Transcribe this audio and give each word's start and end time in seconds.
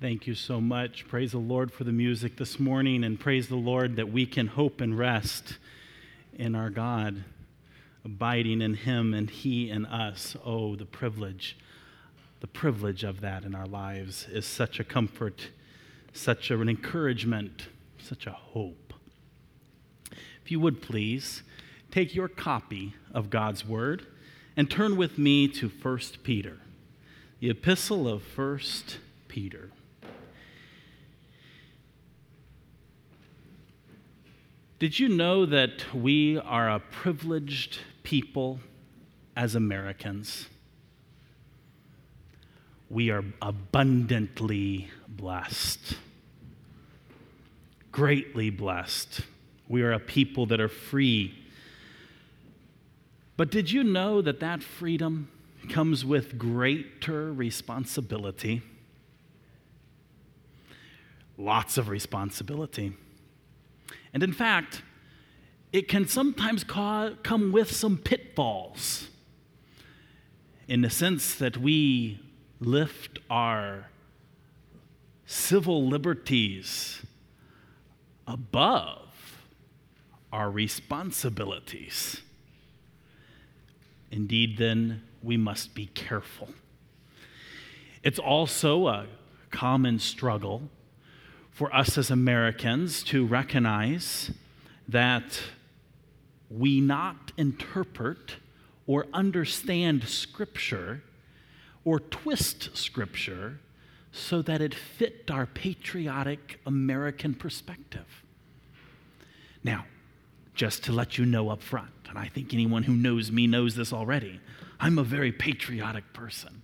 Thank 0.00 0.26
you 0.26 0.34
so 0.34 0.62
much. 0.62 1.06
Praise 1.06 1.32
the 1.32 1.38
Lord 1.38 1.70
for 1.70 1.84
the 1.84 1.92
music 1.92 2.38
this 2.38 2.58
morning, 2.58 3.04
and 3.04 3.20
praise 3.20 3.48
the 3.48 3.56
Lord 3.56 3.96
that 3.96 4.10
we 4.10 4.24
can 4.24 4.46
hope 4.46 4.80
and 4.80 4.98
rest 4.98 5.58
in 6.32 6.54
our 6.54 6.70
God, 6.70 7.22
abiding 8.02 8.62
in 8.62 8.72
Him 8.72 9.12
and 9.12 9.28
He 9.28 9.68
in 9.68 9.84
us. 9.84 10.38
Oh, 10.42 10.74
the 10.74 10.86
privilege, 10.86 11.58
the 12.40 12.46
privilege 12.46 13.04
of 13.04 13.20
that 13.20 13.44
in 13.44 13.54
our 13.54 13.66
lives 13.66 14.26
is 14.32 14.46
such 14.46 14.80
a 14.80 14.84
comfort, 14.84 15.50
such 16.14 16.50
an 16.50 16.66
encouragement, 16.66 17.66
such 17.98 18.26
a 18.26 18.32
hope. 18.32 18.94
If 20.42 20.50
you 20.50 20.60
would 20.60 20.80
please 20.80 21.42
take 21.90 22.14
your 22.14 22.28
copy 22.28 22.94
of 23.12 23.28
God's 23.28 23.66
Word 23.66 24.06
and 24.56 24.70
turn 24.70 24.96
with 24.96 25.18
me 25.18 25.46
to 25.48 25.68
1 25.68 25.98
Peter, 26.22 26.56
the 27.40 27.50
epistle 27.50 28.08
of 28.08 28.22
1 28.34 28.60
Peter. 29.28 29.72
Did 34.80 34.98
you 34.98 35.10
know 35.10 35.44
that 35.44 35.94
we 35.94 36.38
are 36.38 36.70
a 36.70 36.80
privileged 36.80 37.80
people 38.02 38.60
as 39.36 39.54
Americans? 39.54 40.48
We 42.88 43.10
are 43.10 43.22
abundantly 43.42 44.88
blessed, 45.06 45.98
greatly 47.92 48.48
blessed. 48.48 49.20
We 49.68 49.82
are 49.82 49.92
a 49.92 50.00
people 50.00 50.46
that 50.46 50.62
are 50.62 50.68
free. 50.68 51.38
But 53.36 53.50
did 53.50 53.70
you 53.70 53.84
know 53.84 54.22
that 54.22 54.40
that 54.40 54.62
freedom 54.62 55.30
comes 55.68 56.06
with 56.06 56.38
greater 56.38 57.30
responsibility? 57.30 58.62
Lots 61.36 61.76
of 61.76 61.90
responsibility. 61.90 62.94
And 64.12 64.22
in 64.22 64.32
fact, 64.32 64.82
it 65.72 65.88
can 65.88 66.08
sometimes 66.08 66.64
ca- 66.64 67.14
come 67.22 67.52
with 67.52 67.70
some 67.70 67.96
pitfalls 67.96 69.08
in 70.66 70.82
the 70.82 70.90
sense 70.90 71.34
that 71.36 71.56
we 71.56 72.20
lift 72.60 73.18
our 73.28 73.88
civil 75.26 75.86
liberties 75.86 77.02
above 78.26 79.40
our 80.32 80.50
responsibilities. 80.50 82.20
Indeed, 84.10 84.58
then, 84.58 85.02
we 85.22 85.36
must 85.36 85.74
be 85.74 85.86
careful. 85.86 86.48
It's 88.02 88.18
also 88.18 88.88
a 88.88 89.06
common 89.50 89.98
struggle 89.98 90.62
for 91.60 91.76
us 91.76 91.98
as 91.98 92.10
Americans 92.10 93.02
to 93.02 93.26
recognize 93.26 94.30
that 94.88 95.42
we 96.48 96.80
not 96.80 97.32
interpret 97.36 98.36
or 98.86 99.06
understand 99.12 100.08
Scripture 100.08 101.02
or 101.84 102.00
twist 102.00 102.74
Scripture 102.74 103.60
so 104.10 104.40
that 104.40 104.62
it 104.62 104.74
fit 104.74 105.30
our 105.30 105.44
patriotic 105.44 106.58
American 106.64 107.34
perspective. 107.34 108.24
Now, 109.62 109.84
just 110.54 110.82
to 110.84 110.92
let 110.92 111.18
you 111.18 111.26
know 111.26 111.50
up 111.50 111.62
front, 111.62 111.90
and 112.08 112.18
I 112.18 112.28
think 112.28 112.54
anyone 112.54 112.84
who 112.84 112.94
knows 112.94 113.30
me 113.30 113.46
knows 113.46 113.76
this 113.76 113.92
already, 113.92 114.40
I'm 114.80 114.98
a 114.98 115.04
very 115.04 115.30
patriotic 115.30 116.14
person. 116.14 116.62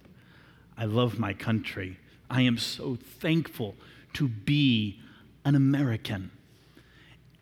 I 0.75 0.87
love 0.87 1.19
my 1.19 1.35
country. 1.35 1.99
I 2.31 2.41
am 2.41 2.57
so 2.57 2.97
thankful 3.21 3.75
to 4.17 4.29
be 4.29 4.99
an 5.45 5.55
American. 5.55 6.31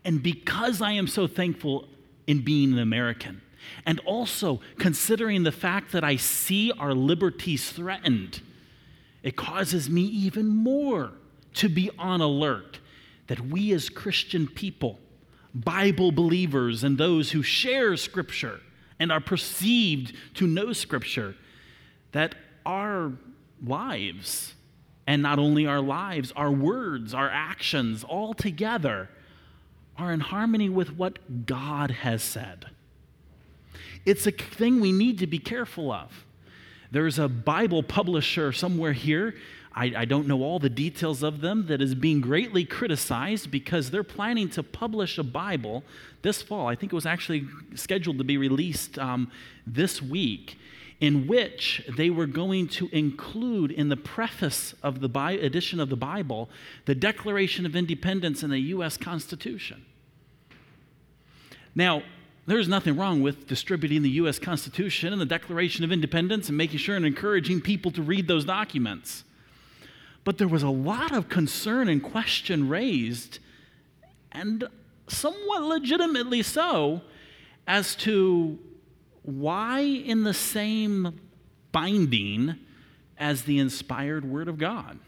And 0.04 0.22
because 0.22 0.82
I 0.82 0.92
am 0.92 1.06
so 1.06 1.28
thankful 1.28 1.86
in 2.26 2.42
being 2.42 2.72
an 2.72 2.80
American, 2.80 3.40
and 3.86 4.00
also 4.00 4.60
considering 4.78 5.44
the 5.44 5.52
fact 5.52 5.92
that 5.92 6.02
I 6.02 6.16
see 6.16 6.72
our 6.72 6.92
liberties 6.92 7.70
threatened, 7.70 8.42
it 9.22 9.36
causes 9.36 9.88
me 9.88 10.02
even 10.02 10.48
more 10.48 11.12
to 11.54 11.68
be 11.68 11.90
on 11.96 12.20
alert 12.20 12.80
that 13.28 13.40
we 13.40 13.72
as 13.72 13.88
Christian 13.88 14.48
people, 14.48 14.98
Bible 15.54 16.10
believers, 16.10 16.82
and 16.82 16.98
those 16.98 17.30
who 17.30 17.42
share 17.42 17.96
Scripture 17.96 18.60
and 18.98 19.12
are 19.12 19.20
perceived 19.20 20.14
to 20.34 20.46
know 20.48 20.72
Scripture, 20.72 21.36
that 22.10 22.34
our 22.66 23.12
lives 23.64 24.53
and 25.06 25.22
not 25.22 25.38
only 25.38 25.66
our 25.66 25.80
lives, 25.80 26.32
our 26.34 26.50
words, 26.50 27.12
our 27.14 27.30
actions, 27.30 28.04
all 28.04 28.34
together 28.34 29.08
are 29.96 30.12
in 30.12 30.20
harmony 30.20 30.68
with 30.68 30.96
what 30.96 31.46
God 31.46 31.90
has 31.90 32.22
said. 32.22 32.66
It's 34.04 34.26
a 34.26 34.30
thing 34.30 34.80
we 34.80 34.92
need 34.92 35.18
to 35.18 35.26
be 35.26 35.38
careful 35.38 35.92
of. 35.92 36.24
There's 36.90 37.18
a 37.18 37.28
Bible 37.28 37.82
publisher 37.82 38.52
somewhere 38.52 38.92
here. 38.92 39.34
I, 39.74 39.92
I, 39.96 40.04
don't 40.04 40.28
know 40.28 40.42
all 40.42 40.60
the 40.60 40.70
details 40.70 41.24
of 41.24 41.40
them 41.40 41.66
that 41.66 41.82
is 41.82 41.96
being 41.96 42.20
greatly 42.20 42.64
criticized 42.64 43.50
because 43.50 43.90
they're 43.90 44.04
planning 44.04 44.48
to 44.50 44.62
publish 44.62 45.18
a 45.18 45.24
Bible 45.24 45.82
this 46.22 46.42
fall. 46.42 46.68
I 46.68 46.76
think 46.76 46.92
it 46.92 46.94
was 46.94 47.06
actually 47.06 47.48
scheduled 47.74 48.18
to 48.18 48.24
be 48.24 48.36
released 48.36 48.98
um, 49.00 49.32
this 49.66 50.00
week 50.00 50.56
in 51.04 51.26
which 51.26 51.84
they 51.98 52.08
were 52.08 52.26
going 52.26 52.66
to 52.66 52.88
include 52.90 53.70
in 53.70 53.90
the 53.90 53.96
preface 53.96 54.74
of 54.82 55.00
the 55.00 55.38
edition 55.42 55.78
of 55.78 55.90
the 55.90 55.96
Bible 55.96 56.48
the 56.86 56.94
Declaration 56.94 57.66
of 57.66 57.76
Independence 57.76 58.42
and 58.42 58.50
the 58.50 58.58
U.S. 58.58 58.96
Constitution. 58.96 59.84
Now, 61.74 62.02
there's 62.46 62.68
nothing 62.68 62.96
wrong 62.96 63.20
with 63.20 63.46
distributing 63.46 64.00
the 64.00 64.12
U.S. 64.12 64.38
Constitution 64.38 65.12
and 65.12 65.20
the 65.20 65.26
Declaration 65.26 65.84
of 65.84 65.92
Independence 65.92 66.48
and 66.48 66.56
making 66.56 66.78
sure 66.78 66.96
and 66.96 67.04
encouraging 67.04 67.60
people 67.60 67.90
to 67.90 68.00
read 68.00 68.26
those 68.26 68.46
documents. 68.46 69.24
But 70.24 70.38
there 70.38 70.48
was 70.48 70.62
a 70.62 70.70
lot 70.70 71.12
of 71.12 71.28
concern 71.28 71.90
and 71.90 72.02
question 72.02 72.66
raised, 72.70 73.40
and 74.32 74.64
somewhat 75.08 75.64
legitimately 75.64 76.42
so, 76.42 77.02
as 77.66 77.94
to 77.96 78.58
why 79.24 79.80
in 79.80 80.22
the 80.22 80.34
same 80.34 81.20
binding 81.72 82.56
as 83.18 83.42
the 83.42 83.58
inspired 83.58 84.24
Word 84.24 84.48
of 84.48 84.58
God? 84.58 84.98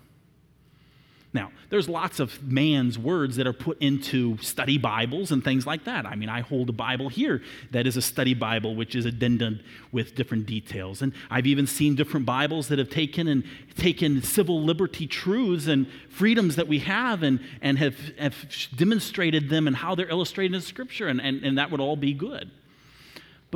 Now, 1.37 1.53
there's 1.69 1.87
lots 1.87 2.19
of 2.19 2.43
man's 2.43 2.99
words 2.99 3.37
that 3.37 3.47
are 3.47 3.53
put 3.53 3.83
into 3.83 4.39
study 4.39 4.79
Bibles 4.79 5.33
and 5.33 5.45
things 5.45 5.67
like 5.67 5.85
that. 5.85 6.07
I 6.07 6.15
mean, 6.15 6.31
I 6.31 6.41
hold 6.41 6.71
a 6.71 6.73
Bible 6.73 7.11
here 7.11 7.43
that 7.73 7.87
is 7.87 7.99
a 7.99 8.01
study 8.01 8.33
Bible, 8.33 8.75
which 8.75 8.95
is 8.95 9.05
addendum 9.05 9.61
with 9.93 10.15
different 10.15 10.47
details. 10.47 11.03
And 11.03 11.13
I've 11.29 11.47
even 11.47 11.67
seen 11.67 11.95
different 11.95 12.25
Bibles 12.25 12.69
that 12.69 12.79
have 12.79 12.89
taken 12.89 13.29
and 13.29 13.45
taken 13.77 14.23
civil 14.23 14.63
liberty 14.63 15.07
truths 15.07 15.67
and 15.67 15.87
freedoms 16.09 16.57
that 16.57 16.69
we 16.69 16.79
have 16.79 17.23
and, 17.23 17.41
and 17.61 17.77
have, 17.77 17.97
have 18.19 18.35
demonstrated 18.75 19.51
them 19.51 19.67
and 19.67 19.77
how 19.77 19.95
they're 19.95 20.09
illustrated 20.09 20.55
in 20.55 20.63
Scripture, 20.63 21.07
and, 21.07 21.21
and, 21.21 21.45
and 21.45 21.59
that 21.59 21.71
would 21.71 21.81
all 21.81 21.97
be 21.97 22.15
good. 22.15 22.51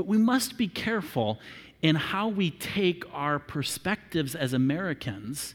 But 0.01 0.07
we 0.07 0.17
must 0.17 0.57
be 0.57 0.67
careful 0.67 1.39
in 1.83 1.95
how 1.95 2.29
we 2.29 2.53
take 2.53 3.05
our 3.13 3.39
perspectives 3.39 4.35
as 4.35 4.55
Americans 4.55 5.55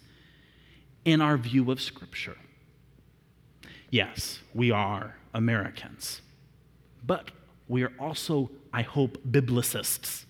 in 1.03 1.19
our 1.19 1.35
view 1.35 1.71
of 1.71 1.81
Scripture. 1.81 2.37
Yes, 3.89 4.41
we 4.53 4.69
are 4.69 5.15
Americans, 5.33 6.21
but 7.03 7.31
we 7.67 7.81
are 7.81 7.91
also, 7.99 8.51
I 8.71 8.83
hope, 8.83 9.17
biblicists, 9.27 10.25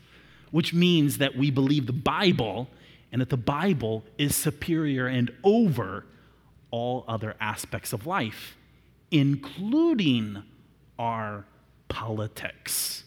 which 0.49 0.73
means 0.73 1.17
that 1.17 1.35
we 1.35 1.51
believe 1.51 1.85
the 1.85 1.91
Bible 1.91 2.69
and 3.11 3.19
that 3.19 3.29
the 3.29 3.35
Bible 3.35 4.05
is 4.17 4.33
superior 4.33 5.07
and 5.07 5.29
over 5.43 6.05
all 6.71 7.03
other 7.09 7.35
aspects 7.41 7.91
of 7.91 8.07
life, 8.07 8.55
including 9.11 10.41
our 10.97 11.43
politics. 11.89 13.01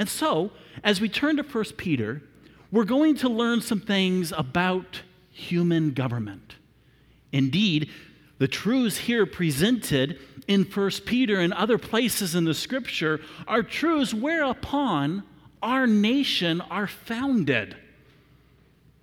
And 0.00 0.08
so, 0.08 0.50
as 0.82 0.98
we 0.98 1.10
turn 1.10 1.36
to 1.36 1.42
1 1.42 1.64
Peter, 1.76 2.22
we're 2.72 2.84
going 2.84 3.16
to 3.16 3.28
learn 3.28 3.60
some 3.60 3.82
things 3.82 4.32
about 4.34 5.02
human 5.30 5.90
government. 5.92 6.54
Indeed, 7.32 7.90
the 8.38 8.48
truths 8.48 8.96
here 8.96 9.26
presented 9.26 10.18
in 10.48 10.62
1 10.62 10.90
Peter 11.04 11.38
and 11.38 11.52
other 11.52 11.76
places 11.76 12.34
in 12.34 12.44
the 12.44 12.54
scripture 12.54 13.20
are 13.46 13.62
truths 13.62 14.14
whereupon 14.14 15.22
our 15.62 15.86
nation 15.86 16.62
are 16.62 16.86
founded. 16.86 17.76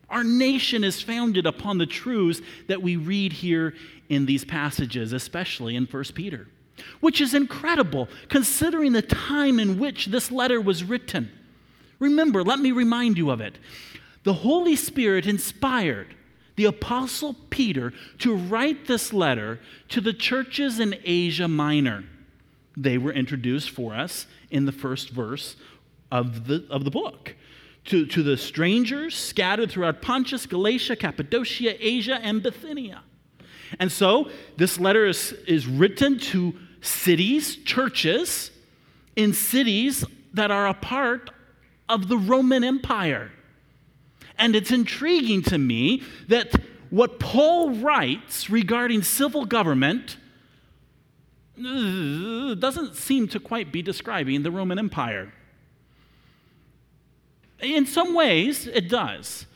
Our 0.10 0.24
nation 0.24 0.84
is 0.84 1.00
founded 1.00 1.46
upon 1.46 1.78
the 1.78 1.86
truths 1.86 2.42
that 2.70 2.82
we 2.82 2.96
read 2.96 3.34
here 3.34 3.76
in 4.10 4.26
these 4.26 4.44
passages, 4.44 5.14
especially 5.14 5.76
in 5.76 5.86
1 5.86 6.04
Peter 6.16 6.48
which 7.00 7.22
is 7.22 7.34
incredible 7.34 8.08
considering 8.30 8.94
the 8.94 9.02
time 9.02 9.60
in 9.60 9.80
which 9.80 10.08
this 10.08 10.32
letter 10.32 10.60
was 10.62 10.84
written. 10.84 11.32
Remember, 12.00 12.44
let 12.44 12.60
me 12.60 12.72
remind 12.72 13.18
you 13.18 13.30
of 13.30 13.42
it. 13.42 13.58
The 14.24 14.34
Holy 14.34 14.76
Spirit 14.76 15.26
inspired 15.26 16.14
the 16.56 16.66
Apostle 16.66 17.36
Peter 17.50 17.94
to 18.20 18.36
write 18.36 18.88
this 18.88 19.14
letter 19.14 19.60
to 19.90 20.02
the 20.02 20.14
churches 20.14 20.80
in 20.80 20.96
Asia 21.04 21.48
Minor. 21.48 22.04
They 22.76 22.98
were 22.98 23.14
introduced 23.14 23.70
for 23.70 23.94
us 23.94 24.28
in 24.52 24.66
the 24.66 24.72
first 24.72 25.10
verse 25.12 25.56
of 26.12 26.48
the, 26.48 26.66
of 26.70 26.84
the 26.84 26.92
book. 26.92 27.36
To, 27.86 28.06
to 28.08 28.22
the 28.22 28.36
strangers 28.36 29.16
scattered 29.16 29.72
throughout 29.72 30.02
Pontus, 30.02 30.46
Galatia, 30.46 30.98
Cappadocia, 30.98 31.76
Asia, 31.80 32.20
and 32.22 32.44
Bithynia. 32.44 33.02
And 33.80 33.92
so 33.92 34.30
this 34.58 34.80
letter 34.80 35.06
is, 35.06 35.32
is 35.48 35.68
written 35.68 36.20
to 36.20 36.54
cities, 36.88 37.58
churches, 37.58 38.52
in 39.16 39.34
cities 39.34 40.06
that 40.34 40.52
are 40.52 40.68
a 40.68 40.74
part 40.74 41.30
of 41.90 42.08
the 42.08 42.18
Roman 42.18 42.64
Empire. 42.64 43.32
And 44.38 44.56
it's 44.56 44.72
intriguing 44.72 45.42
to 45.44 45.58
me 45.58 46.04
that 46.28 46.54
what 46.90 47.20
Paul 47.20 47.72
writes 47.72 48.50
regarding 48.50 49.02
civil 49.04 49.46
government 49.46 50.18
uh, 51.60 52.54
doesn't 52.54 52.96
seem 52.96 53.28
to 53.30 53.40
quite 53.40 53.72
be 53.72 53.82
describing 53.82 54.44
the 54.44 54.52
Roman 54.52 54.78
Empire. 54.78 55.34
In 57.60 57.88
some 57.88 58.14
ways, 58.14 58.68
it 58.68 58.88
does. 58.88 59.48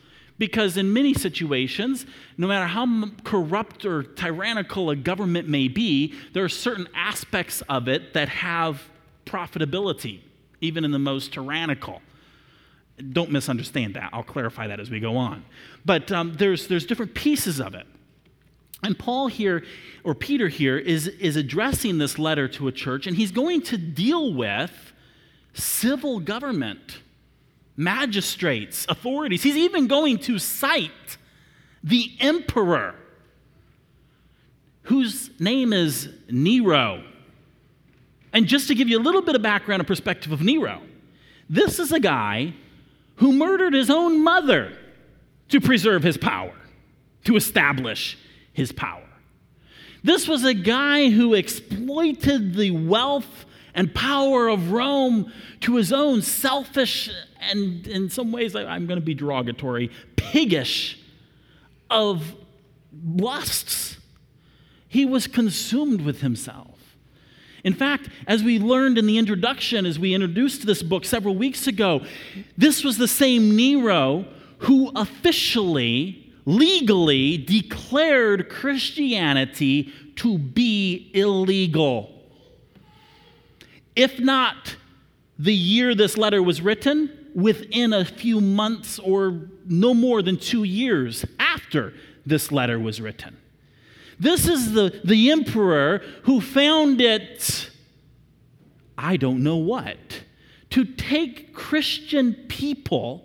Because 0.42 0.76
in 0.76 0.92
many 0.92 1.14
situations, 1.14 2.04
no 2.36 2.48
matter 2.48 2.66
how 2.66 3.10
corrupt 3.22 3.84
or 3.84 4.02
tyrannical 4.02 4.90
a 4.90 4.96
government 4.96 5.48
may 5.48 5.68
be, 5.68 6.14
there 6.32 6.42
are 6.42 6.48
certain 6.48 6.88
aspects 6.96 7.62
of 7.68 7.86
it 7.86 8.12
that 8.14 8.28
have 8.28 8.82
profitability, 9.24 10.18
even 10.60 10.84
in 10.84 10.90
the 10.90 10.98
most 10.98 11.32
tyrannical. 11.32 12.02
Don't 13.12 13.30
misunderstand 13.30 13.94
that. 13.94 14.10
I'll 14.12 14.24
clarify 14.24 14.66
that 14.66 14.80
as 14.80 14.90
we 14.90 14.98
go 14.98 15.16
on. 15.16 15.44
But 15.84 16.10
um, 16.10 16.34
there's, 16.34 16.66
there's 16.66 16.86
different 16.86 17.14
pieces 17.14 17.60
of 17.60 17.76
it. 17.76 17.86
And 18.82 18.98
Paul 18.98 19.28
here, 19.28 19.62
or 20.02 20.12
Peter 20.12 20.48
here, 20.48 20.76
is, 20.76 21.06
is 21.06 21.36
addressing 21.36 21.98
this 21.98 22.18
letter 22.18 22.48
to 22.48 22.66
a 22.66 22.72
church, 22.72 23.06
and 23.06 23.16
he's 23.16 23.30
going 23.30 23.62
to 23.62 23.78
deal 23.78 24.34
with 24.34 24.92
civil 25.54 26.18
government, 26.18 26.98
magistrates, 27.76 28.86
authorities. 28.88 29.42
He's 29.42 29.56
even 29.56 29.86
going 29.86 30.18
to 30.18 30.38
cite 30.38 30.90
the 31.82 32.12
emperor, 32.20 32.94
whose 34.82 35.30
name 35.40 35.72
is 35.72 36.08
Nero. 36.30 37.04
And 38.32 38.46
just 38.46 38.68
to 38.68 38.74
give 38.74 38.88
you 38.88 38.98
a 38.98 39.02
little 39.02 39.22
bit 39.22 39.34
of 39.34 39.42
background 39.42 39.80
and 39.80 39.86
perspective 39.86 40.32
of 40.32 40.42
Nero, 40.42 40.80
this 41.48 41.78
is 41.78 41.92
a 41.92 42.00
guy 42.00 42.54
who 43.16 43.32
murdered 43.32 43.74
his 43.74 43.90
own 43.90 44.22
mother 44.22 44.76
to 45.48 45.60
preserve 45.60 46.02
his 46.02 46.16
power, 46.16 46.54
to 47.24 47.36
establish 47.36 48.18
his 48.52 48.72
power. 48.72 49.02
This 50.02 50.26
was 50.26 50.44
a 50.44 50.54
guy 50.54 51.10
who 51.10 51.34
exploited 51.34 52.54
the 52.54 52.70
wealth 52.70 53.44
and 53.74 53.94
power 53.94 54.48
of 54.48 54.72
Rome 54.72 55.32
to 55.60 55.76
his 55.76 55.92
own 55.92 56.22
selfish 56.22 57.10
and, 57.50 57.86
in 57.86 58.08
some 58.10 58.32
ways, 58.32 58.54
I'm 58.54 58.86
going 58.86 59.00
to 59.00 59.04
be 59.04 59.14
derogatory, 59.14 59.90
piggish 60.16 60.98
of 61.90 62.34
lusts. 63.04 63.98
He 64.88 65.04
was 65.04 65.26
consumed 65.26 66.02
with 66.02 66.20
himself. 66.20 66.78
In 67.64 67.74
fact, 67.74 68.08
as 68.26 68.42
we 68.42 68.58
learned 68.58 68.98
in 68.98 69.06
the 69.06 69.18
introduction, 69.18 69.86
as 69.86 69.98
we 69.98 70.14
introduced 70.14 70.66
this 70.66 70.82
book 70.82 71.04
several 71.04 71.34
weeks 71.36 71.66
ago, 71.66 72.04
this 72.58 72.82
was 72.82 72.98
the 72.98 73.08
same 73.08 73.54
Nero 73.54 74.26
who 74.58 74.90
officially, 74.96 76.32
legally 76.44 77.38
declared 77.38 78.48
Christianity 78.48 79.92
to 80.16 80.38
be 80.38 81.10
illegal. 81.14 82.10
If 83.94 84.18
not 84.18 84.76
the 85.38 85.54
year 85.54 85.94
this 85.94 86.18
letter 86.18 86.42
was 86.42 86.60
written, 86.60 87.21
within 87.34 87.92
a 87.92 88.04
few 88.04 88.40
months 88.40 88.98
or 88.98 89.48
no 89.66 89.94
more 89.94 90.22
than 90.22 90.36
two 90.36 90.64
years 90.64 91.24
after 91.38 91.94
this 92.26 92.52
letter 92.52 92.78
was 92.78 93.00
written. 93.00 93.36
This 94.18 94.46
is 94.46 94.72
the, 94.72 95.00
the 95.04 95.30
emperor 95.30 96.02
who 96.24 96.40
found 96.40 97.00
it, 97.00 97.70
I 98.96 99.16
don't 99.16 99.42
know 99.42 99.56
what, 99.56 100.22
to 100.70 100.84
take 100.84 101.52
Christian 101.52 102.34
people, 102.48 103.24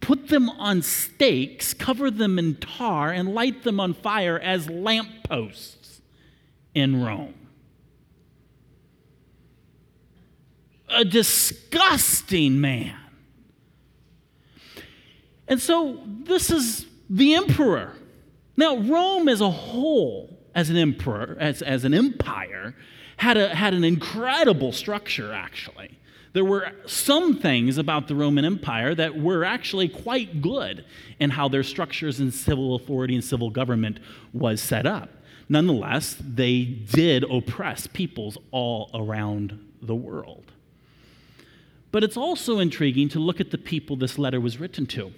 put 0.00 0.28
them 0.28 0.50
on 0.50 0.82
stakes, 0.82 1.72
cover 1.72 2.10
them 2.10 2.38
in 2.38 2.56
tar, 2.56 3.12
and 3.12 3.34
light 3.34 3.62
them 3.62 3.78
on 3.78 3.94
fire 3.94 4.38
as 4.38 4.68
lampposts 4.68 6.00
in 6.74 7.02
Rome. 7.02 7.45
A 10.88 11.04
disgusting 11.04 12.60
man. 12.60 12.96
And 15.48 15.60
so 15.60 16.00
this 16.24 16.50
is 16.50 16.86
the 17.08 17.34
emperor 17.34 17.92
now, 18.56 18.78
Rome 18.78 19.28
as 19.28 19.40
a 19.40 19.50
whole, 19.50 20.38
as 20.54 20.70
an 20.70 20.76
emperor, 20.76 21.36
as, 21.38 21.60
as 21.60 21.84
an 21.84 21.92
empire, 21.92 22.74
had, 23.18 23.36
a, 23.36 23.54
had 23.54 23.74
an 23.74 23.84
incredible 23.84 24.72
structure, 24.72 25.32
actually. 25.32 25.98
There 26.32 26.44
were 26.44 26.72
some 26.86 27.38
things 27.38 27.78
about 27.78 28.08
the 28.08 28.14
Roman 28.14 28.44
Empire 28.44 28.94
that 28.94 29.18
were 29.18 29.44
actually 29.44 29.88
quite 29.88 30.42
good 30.42 30.84
in 31.18 31.30
how 31.30 31.48
their 31.48 31.62
structures 31.62 32.20
and 32.20 32.32
civil 32.32 32.74
authority 32.74 33.14
and 33.14 33.24
civil 33.24 33.50
government 33.50 34.00
was 34.32 34.60
set 34.60 34.86
up. 34.86 35.10
Nonetheless, 35.48 36.16
they 36.20 36.64
did 36.64 37.24
oppress 37.24 37.86
peoples 37.86 38.36
all 38.50 38.90
around 38.92 39.58
the 39.80 39.94
world. 39.94 40.52
But 41.92 42.04
it's 42.04 42.16
also 42.16 42.58
intriguing 42.58 43.08
to 43.10 43.18
look 43.18 43.40
at 43.40 43.50
the 43.50 43.58
people 43.58 43.96
this 43.96 44.18
letter 44.18 44.40
was 44.40 44.58
written 44.58 44.86
to. 44.86 45.12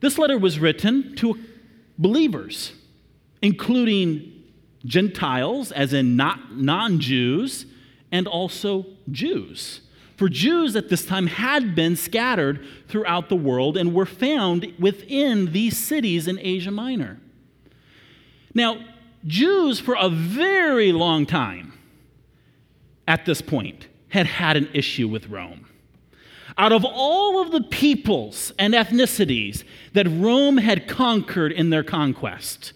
This 0.00 0.18
letter 0.18 0.38
was 0.38 0.58
written 0.58 1.14
to 1.16 1.38
believers, 1.98 2.72
including 3.40 4.32
Gentiles, 4.84 5.72
as 5.72 5.92
in 5.92 6.16
not 6.16 6.56
non 6.56 7.00
Jews, 7.00 7.66
and 8.10 8.26
also 8.26 8.86
Jews. 9.10 9.80
For 10.16 10.28
Jews 10.28 10.76
at 10.76 10.88
this 10.88 11.04
time 11.04 11.26
had 11.26 11.74
been 11.74 11.96
scattered 11.96 12.64
throughout 12.88 13.28
the 13.28 13.36
world 13.36 13.76
and 13.76 13.94
were 13.94 14.06
found 14.06 14.72
within 14.78 15.52
these 15.52 15.76
cities 15.76 16.28
in 16.28 16.38
Asia 16.38 16.70
Minor. 16.70 17.18
Now, 18.54 18.84
Jews 19.26 19.80
for 19.80 19.96
a 19.98 20.08
very 20.08 20.92
long 20.92 21.26
time 21.26 21.72
at 23.08 23.24
this 23.24 23.40
point 23.40 23.88
had 24.12 24.26
had 24.26 24.58
an 24.58 24.68
issue 24.74 25.08
with 25.08 25.30
Rome. 25.30 25.66
Out 26.58 26.70
of 26.70 26.84
all 26.84 27.40
of 27.40 27.50
the 27.50 27.62
peoples 27.62 28.52
and 28.58 28.74
ethnicities 28.74 29.64
that 29.94 30.06
Rome 30.06 30.58
had 30.58 30.86
conquered 30.86 31.50
in 31.50 31.70
their 31.70 31.82
conquest, 31.82 32.74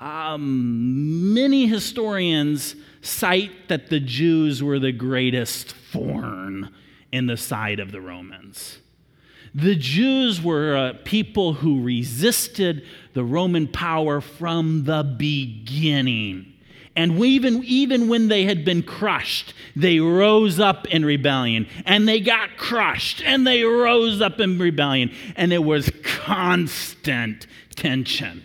um, 0.00 1.34
many 1.34 1.66
historians 1.66 2.76
cite 3.02 3.68
that 3.68 3.90
the 3.90 4.00
Jews 4.00 4.62
were 4.62 4.78
the 4.78 4.90
greatest 4.90 5.72
thorn 5.92 6.70
in 7.12 7.26
the 7.26 7.36
side 7.36 7.78
of 7.78 7.92
the 7.92 8.00
Romans. 8.00 8.78
The 9.54 9.74
Jews 9.74 10.40
were 10.40 10.76
a 10.76 10.94
people 10.94 11.52
who 11.52 11.82
resisted 11.82 12.86
the 13.12 13.24
Roman 13.24 13.68
power 13.68 14.22
from 14.22 14.84
the 14.84 15.02
beginning. 15.02 16.54
And 16.96 17.22
even, 17.22 17.62
even 17.62 18.08
when 18.08 18.28
they 18.28 18.44
had 18.44 18.64
been 18.64 18.82
crushed, 18.82 19.52
they 19.76 20.00
rose 20.00 20.58
up 20.58 20.86
in 20.88 21.04
rebellion. 21.04 21.66
And 21.84 22.08
they 22.08 22.20
got 22.20 22.56
crushed 22.56 23.22
and 23.22 23.46
they 23.46 23.62
rose 23.62 24.22
up 24.22 24.40
in 24.40 24.58
rebellion. 24.58 25.12
And 25.36 25.52
it 25.52 25.62
was 25.62 25.90
constant 26.02 27.46
tension. 27.74 28.42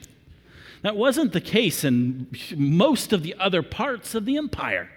That 0.81 0.97
wasn't 0.97 1.31
the 1.31 1.41
case 1.41 1.85
in 1.85 2.27
most 2.55 3.13
of 3.13 3.23
the 3.23 3.35
other 3.39 3.63
parts 3.63 4.15
of 4.15 4.25
the 4.25 4.35
empire. 4.35 4.89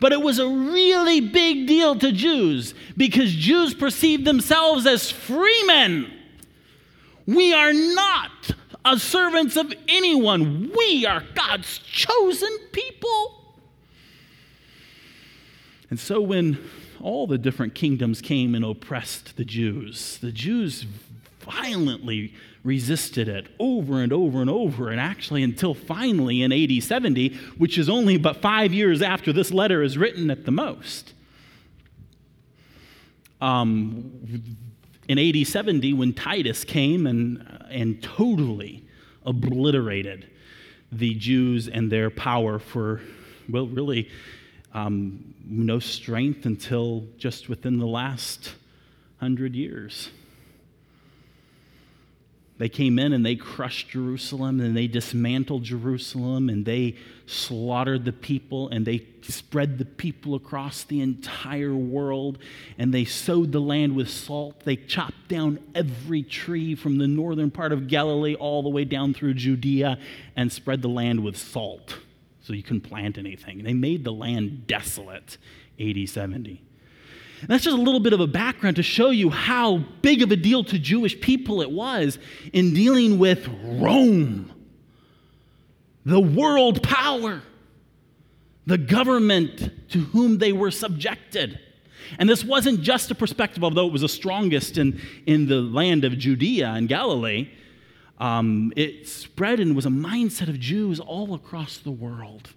But 0.00 0.12
it 0.12 0.22
was 0.22 0.38
a 0.38 0.48
really 0.48 1.20
big 1.20 1.68
deal 1.68 1.94
to 1.96 2.10
Jews 2.10 2.74
because 2.96 3.32
Jews 3.32 3.72
perceived 3.72 4.24
themselves 4.24 4.86
as 4.86 5.10
free 5.10 5.62
men. 5.66 6.10
We 7.26 7.52
are 7.52 7.72
not 7.72 8.52
servants 8.98 9.56
of 9.56 9.72
anyone. 9.88 10.70
We 10.76 11.06
are 11.06 11.22
God's 11.34 11.78
chosen 11.78 12.50
people. 12.72 13.56
And 15.90 15.98
so 15.98 16.20
when 16.20 16.58
all 17.00 17.26
the 17.26 17.38
different 17.38 17.74
kingdoms 17.74 18.20
came 18.20 18.54
and 18.54 18.64
oppressed 18.64 19.36
the 19.36 19.44
Jews, 19.44 20.18
the 20.18 20.32
Jews 20.32 20.86
violently 21.40 22.34
resisted 22.62 23.26
it 23.26 23.48
over 23.58 24.02
and 24.02 24.12
over 24.12 24.40
and 24.40 24.50
over, 24.50 24.90
and 24.90 25.00
actually 25.00 25.42
until 25.42 25.74
finally 25.74 26.42
in 26.42 26.52
AD 26.52 26.82
70, 26.82 27.34
which 27.58 27.78
is 27.78 27.88
only 27.88 28.18
but 28.18 28.36
five 28.42 28.72
years 28.72 29.02
after 29.02 29.32
this 29.32 29.50
letter 29.50 29.82
is 29.82 29.96
written 29.96 30.30
at 30.30 30.44
the 30.44 30.50
most. 30.50 31.14
Um, 33.40 34.12
in 35.10 35.18
AD 35.18 35.44
70, 35.44 35.92
when 35.94 36.12
Titus 36.12 36.62
came 36.62 37.04
and 37.04 37.44
and 37.68 38.00
totally 38.00 38.84
obliterated 39.26 40.30
the 40.92 41.14
Jews 41.14 41.66
and 41.66 41.90
their 41.90 42.10
power 42.10 42.60
for, 42.60 43.00
well, 43.48 43.66
really 43.66 44.08
um, 44.72 45.34
no 45.44 45.80
strength 45.80 46.46
until 46.46 47.08
just 47.18 47.48
within 47.48 47.78
the 47.78 47.88
last 47.88 48.54
hundred 49.18 49.56
years. 49.56 50.10
They 52.60 52.68
came 52.68 52.98
in 52.98 53.14
and 53.14 53.24
they 53.24 53.36
crushed 53.36 53.88
Jerusalem 53.88 54.60
and 54.60 54.76
they 54.76 54.86
dismantled 54.86 55.62
Jerusalem 55.62 56.50
and 56.50 56.66
they 56.66 56.94
slaughtered 57.24 58.04
the 58.04 58.12
people 58.12 58.68
and 58.68 58.84
they 58.84 59.06
spread 59.22 59.78
the 59.78 59.86
people 59.86 60.34
across 60.34 60.84
the 60.84 61.00
entire 61.00 61.74
world 61.74 62.36
and 62.76 62.92
they 62.92 63.06
sowed 63.06 63.52
the 63.52 63.62
land 63.62 63.96
with 63.96 64.10
salt. 64.10 64.60
They 64.66 64.76
chopped 64.76 65.26
down 65.26 65.58
every 65.74 66.22
tree 66.22 66.74
from 66.74 66.98
the 66.98 67.08
northern 67.08 67.50
part 67.50 67.72
of 67.72 67.88
Galilee 67.88 68.34
all 68.34 68.62
the 68.62 68.68
way 68.68 68.84
down 68.84 69.14
through 69.14 69.34
Judea 69.34 69.98
and 70.36 70.52
spread 70.52 70.82
the 70.82 70.88
land 70.88 71.24
with 71.24 71.38
salt 71.38 71.96
so 72.42 72.52
you 72.52 72.62
couldn't 72.62 72.82
plant 72.82 73.16
anything. 73.16 73.64
They 73.64 73.72
made 73.72 74.04
the 74.04 74.12
land 74.12 74.66
desolate, 74.66 75.38
AD 75.80 76.06
70. 76.06 76.60
That's 77.46 77.64
just 77.64 77.76
a 77.76 77.80
little 77.80 78.00
bit 78.00 78.12
of 78.12 78.20
a 78.20 78.26
background 78.26 78.76
to 78.76 78.82
show 78.82 79.10
you 79.10 79.30
how 79.30 79.78
big 80.02 80.22
of 80.22 80.30
a 80.30 80.36
deal 80.36 80.62
to 80.64 80.78
Jewish 80.78 81.20
people 81.20 81.62
it 81.62 81.70
was 81.70 82.18
in 82.52 82.74
dealing 82.74 83.18
with 83.18 83.48
Rome, 83.64 84.52
the 86.04 86.20
world 86.20 86.82
power, 86.82 87.42
the 88.66 88.78
government 88.78 89.90
to 89.90 90.00
whom 90.00 90.38
they 90.38 90.52
were 90.52 90.70
subjected. 90.70 91.58
And 92.18 92.28
this 92.28 92.44
wasn't 92.44 92.82
just 92.82 93.10
a 93.10 93.14
perspective, 93.14 93.64
although 93.64 93.86
it 93.86 93.92
was 93.92 94.02
the 94.02 94.08
strongest 94.08 94.76
in, 94.76 95.00
in 95.26 95.46
the 95.46 95.60
land 95.60 96.04
of 96.04 96.18
Judea 96.18 96.68
and 96.68 96.88
Galilee. 96.88 97.50
Um, 98.18 98.72
it 98.76 99.08
spread 99.08 99.60
and 99.60 99.74
was 99.74 99.86
a 99.86 99.90
mindset 99.90 100.48
of 100.48 100.60
Jews 100.60 101.00
all 101.00 101.32
across 101.34 101.78
the 101.78 101.90
world. 101.90 102.50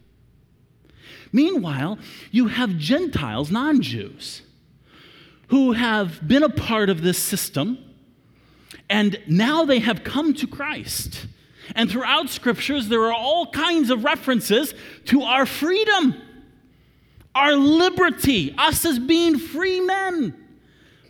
Meanwhile, 1.32 2.00
you 2.32 2.48
have 2.48 2.78
Gentiles, 2.78 3.50
non 3.50 3.82
Jews 3.82 4.42
who 5.48 5.74
have 5.74 6.26
been 6.28 6.44
a 6.44 6.50
part 6.50 6.90
of 6.90 7.02
this 7.02 7.18
system, 7.18 7.78
and 8.90 9.20
now 9.28 9.66
they 9.66 9.80
have 9.80 10.04
come 10.04 10.34
to 10.36 10.48
Christ. 10.48 11.28
And 11.76 11.90
throughout 11.90 12.30
scriptures, 12.30 12.90
there 12.90 13.04
are 13.04 13.14
all 13.14 13.48
kinds 13.48 13.90
of 13.90 14.04
references 14.04 14.74
to 15.06 15.22
our 15.24 15.46
freedom, 15.46 16.16
our 17.34 17.56
liberty, 17.56 18.54
us 18.58 18.86
as 18.86 19.00
being 19.00 19.40
free 19.40 19.80
men. 19.80 20.36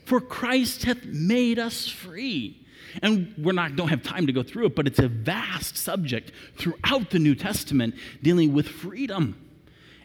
For 0.06 0.22
Christ 0.22 0.84
hath 0.84 1.06
made 1.06 1.60
us 1.60 1.88
free. 1.88 2.60
And 3.02 3.34
we're 3.38 3.54
not 3.54 3.76
don't 3.76 3.88
have 3.88 4.04
time 4.04 4.28
to 4.28 4.34
go 4.34 4.44
through 4.44 4.68
it, 4.68 4.76
but 4.76 4.86
it's 4.86 5.00
a 5.00 5.08
vast 5.08 5.78
subject 5.78 6.32
throughout 6.58 7.10
the 7.10 7.20
New 7.20 7.34
Testament 7.36 7.96
dealing 8.22 8.54
with 8.54 8.68
freedom. 8.68 9.40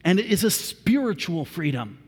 And 0.05 0.19
it 0.19 0.27
is 0.27 0.45
a 0.45 0.51
spiritual 0.51 1.45
freedom. 1.45 1.99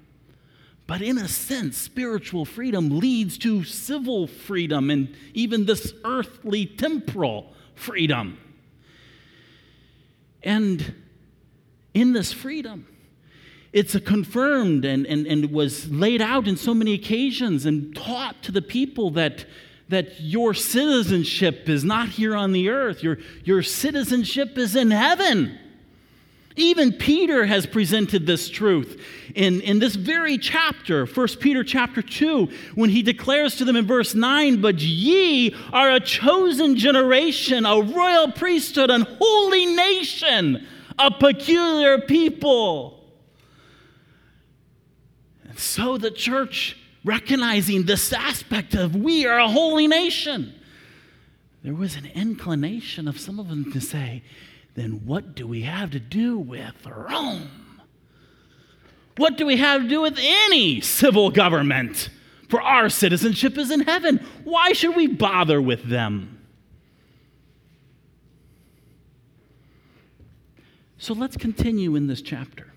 But 0.91 1.03
in 1.03 1.19
a 1.19 1.29
sense, 1.29 1.77
spiritual 1.77 2.45
freedom 2.45 2.99
leads 2.99 3.39
to 3.39 3.63
civil 3.63 4.27
freedom 4.27 4.91
and 4.91 5.15
even 5.35 5.65
this 5.65 5.95
earthly 6.05 6.67
temporal 6.67 7.53
freedom. 7.77 8.37
And 10.43 10.93
in 11.95 12.13
this 12.13 12.33
freedom, 12.33 12.89
it's 13.73 13.97
confirmed 14.01 14.85
and, 14.85 15.07
and, 15.07 15.29
and 15.29 15.53
was 15.53 15.89
laid 15.89 16.21
out 16.21 16.49
in 16.49 16.57
so 16.57 16.75
many 16.75 16.95
occasions 16.95 17.67
and 17.67 17.95
taught 17.95 18.43
to 18.43 18.51
the 18.51 18.61
people 18.61 19.11
that, 19.13 19.45
that 19.91 20.21
your 20.21 20.55
citizenship 20.55 21.69
is 21.69 21.85
not 21.85 22.09
here 22.09 22.35
on 22.35 22.51
the 22.51 22.69
earth, 22.69 23.01
your, 23.01 23.19
your 23.45 23.63
citizenship 23.63 24.59
is 24.59 24.75
in 24.75 24.91
heaven. 24.91 25.57
Even 26.61 26.93
Peter 26.93 27.47
has 27.47 27.65
presented 27.65 28.27
this 28.27 28.51
truth 28.51 29.01
in, 29.35 29.63
in 29.63 29.79
this 29.79 29.95
very 29.95 30.37
chapter, 30.37 31.07
1 31.07 31.29
Peter 31.41 31.65
chapter 31.65 32.03
2, 32.03 32.51
when 32.75 32.91
he 32.91 33.03
declares 33.03 33.57
to 33.57 33.65
them 33.65 33.77
in 33.77 33.87
verse 33.87 34.15
9, 34.15 34.61
But 34.61 34.79
ye 34.79 35.55
are 35.73 35.91
a 35.91 36.01
chosen 36.01 36.77
generation, 36.77 37.65
a 37.65 37.81
royal 37.81 38.31
priesthood, 38.31 38.91
an 38.91 39.07
holy 39.19 39.75
nation, 39.75 40.67
a 40.99 41.11
peculiar 41.11 41.99
people. 41.99 43.05
And 45.49 45.59
so 45.59 45.97
the 45.97 46.11
church, 46.11 46.77
recognizing 47.07 47.87
this 47.87 48.13
aspect 48.13 48.75
of 48.75 48.95
we 48.95 49.25
are 49.25 49.39
a 49.39 49.49
holy 49.49 49.87
nation, 49.87 50.53
there 51.63 51.75
was 51.75 51.97
an 51.97 52.11
inclination 52.15 53.09
of 53.09 53.19
some 53.19 53.41
of 53.41 53.49
them 53.49 53.73
to 53.73 53.81
say, 53.81 54.23
then 54.75 55.05
what 55.05 55.35
do 55.35 55.47
we 55.47 55.63
have 55.63 55.91
to 55.91 56.01
do 56.01 56.39
with 56.39 56.87
Rome? 56.87 57.51
What 59.17 59.37
do 59.37 59.45
we 59.45 59.57
have 59.57 59.83
to 59.83 59.89
do 59.89 60.01
with 60.01 60.19
any 60.19 60.81
civil 60.81 61.31
government? 61.31 62.09
For 62.49 62.61
our 62.61 62.89
citizenship 62.89 63.59
is 63.59 63.71
in 63.71 63.81
heaven. 63.81 64.25
Why 64.45 64.73
should 64.73 64.97
we 64.97 65.07
bother 65.07 65.61
with 65.61 65.89
them? 65.89 66.41
So 70.99 71.15
let's 71.15 71.37
continue 71.37 71.97
in 71.97 72.09
this 72.09 72.21
chapter. 72.21 72.73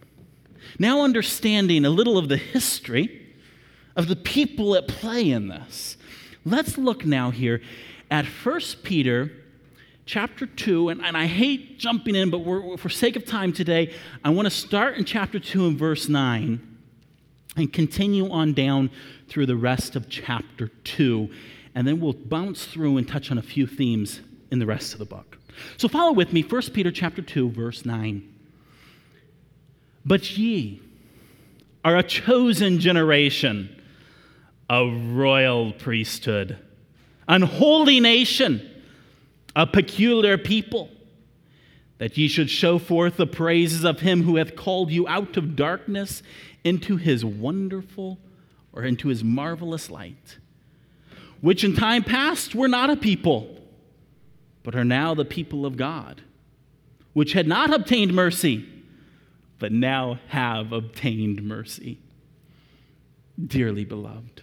Now, 0.79 1.01
understanding 1.01 1.85
a 1.85 1.89
little 1.89 2.17
of 2.17 2.29
the 2.29 2.37
history 2.37 3.35
of 3.95 4.07
the 4.07 4.15
people 4.15 4.75
at 4.75 4.87
play 4.87 5.29
in 5.29 5.49
this, 5.49 5.97
let's 6.45 6.77
look 6.77 7.05
now 7.05 7.31
here 7.31 7.61
at 8.09 8.25
1 8.25 8.61
Peter 8.83 9.31
chapter 10.05 10.45
2, 10.45 10.89
and, 10.89 11.03
and 11.03 11.15
I 11.15 11.25
hate 11.25 11.79
jumping 11.79 12.15
in, 12.15 12.29
but 12.29 12.79
for 12.79 12.89
sake 12.89 13.15
of 13.15 13.25
time 13.25 13.53
today, 13.53 13.93
I 14.23 14.29
want 14.29 14.45
to 14.45 14.51
start 14.51 14.97
in 14.97 15.05
chapter 15.05 15.39
2 15.39 15.67
and 15.67 15.77
verse 15.77 16.09
9 16.09 16.77
and 17.55 17.71
continue 17.71 18.29
on 18.29 18.53
down 18.53 18.89
through 19.27 19.45
the 19.45 19.55
rest 19.55 19.95
of 19.95 20.09
chapter 20.09 20.67
2. 20.67 21.29
And 21.75 21.87
then 21.87 21.99
we'll 21.99 22.13
bounce 22.13 22.65
through 22.65 22.97
and 22.97 23.07
touch 23.07 23.31
on 23.31 23.37
a 23.37 23.41
few 23.41 23.67
themes 23.67 24.21
in 24.51 24.59
the 24.59 24.65
rest 24.65 24.93
of 24.93 24.99
the 24.99 25.05
book. 25.05 25.37
So 25.77 25.87
follow 25.87 26.11
with 26.11 26.33
me, 26.33 26.41
1 26.41 26.61
Peter 26.73 26.91
chapter 26.91 27.21
2, 27.21 27.51
verse 27.51 27.85
9. 27.85 28.29
But 30.05 30.37
ye 30.37 30.81
are 31.85 31.95
a 31.95 32.03
chosen 32.03 32.79
generation, 32.79 33.81
a 34.69 34.85
royal 34.85 35.73
priesthood, 35.73 36.57
an 37.27 37.43
holy 37.43 37.99
nation 37.99 38.69
a 39.55 39.67
peculiar 39.67 40.37
people, 40.37 40.89
that 41.99 42.17
ye 42.17 42.27
should 42.27 42.49
show 42.49 42.79
forth 42.79 43.17
the 43.17 43.27
praises 43.27 43.83
of 43.85 43.99
him 43.99 44.23
who 44.23 44.37
hath 44.37 44.55
called 44.55 44.91
you 44.91 45.07
out 45.07 45.37
of 45.37 45.55
darkness 45.55 46.23
into 46.63 46.97
his 46.97 47.23
wonderful 47.23 48.17
or 48.73 48.83
into 48.83 49.09
his 49.09 49.23
marvelous 49.23 49.89
light, 49.89 50.37
which 51.41 51.63
in 51.63 51.75
time 51.75 52.03
past 52.03 52.55
were 52.55 52.67
not 52.67 52.89
a 52.89 52.95
people, 52.95 53.57
but 54.63 54.75
are 54.75 54.85
now 54.85 55.13
the 55.13 55.25
people 55.25 55.65
of 55.65 55.77
God, 55.77 56.21
which 57.13 57.33
had 57.33 57.47
not 57.47 57.73
obtained 57.73 58.13
mercy, 58.13 58.67
but 59.59 59.71
now 59.71 60.19
have 60.29 60.71
obtained 60.71 61.43
mercy. 61.43 61.99
Dearly 63.45 63.85
beloved, 63.85 64.41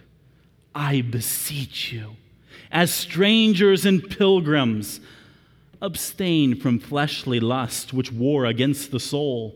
I 0.73 1.01
beseech 1.01 1.91
you 1.91 2.15
as 2.71 2.93
strangers 2.93 3.85
and 3.85 4.09
pilgrims. 4.09 4.99
Abstain 5.81 6.55
from 6.55 6.79
fleshly 6.79 7.39
lust, 7.39 7.93
which 7.93 8.11
war 8.11 8.45
against 8.45 8.91
the 8.91 8.99
soul, 8.99 9.55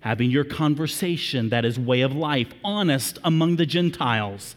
having 0.00 0.30
your 0.30 0.44
conversation, 0.44 1.48
that 1.48 1.64
is, 1.64 1.78
way 1.78 2.00
of 2.00 2.14
life, 2.14 2.52
honest 2.64 3.18
among 3.24 3.56
the 3.56 3.66
Gentiles, 3.66 4.56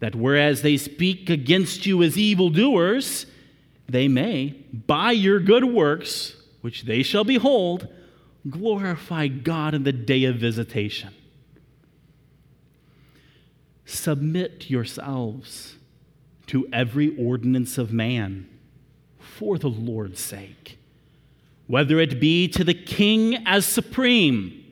that 0.00 0.14
whereas 0.14 0.62
they 0.62 0.76
speak 0.76 1.30
against 1.30 1.86
you 1.86 2.02
as 2.02 2.18
evildoers, 2.18 3.26
they 3.88 4.08
may, 4.08 4.54
by 4.86 5.12
your 5.12 5.38
good 5.38 5.64
works, 5.64 6.34
which 6.60 6.82
they 6.82 7.02
shall 7.02 7.24
behold, 7.24 7.88
glorify 8.48 9.28
God 9.28 9.74
in 9.74 9.84
the 9.84 9.92
day 9.92 10.24
of 10.24 10.36
visitation. 10.36 11.14
Submit 13.84 14.70
yourselves 14.70 15.76
to 16.50 16.66
every 16.72 17.16
ordinance 17.16 17.78
of 17.78 17.92
man 17.92 18.48
for 19.20 19.56
the 19.56 19.68
Lord's 19.68 20.18
sake, 20.18 20.78
whether 21.68 22.00
it 22.00 22.18
be 22.18 22.48
to 22.48 22.64
the 22.64 22.74
king 22.74 23.36
as 23.46 23.64
supreme, 23.64 24.64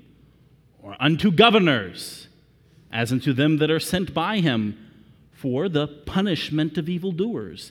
or 0.83 0.97
unto 0.99 1.31
governors, 1.31 2.27
as 2.91 3.13
unto 3.13 3.33
them 3.33 3.59
that 3.59 3.71
are 3.71 3.79
sent 3.79 4.13
by 4.13 4.41
him, 4.41 4.77
for 5.31 5.69
the 5.69 5.87
punishment 5.87 6.77
of 6.79 6.89
evildoers, 6.89 7.71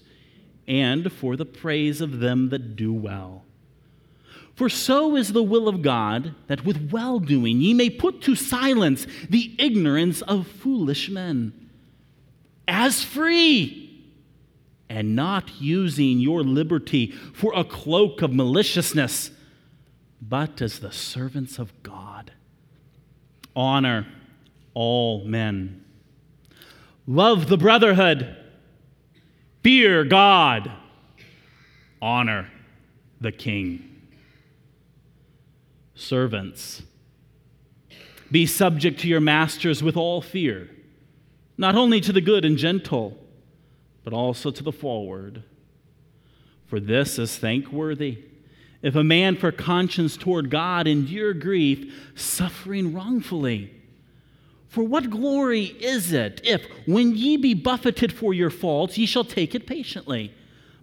and 0.69 1.11
for 1.11 1.35
the 1.35 1.45
praise 1.45 1.99
of 1.99 2.19
them 2.19 2.47
that 2.47 2.77
do 2.77 2.93
well. 2.93 3.43
For 4.55 4.69
so 4.69 5.17
is 5.17 5.33
the 5.33 5.43
will 5.43 5.67
of 5.67 5.81
God, 5.81 6.33
that 6.47 6.63
with 6.63 6.91
well 6.93 7.19
doing 7.19 7.59
ye 7.59 7.73
may 7.73 7.89
put 7.89 8.21
to 8.21 8.35
silence 8.35 9.05
the 9.29 9.53
ignorance 9.59 10.21
of 10.21 10.47
foolish 10.47 11.09
men. 11.09 11.51
As 12.69 13.03
free, 13.03 13.87
and 14.89 15.15
not 15.15 15.60
using 15.60 16.20
your 16.20 16.44
liberty 16.44 17.12
for 17.34 17.53
a 17.56 17.63
cloak 17.63 18.22
of 18.22 18.34
maliciousness, 18.34 19.32
but 20.22 20.62
as 20.62 20.79
the 20.79 20.91
servants 20.91 21.60
of 21.60 21.72
God. 21.84 22.32
Honor 23.56 24.08
all 24.74 25.25
men. 25.25 25.84
Love 27.06 27.48
the 27.48 27.58
brotherhood. 27.58 28.36
Fear 29.63 30.06
God. 30.06 30.72
Honor 32.01 32.50
the 33.20 33.32
king. 33.32 33.84
Servants, 35.96 36.84
be 38.32 38.46
subject 38.46 39.00
to 39.00 39.08
your 39.08 39.20
masters 39.20 39.82
with 39.82 39.98
all 39.98 40.22
fear, 40.22 40.70
not 41.58 41.75
only 41.75 42.00
to 42.01 42.13
the 42.13 42.22
good 42.22 42.46
and 42.46 42.58
gentle 42.58 43.17
but 44.07 44.15
also 44.15 44.51
to 44.51 44.63
the 44.63 44.71
forward. 44.71 45.43
For 46.67 46.79
this 46.79 47.19
is 47.19 47.35
thankworthy. 47.37 48.19
If 48.81 48.95
a 48.95 49.03
man 49.03 49.35
for 49.35 49.51
conscience 49.51 50.15
toward 50.15 50.49
God 50.49 50.87
endure 50.87 51.33
grief, 51.33 51.93
suffering 52.15 52.93
wrongfully. 52.93 53.69
For 54.69 54.81
what 54.81 55.09
glory 55.09 55.65
is 55.81 56.13
it 56.13 56.39
if, 56.45 56.65
when 56.85 57.17
ye 57.17 57.35
be 57.35 57.53
buffeted 57.53 58.13
for 58.13 58.33
your 58.33 58.49
faults, 58.49 58.97
ye 58.97 59.05
shall 59.05 59.25
take 59.25 59.53
it 59.53 59.67
patiently? 59.67 60.33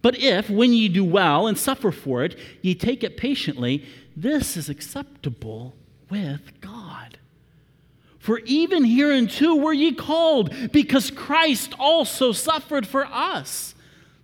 But 0.02 0.18
if, 0.18 0.50
when 0.50 0.74
ye 0.74 0.90
do 0.90 1.02
well 1.02 1.46
and 1.46 1.56
suffer 1.56 1.92
for 1.92 2.24
it, 2.24 2.38
ye 2.60 2.74
take 2.74 3.02
it 3.02 3.16
patiently, 3.16 3.86
this 4.14 4.54
is 4.54 4.68
acceptable 4.68 5.74
with 6.10 6.60
God. 6.60 7.16
For 8.24 8.38
even 8.46 8.84
hereunto 8.84 9.54
were 9.54 9.74
ye 9.74 9.92
called, 9.92 10.72
because 10.72 11.10
Christ 11.10 11.74
also 11.78 12.32
suffered 12.32 12.86
for 12.86 13.04
us, 13.04 13.74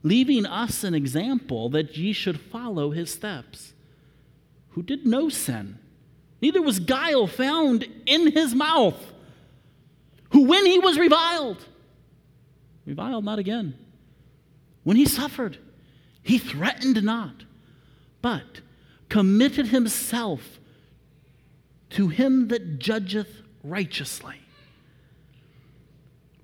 leaving 0.02 0.46
us 0.46 0.84
an 0.84 0.94
example 0.94 1.68
that 1.68 1.98
ye 1.98 2.14
should 2.14 2.40
follow 2.40 2.92
his 2.92 3.12
steps, 3.12 3.74
who 4.70 4.82
did 4.82 5.04
no 5.04 5.28
sin, 5.28 5.78
neither 6.40 6.62
was 6.62 6.78
guile 6.78 7.26
found 7.26 7.86
in 8.06 8.32
his 8.32 8.54
mouth, 8.54 9.12
who 10.30 10.44
when 10.44 10.64
he 10.64 10.78
was 10.78 10.98
reviled, 10.98 11.62
reviled 12.86 13.26
not 13.26 13.38
again. 13.38 13.74
When 14.82 14.96
he 14.96 15.04
suffered, 15.04 15.58
he 16.22 16.38
threatened 16.38 17.02
not, 17.02 17.44
but 18.22 18.62
committed 19.10 19.66
himself 19.66 20.58
to 21.90 22.08
him 22.08 22.48
that 22.48 22.78
judgeth 22.78 23.42
righteously. 23.62 24.40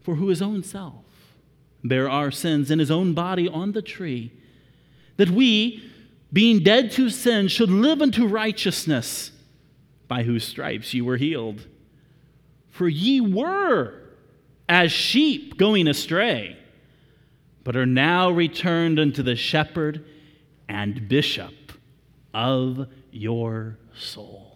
For 0.03 0.15
who 0.15 0.29
his 0.29 0.41
own 0.41 0.63
self 0.63 1.07
bare 1.89 2.09
our 2.09 2.31
sins 2.31 2.71
in 2.71 2.79
his 2.79 2.91
own 2.91 3.15
body 3.15 3.49
on 3.49 3.73
the 3.73 3.83
tree, 3.83 4.33
that 5.17 5.31
we, 5.31 5.91
being 6.33 6.63
dead 6.63 6.91
to 6.93 7.11
sin, 7.11 7.49
should 7.49 7.71
live 7.71 8.03
unto 8.03 8.27
righteousness, 8.27 9.31
by 10.09 10.23
whose 10.23 10.45
stripes 10.45 10.93
ye 10.95 11.01
were 11.01 11.17
healed. 11.17 11.67
For 12.71 12.89
ye 12.89 13.21
were 13.21 13.95
as 14.69 14.93
sheep 14.93 15.57
going 15.57 15.89
astray, 15.89 16.57
but 17.65 17.77
are 17.77 17.87
now 17.87 18.31
returned 18.31 18.99
unto 18.99 19.23
the 19.23 19.37
shepherd 19.37 20.05
and 20.69 21.09
bishop 21.09 21.55
of 22.35 22.89
your 23.11 23.79
soul. 23.97 24.56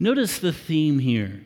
Notice 0.00 0.38
the 0.38 0.52
theme 0.52 0.98
here. 0.98 1.40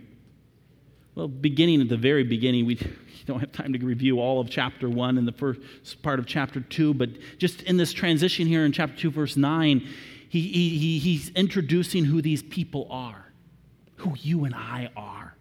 Well, 1.15 1.29
beginning 1.29 1.81
at 1.81 1.89
the 1.89 1.97
very 1.97 2.25
beginning, 2.25 2.67
we 2.67 2.79
don't 3.27 3.41
have 3.41 3.53
time 3.53 3.73
to 3.73 3.79
review 3.79 4.21
all 4.21 4.41
of 4.41 4.51
chapter 4.51 4.89
1 4.89 5.19
and 5.19 5.27
the 5.27 5.33
first 5.33 5.61
part 6.03 6.19
of 6.19 6.27
chapter 6.27 6.61
2, 6.61 6.95
but 6.95 7.11
just 7.39 7.63
in 7.63 7.77
this 7.77 7.93
transition 7.93 8.47
here 8.47 8.65
in 8.65 8.73
chapter 8.73 8.97
2, 8.97 9.11
verse 9.11 9.37
9, 9.37 9.87
he, 10.29 10.41
he, 10.49 10.99
he's 10.99 11.29
introducing 11.31 12.05
who 12.05 12.23
these 12.23 12.43
people 12.43 12.87
are, 12.91 13.33
who 13.97 14.15
you 14.21 14.45
and 14.45 14.55
I 14.55 14.91
are. 14.97 15.37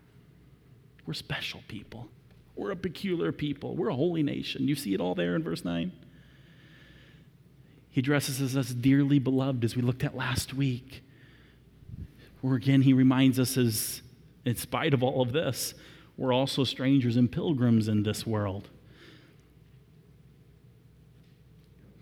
We're 1.06 1.13
special 1.13 1.62
people. 1.67 2.08
We're 2.56 2.71
a 2.71 2.76
peculiar 2.76 3.32
people. 3.32 3.76
We're 3.76 3.89
a 3.89 3.95
holy 3.95 4.24
nation. 4.24 4.67
You 4.67 4.76
see 4.76 4.93
it 4.93 5.02
all 5.02 5.15
there 5.15 5.36
in 5.36 5.43
verse 5.43 5.65
9? 5.65 5.91
He 7.89 8.00
addresses 8.00 8.41
us 8.41 8.56
as 8.56 8.74
dearly 8.74 9.19
beloved, 9.19 9.63
as 9.63 9.76
we 9.76 9.82
looked 9.82 10.04
at 10.04 10.15
last 10.15 10.54
week 10.54 11.04
where 12.41 12.56
again 12.56 12.82
he 12.82 12.93
reminds 12.93 13.39
us 13.39 13.58
as 13.58 14.01
in 14.45 14.56
spite 14.56 14.93
of 14.93 15.04
all 15.04 15.21
of 15.21 15.32
this, 15.32 15.73
we're 16.17 16.34
also 16.34 16.63
strangers 16.63 17.15
and 17.15 17.32
pilgrims 17.32 17.88
in 17.88 18.04
this 18.04 18.25
world. 18.25 18.69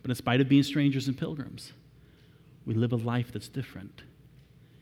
But 0.02 0.12
in 0.12 0.15
spite 0.15 0.41
of 0.41 0.49
being 0.49 0.63
strangers 0.63 1.08
and 1.08 1.17
pilgrims, 1.17 1.73
we 2.65 2.73
live 2.73 2.93
a 2.93 2.97
life 2.97 3.32
that's 3.32 3.49
different. 3.49 4.04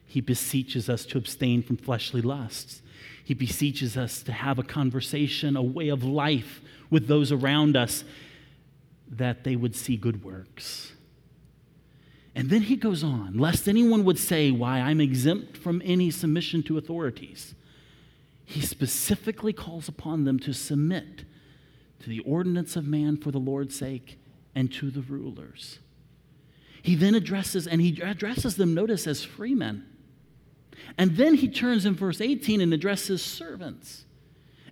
He 0.06 0.22
beseeches 0.22 0.90
us 0.90 1.06
to 1.08 1.18
abstain 1.18 1.64
from 1.64 1.78
fleshly 1.78 2.22
lusts. 2.22 2.82
He 3.24 3.34
beseeches 3.34 3.98
us 3.98 4.22
to 4.24 4.32
have 4.32 4.58
a 4.58 4.64
conversation, 4.64 5.58
a 5.58 5.64
way 5.64 5.90
of 5.90 6.04
life 6.04 6.62
with 6.90 7.08
those 7.08 7.32
around 7.32 7.76
us 7.76 8.04
that 9.10 9.44
they 9.44 9.56
would 9.56 9.76
see 9.76 9.98
good 9.98 10.24
works 10.24 10.94
and 12.38 12.52
then 12.52 12.62
he 12.62 12.76
goes 12.76 13.04
on, 13.04 13.40
lest 13.40 13.68
anyone 13.68 14.04
would 14.04 14.20
say, 14.20 14.52
Why, 14.52 14.80
I'm 14.80 15.02
exempt 15.02 15.58
from 15.58 15.82
any 15.84 16.12
submission 16.12 16.62
to 16.64 16.78
authorities. 16.78 17.56
He 18.46 18.62
specifically 18.62 19.54
calls 19.54 19.88
upon 19.88 20.24
them 20.24 20.38
to 20.42 20.54
submit 20.54 21.24
to 22.00 22.10
the 22.10 22.20
ordinance 22.20 22.76
of 22.76 22.86
man 22.86 23.18
for 23.18 23.32
the 23.32 23.40
Lord's 23.40 23.76
sake 23.76 24.20
and 24.54 24.72
to 24.74 24.92
the 24.92 25.02
rulers. 25.02 25.80
He 26.84 26.94
then 26.94 27.16
addresses, 27.16 27.66
and 27.66 27.82
he 27.82 28.00
addresses 28.04 28.56
them, 28.56 28.76
notice, 28.76 29.08
as 29.08 29.24
freemen. 29.24 29.84
And 30.96 31.18
then 31.18 31.34
he 31.34 31.50
turns 31.50 31.88
in 31.88 31.96
verse 31.96 32.22
18 32.22 32.62
and 32.62 32.72
addresses 32.72 33.24
servants. 33.24 34.06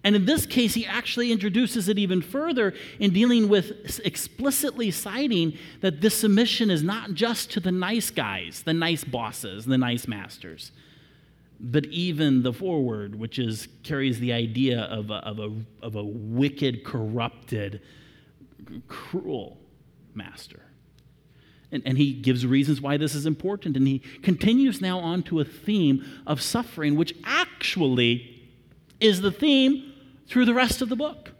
And 0.05 0.15
in 0.15 0.25
this 0.25 0.45
case, 0.45 0.75
he 0.75 0.85
actually 0.85 1.31
introduces 1.31 1.89
it 1.89 1.97
even 1.97 2.21
further 2.21 2.75
in 2.99 3.11
dealing 3.11 3.49
with 3.49 3.99
explicitly 4.05 4.91
citing 4.91 5.57
that 5.81 5.99
this 5.99 6.13
submission 6.13 6.69
is 6.69 6.83
not 6.83 7.15
just 7.15 7.49
to 7.53 7.59
the 7.59 7.71
nice 7.71 8.11
guys, 8.11 8.61
the 8.61 8.73
nice 8.73 9.03
bosses, 9.03 9.65
the 9.65 9.79
nice 9.79 10.07
masters, 10.07 10.71
but 11.59 11.87
even 11.87 12.43
the 12.43 12.53
forward, 12.53 13.15
which 13.15 13.39
is 13.39 13.67
carries 13.81 14.19
the 14.19 14.31
idea 14.31 14.81
of 14.81 15.09
a, 15.09 15.15
of 15.15 15.39
a, 15.39 15.51
of 15.81 15.95
a 15.95 16.03
wicked, 16.03 16.83
corrupted, 16.83 17.81
cruel 18.87 19.57
master. 20.13 20.61
And, 21.71 21.81
and, 21.83 21.97
he 21.97 22.13
gives 22.13 22.45
reasons 22.45 22.79
why 22.79 22.97
this 22.97 23.15
is 23.15 23.25
important. 23.25 23.75
And 23.75 23.87
he 23.87 24.03
continues 24.21 24.81
now 24.81 24.99
on 24.99 25.23
to 25.23 25.39
a 25.39 25.43
theme 25.43 26.05
of 26.27 26.43
suffering, 26.43 26.95
which 26.95 27.15
actually 27.23 28.43
is 28.99 29.21
the 29.21 29.31
theme 29.31 29.93
through 30.27 30.45
the 30.45 30.53
rest 30.53 30.81
of 30.81 30.89
the 30.89 30.95
book. 30.95 31.31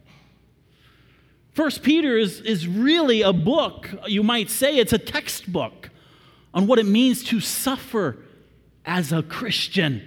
First 1.54 1.84
Peter 1.84 2.18
is, 2.18 2.42
is 2.42 2.68
really 2.68 3.22
a 3.22 3.32
book, 3.32 3.90
you 4.08 4.24
might 4.24 4.50
say 4.50 4.78
it's 4.78 4.92
a 4.92 4.98
textbook 4.98 5.90
on 6.54 6.68
what 6.68 6.80
it 6.80 6.86
means 6.86 7.24
to 7.26 7.40
suffer 7.40 8.18
as 8.86 9.12
a 9.14 9.24
Christian, 9.24 10.02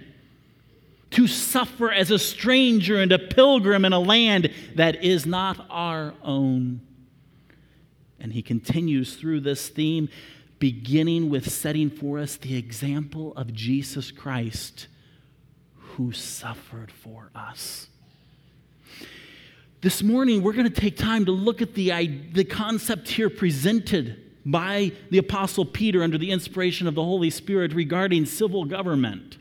to 1.12 1.26
suffer 1.26 1.90
as 1.90 2.10
a 2.10 2.18
stranger 2.18 3.00
and 3.00 3.12
a 3.12 3.18
pilgrim 3.18 3.84
in 3.84 3.94
a 3.94 3.98
land 3.98 4.52
that 4.74 5.02
is 5.02 5.24
not 5.24 5.66
our 5.70 6.12
own. 6.22 6.82
And 8.20 8.32
he 8.32 8.42
continues 8.42 9.16
through 9.16 9.40
this 9.40 9.68
theme, 9.68 10.10
beginning 10.58 11.30
with 11.30 11.50
setting 11.50 11.88
for 11.88 12.18
us 12.18 12.36
the 12.36 12.56
example 12.56 13.32
of 13.36 13.54
Jesus 13.54 14.10
Christ 14.10 14.86
who 15.76 16.12
suffered 16.12 16.90
for 16.90 17.30
us. 17.34 17.88
This 19.80 20.02
morning, 20.02 20.42
we're 20.42 20.54
going 20.54 20.68
to 20.68 20.80
take 20.80 20.96
time 20.96 21.24
to 21.26 21.30
look 21.30 21.62
at 21.62 21.74
the, 21.74 21.90
the 22.32 22.42
concept 22.42 23.08
here 23.10 23.30
presented 23.30 24.20
by 24.44 24.90
the 25.10 25.18
Apostle 25.18 25.64
Peter 25.64 26.02
under 26.02 26.18
the 26.18 26.32
inspiration 26.32 26.88
of 26.88 26.96
the 26.96 27.04
Holy 27.04 27.30
Spirit 27.30 27.72
regarding 27.72 28.26
civil 28.26 28.64
government 28.64 29.38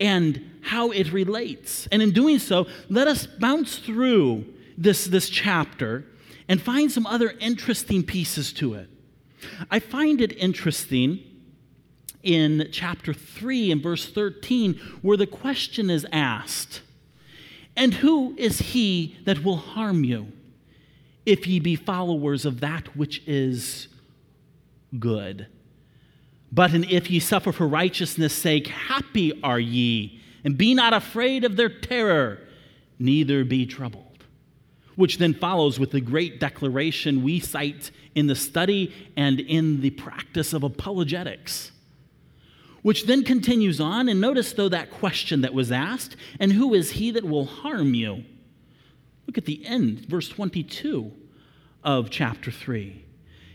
and 0.00 0.58
how 0.62 0.90
it 0.90 1.12
relates. 1.12 1.86
And 1.88 2.00
in 2.00 2.12
doing 2.12 2.38
so, 2.38 2.66
let 2.88 3.06
us 3.06 3.26
bounce 3.26 3.76
through 3.76 4.46
this, 4.78 5.04
this 5.04 5.28
chapter 5.28 6.06
and 6.48 6.62
find 6.62 6.90
some 6.90 7.06
other 7.06 7.34
interesting 7.40 8.04
pieces 8.04 8.54
to 8.54 8.72
it. 8.72 8.88
I 9.70 9.80
find 9.80 10.22
it 10.22 10.32
interesting 10.32 11.22
in 12.22 12.70
chapter 12.72 13.12
3 13.12 13.70
and 13.70 13.82
verse 13.82 14.08
13 14.08 14.80
where 15.02 15.18
the 15.18 15.26
question 15.26 15.90
is 15.90 16.06
asked 16.10 16.80
and 17.76 17.94
who 17.94 18.34
is 18.36 18.58
he 18.58 19.16
that 19.24 19.42
will 19.44 19.56
harm 19.56 20.04
you 20.04 20.28
if 21.26 21.46
ye 21.46 21.58
be 21.58 21.76
followers 21.76 22.44
of 22.44 22.60
that 22.60 22.96
which 22.96 23.22
is 23.26 23.88
good? 24.98 25.46
But 26.52 26.72
and 26.72 26.84
if 26.84 27.10
ye 27.10 27.18
suffer 27.18 27.50
for 27.50 27.66
righteousness' 27.66 28.32
sake, 28.32 28.68
happy 28.68 29.42
are 29.42 29.58
ye, 29.58 30.20
and 30.44 30.56
be 30.56 30.72
not 30.74 30.92
afraid 30.92 31.44
of 31.44 31.56
their 31.56 31.68
terror, 31.68 32.38
neither 32.98 33.44
be 33.44 33.66
troubled. 33.66 34.24
which 34.96 35.18
then 35.18 35.34
follows 35.34 35.78
with 35.78 35.90
the 35.90 36.00
great 36.00 36.40
declaration 36.40 37.22
we 37.22 37.40
cite 37.40 37.90
in 38.14 38.26
the 38.26 38.34
study 38.34 38.92
and 39.16 39.40
in 39.40 39.80
the 39.80 39.90
practice 39.90 40.52
of 40.52 40.62
apologetics. 40.62 41.72
Which 42.84 43.06
then 43.06 43.24
continues 43.24 43.80
on, 43.80 44.10
and 44.10 44.20
notice 44.20 44.52
though 44.52 44.68
that 44.68 44.90
question 44.90 45.40
that 45.40 45.54
was 45.54 45.72
asked, 45.72 46.16
and 46.38 46.52
who 46.52 46.74
is 46.74 46.90
he 46.90 47.10
that 47.12 47.24
will 47.24 47.46
harm 47.46 47.94
you? 47.94 48.24
Look 49.26 49.38
at 49.38 49.46
the 49.46 49.64
end, 49.64 50.00
verse 50.00 50.28
22 50.28 51.10
of 51.82 52.10
chapter 52.10 52.50
3. 52.50 53.02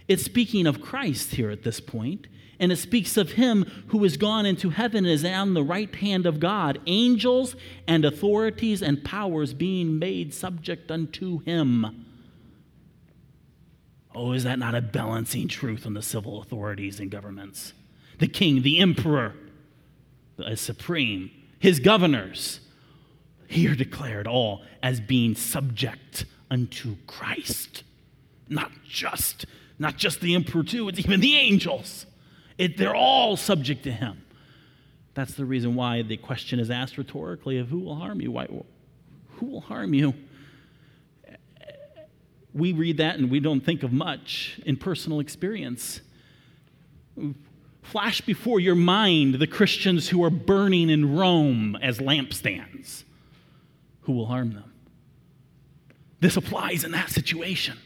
It's 0.08 0.24
speaking 0.24 0.65
of 0.65 0.82
Christ 0.82 1.36
here 1.36 1.52
at 1.52 1.62
this 1.62 1.80
point, 1.80 2.26
and 2.60 2.72
it 2.72 2.78
speaks 2.78 3.18
of 3.18 3.34
him 3.34 3.65
who 3.89 4.04
is 4.04 4.18
gone 4.18 4.48
into 4.48 4.72
heaven 4.72 5.06
and 5.06 5.13
is 5.13 5.24
on 5.24 5.54
the 5.54 5.63
right 5.63 5.94
hand 5.94 6.26
of 6.26 6.39
God, 6.39 6.82
angels 6.88 7.56
and 7.88 8.06
authorities 8.06 8.82
and 8.82 9.04
powers 9.04 9.54
being 9.54 10.00
made 10.00 10.34
subject 10.34 10.89
unto 10.89 11.42
him. 11.42 12.04
Oh, 14.15 14.32
is 14.32 14.44
that 14.46 14.58
not 14.58 14.74
a 14.74 14.82
balancing 14.82 15.48
truth 15.48 15.86
on 15.86 15.94
the 15.94 16.02
civil 16.02 16.42
authorities 16.42 17.00
and 17.00 17.12
governments? 17.12 17.74
The 18.20 18.28
king, 18.28 18.62
the 18.62 18.80
emperor, 18.80 19.34
the 20.38 20.46
uh, 20.46 20.56
supreme, 20.56 21.32
his 21.58 21.80
governors, 21.80 22.60
here 23.48 23.76
declared 23.76 24.28
all 24.28 24.62
as 24.84 25.02
being 25.02 25.36
subject 25.36 26.26
unto 26.52 26.98
Christ. 27.08 27.84
Not 28.48 28.72
just, 28.88 29.46
not 29.78 29.98
just 29.98 30.22
the 30.22 30.36
emperor, 30.36 30.64
too, 30.64 30.88
it's 30.90 31.00
even 31.00 31.20
the 31.20 31.36
angels. 31.36 32.06
It, 32.58 32.78
they're 32.78 32.96
all 32.96 33.38
subject 33.38 33.84
to 33.84 33.92
him. 33.92 34.24
That's 35.14 35.34
the 35.34 35.46
reason 35.46 35.76
why 35.76 36.02
the 36.02 36.18
question 36.18 36.60
is 36.60 36.70
asked 36.70 36.98
rhetorically 36.98 37.58
of 37.58 37.70
who 37.70 37.80
will 37.80 37.96
harm 37.96 38.22
you? 38.22 38.32
Why, 38.32 38.48
who 39.38 39.46
will 39.46 39.62
harm 39.62 39.94
you? 39.94 40.14
We 42.54 42.74
read 42.74 42.98
that 42.98 43.18
and 43.18 43.30
we 43.30 43.40
don't 43.40 43.62
think 43.62 43.84
of 43.84 43.92
much 43.92 44.60
in 44.66 44.78
personal 44.78 45.20
experience. 45.20 46.02
Flash 47.82 48.22
before 48.22 48.60
your 48.60 48.76
mind 48.76 49.36
the 49.36 49.48
Christians 49.48 50.10
who 50.10 50.24
are 50.24 50.30
burning 50.30 50.89
in 50.89 51.15
Rome 51.15 51.78
as 51.82 52.00
lampstands. 52.00 53.04
Who 54.02 54.13
will 54.13 54.28
harm 54.28 54.54
them? 54.54 54.74
This 56.20 56.38
applies 56.38 56.84
in 56.84 56.92
that 56.92 57.10
situation. 57.10 57.78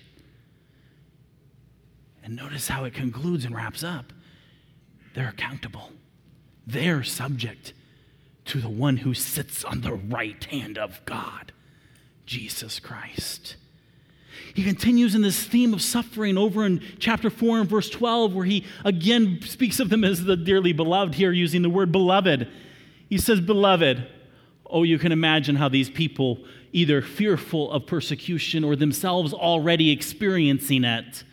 And 2.23 2.35
notice 2.35 2.67
how 2.67 2.85
it 2.85 2.93
concludes 2.93 3.45
and 3.45 3.55
wraps 3.55 3.83
up 3.83 4.13
they're 5.13 5.29
accountable. 5.29 5.91
They're 6.65 7.03
subject 7.03 7.73
to 8.45 8.59
the 8.59 8.69
one 8.69 8.97
who 8.97 9.13
sits 9.13 9.63
on 9.63 9.81
the 9.81 9.93
right 9.93 10.43
hand 10.45 10.77
of 10.77 11.03
God, 11.05 11.51
Jesus 12.25 12.79
Christ. 12.79 13.55
He 14.53 14.63
continues 14.63 15.15
in 15.15 15.21
this 15.21 15.43
theme 15.43 15.73
of 15.73 15.81
suffering 15.81 16.37
over 16.37 16.65
in 16.65 16.81
chapter 16.99 17.29
4 17.29 17.61
and 17.61 17.69
verse 17.69 17.89
12, 17.89 18.33
where 18.33 18.45
he 18.45 18.65
again 18.85 19.39
speaks 19.41 19.79
of 19.79 19.89
them 19.89 20.03
as 20.03 20.23
the 20.23 20.35
dearly 20.35 20.73
beloved, 20.73 21.15
here 21.15 21.31
using 21.31 21.61
the 21.61 21.69
word 21.69 21.91
beloved. 21.91 22.47
He 23.09 23.17
says, 23.17 23.41
Beloved, 23.41 24.07
oh, 24.65 24.83
you 24.83 24.97
can 24.97 25.11
imagine 25.11 25.55
how 25.55 25.69
these 25.69 25.89
people, 25.89 26.39
either 26.71 27.01
fearful 27.01 27.71
of 27.71 27.85
persecution 27.85 28.63
or 28.63 28.75
themselves 28.75 29.33
already 29.33 29.91
experiencing 29.91 30.83
it, 30.83 31.23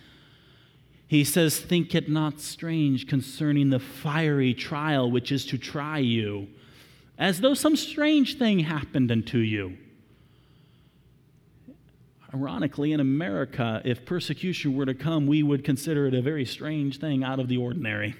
he 1.06 1.24
says, 1.24 1.58
Think 1.58 1.94
it 1.94 2.08
not 2.08 2.40
strange 2.40 3.08
concerning 3.08 3.70
the 3.70 3.80
fiery 3.80 4.54
trial 4.54 5.10
which 5.10 5.32
is 5.32 5.44
to 5.46 5.58
try 5.58 5.98
you, 5.98 6.46
as 7.18 7.40
though 7.40 7.54
some 7.54 7.76
strange 7.76 8.38
thing 8.38 8.60
happened 8.60 9.10
unto 9.10 9.38
you. 9.38 9.76
Ironically, 12.32 12.92
in 12.92 13.00
America, 13.00 13.82
if 13.84 14.04
persecution 14.04 14.76
were 14.76 14.86
to 14.86 14.94
come, 14.94 15.26
we 15.26 15.42
would 15.42 15.64
consider 15.64 16.06
it 16.06 16.14
a 16.14 16.22
very 16.22 16.44
strange 16.44 16.98
thing 16.98 17.24
out 17.24 17.40
of 17.40 17.48
the 17.48 17.56
ordinary. 17.56 18.14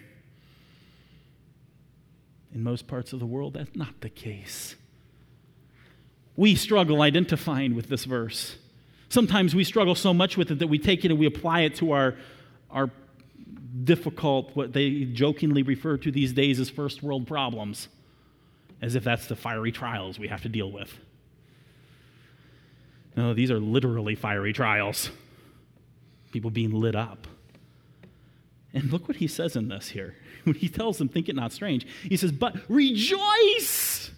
In 2.53 2.64
most 2.64 2.88
parts 2.88 3.12
of 3.12 3.20
the 3.20 3.27
world, 3.27 3.55
that's 3.55 3.77
not 3.77 4.01
the 4.01 4.11
case. 4.11 4.75
We 6.37 6.57
struggle 6.57 7.03
identifying 7.03 7.77
with 7.77 7.88
this 7.88 8.05
verse. 8.05 8.57
Sometimes 9.09 9.55
we 9.55 9.62
struggle 9.62 9.94
so 9.94 10.12
much 10.12 10.37
with 10.37 10.51
it 10.51 10.59
that 10.59 10.66
we 10.66 10.79
take 10.79 11.05
it 11.05 11.11
and 11.11 11.20
we 11.20 11.27
apply 11.27 11.61
it 11.61 11.77
to 11.77 11.92
our 11.92 12.16
are 12.70 12.90
difficult, 13.85 14.55
what 14.55 14.73
they 14.73 15.05
jokingly 15.05 15.62
refer 15.62 15.96
to 15.96 16.11
these 16.11 16.33
days 16.33 16.61
as 16.61 16.70
first 16.70 17.03
world 17.03 17.27
problems, 17.27 17.88
as 18.83 18.94
if 18.94 19.05
that's 19.05 19.27
the 19.27 19.37
fiery 19.37 19.73
trials 19.73 20.18
we 20.18 20.29
have 20.29 20.42
to 20.42 20.49
deal 20.49 20.70
with. 20.70 20.96
No, 23.16 23.35
these 23.35 23.51
are 23.51 23.59
literally 23.59 24.14
fiery 24.14 24.53
trials. 24.53 25.11
People 26.33 26.51
being 26.51 26.73
lit 26.73 26.94
up. 26.94 27.27
And 28.73 28.92
look 28.92 29.09
what 29.09 29.16
he 29.16 29.27
says 29.27 29.57
in 29.57 29.68
this 29.68 29.88
here. 29.88 30.14
When 30.44 30.55
he 30.57 30.68
tells 30.68 30.99
them, 30.99 31.09
think 31.09 31.29
it 31.29 31.35
not 31.35 31.53
strange, 31.53 31.87
he 32.03 32.16
says, 32.16 32.33
But 32.33 32.57
rejoice 32.68 34.11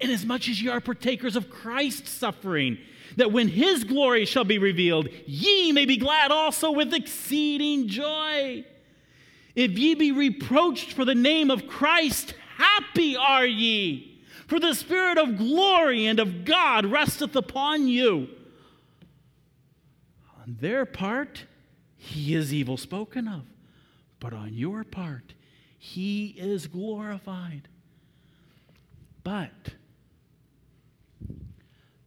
inasmuch 0.00 0.48
as 0.48 0.62
ye 0.62 0.68
are 0.68 0.80
partakers 0.80 1.36
of 1.36 1.50
Christ's 1.50 2.10
suffering 2.10 2.78
that 3.16 3.32
when 3.32 3.48
his 3.48 3.84
glory 3.84 4.24
shall 4.24 4.44
be 4.44 4.58
revealed, 4.58 5.08
ye 5.26 5.72
may 5.72 5.84
be 5.84 5.96
glad 5.96 6.30
also 6.30 6.70
with 6.70 6.94
exceeding 6.94 7.88
joy. 7.88 8.64
If 9.54 9.72
ye 9.72 9.94
be 9.94 10.12
reproached 10.12 10.92
for 10.92 11.04
the 11.04 11.14
name 11.14 11.50
of 11.50 11.66
Christ, 11.66 12.34
happy 12.56 13.16
are 13.16 13.46
ye, 13.46 14.19
for 14.50 14.58
the 14.58 14.74
Spirit 14.74 15.16
of 15.16 15.38
glory 15.38 16.06
and 16.06 16.18
of 16.18 16.44
God 16.44 16.84
resteth 16.84 17.36
upon 17.36 17.86
you. 17.86 18.26
On 20.42 20.56
their 20.60 20.84
part, 20.84 21.44
he 21.96 22.34
is 22.34 22.52
evil 22.52 22.76
spoken 22.76 23.28
of, 23.28 23.42
but 24.18 24.32
on 24.32 24.52
your 24.52 24.82
part, 24.82 25.34
he 25.78 26.34
is 26.36 26.66
glorified. 26.66 27.68
But 29.22 29.74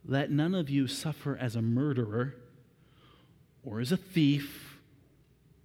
let 0.06 0.30
none 0.30 0.54
of 0.54 0.70
you 0.70 0.86
suffer 0.86 1.38
as 1.38 1.56
a 1.56 1.62
murderer, 1.62 2.36
or 3.64 3.80
as 3.80 3.94
a 3.94 3.98
thief, 3.98 4.80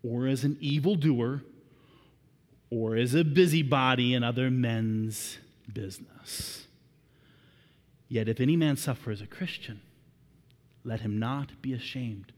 or 0.05 0.29
as 0.29 0.45
an 0.45 0.57
evildoer, 0.61 1.43
or 2.71 2.95
as 2.95 3.17
a 3.17 3.25
busybody 3.25 4.15
in 4.15 4.23
other 4.23 4.49
men's 4.49 5.39
business. 5.73 6.68
Yet 8.09 8.29
if 8.29 8.41
any 8.41 8.57
man 8.57 8.77
suffer 8.77 9.11
as 9.11 9.21
a 9.21 9.27
Christian, 9.27 9.81
let 10.85 11.01
him 11.01 11.19
not 11.19 11.61
be 11.61 11.75
ashamed, 11.75 12.33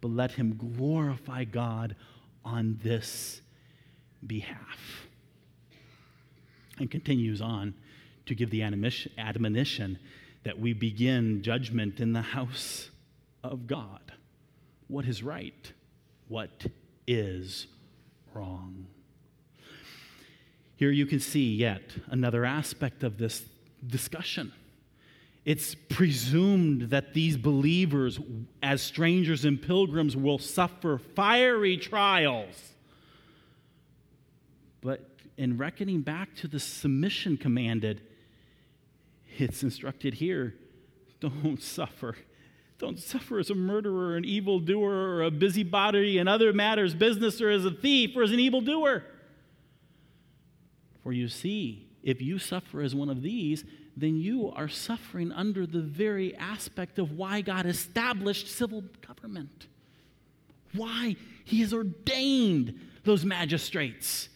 but 0.00 0.10
let 0.10 0.32
him 0.32 0.56
glorify 0.56 1.44
God 1.44 1.96
on 2.44 2.78
this 2.82 3.40
behalf. 4.26 5.08
And 6.78 6.90
continues 6.90 7.40
on 7.40 7.74
to 8.26 8.34
give 8.34 8.50
the 8.50 8.62
admonition 8.62 9.98
that 10.42 10.58
we 10.58 10.72
begin 10.72 11.42
judgment 11.42 12.00
in 12.00 12.12
the 12.12 12.20
house 12.20 12.90
of 13.42 13.66
God. 13.66 14.12
What 14.88 15.06
is 15.06 15.22
right? 15.22 15.72
What 16.28 16.66
is 17.06 17.66
wrong? 18.34 18.86
Here 20.76 20.90
you 20.90 21.06
can 21.06 21.20
see 21.20 21.54
yet 21.54 21.82
another 22.08 22.44
aspect 22.44 23.04
of 23.04 23.16
this 23.16 23.44
discussion. 23.86 24.52
It's 25.44 25.74
presumed 25.74 26.90
that 26.90 27.12
these 27.12 27.36
believers, 27.36 28.18
as 28.62 28.80
strangers 28.80 29.44
and 29.44 29.60
pilgrims, 29.60 30.16
will 30.16 30.38
suffer 30.38 30.98
fiery 31.14 31.76
trials. 31.76 32.72
But 34.80 35.08
in 35.36 35.58
reckoning 35.58 36.00
back 36.00 36.34
to 36.36 36.48
the 36.48 36.60
submission 36.60 37.36
commanded, 37.36 38.00
it's 39.36 39.62
instructed 39.62 40.14
here 40.14 40.54
don't 41.20 41.62
suffer. 41.62 42.16
Don't 42.78 42.98
suffer 42.98 43.38
as 43.38 43.50
a 43.50 43.54
murderer, 43.54 44.16
an 44.16 44.24
evildoer, 44.24 44.92
or 44.92 45.22
a 45.22 45.30
busybody 45.30 46.18
in 46.18 46.26
other 46.26 46.52
matters, 46.52 46.94
business, 46.94 47.40
or 47.40 47.48
as 47.48 47.64
a 47.64 47.70
thief, 47.70 48.16
or 48.16 48.22
as 48.22 48.32
an 48.32 48.40
evildoer. 48.40 49.04
For 51.02 51.12
you 51.12 51.28
see, 51.28 51.86
if 52.02 52.20
you 52.20 52.38
suffer 52.38 52.80
as 52.80 52.94
one 52.94 53.08
of 53.08 53.22
these, 53.22 53.64
then 53.96 54.16
you 54.16 54.52
are 54.54 54.68
suffering 54.68 55.30
under 55.32 55.66
the 55.66 55.80
very 55.80 56.34
aspect 56.36 56.98
of 56.98 57.12
why 57.12 57.40
God 57.40 57.66
established 57.66 58.48
civil 58.48 58.82
government. 59.06 59.68
Why 60.72 61.16
He 61.44 61.60
has 61.60 61.72
ordained 61.72 62.80
those 63.04 63.24
magistrates, 63.24 64.28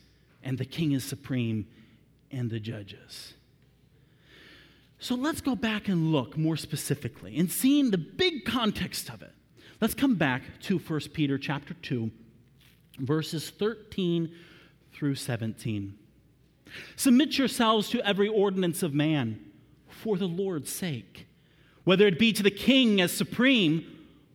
and 0.42 0.59
the 0.59 0.64
king 0.64 0.92
is 0.92 1.05
supreme, 1.05 1.66
and 2.31 2.51
the 2.51 2.61
judges. 2.61 3.35
So 5.01 5.14
let's 5.14 5.40
go 5.40 5.55
back 5.55 5.88
and 5.88 6.12
look 6.12 6.37
more 6.37 6.57
specifically 6.57 7.38
and 7.38 7.51
seeing 7.51 7.90
the 7.90 7.99
big 7.99 8.44
context 8.44 9.11
of 9.11 9.23
it. 9.23 9.33
Let's 9.81 9.94
come 9.94 10.16
back 10.16 10.42
to 10.62 10.79
1 10.79 11.01
Peter 11.12 11.38
chapter 11.38 11.75
2, 11.75 12.11
verses 12.99 13.51
13 13.51 14.33
through 14.92 15.14
17. 15.14 15.97
Submit 16.97 17.38
yourselves 17.38 17.88
to 17.90 18.05
every 18.07 18.29
ordinance 18.29 18.83
of 18.83 18.92
man 18.92 19.40
for 19.98 20.16
the 20.16 20.28
Lord's 20.28 20.70
sake 20.70 21.28
whether 21.88 22.06
it 22.06 22.18
be 22.18 22.34
to 22.34 22.42
the 22.42 22.50
king 22.50 23.00
as 23.00 23.11
supreme, 23.11 23.82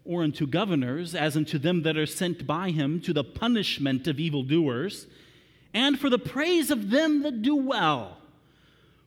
or 0.05 0.23
unto 0.23 0.47
governors, 0.47 1.13
as 1.13 1.37
unto 1.37 1.59
them 1.59 1.83
that 1.83 1.95
are 1.95 2.07
sent 2.07 2.47
by 2.47 2.71
him, 2.71 2.99
to 2.99 3.13
the 3.13 3.23
punishment 3.23 4.07
of 4.07 4.19
evildoers, 4.19 5.05
and 5.71 5.99
for 5.99 6.09
the 6.09 6.17
praise 6.17 6.71
of 6.71 6.89
them 6.89 7.21
that 7.21 7.43
do 7.43 7.55
well. 7.55 8.17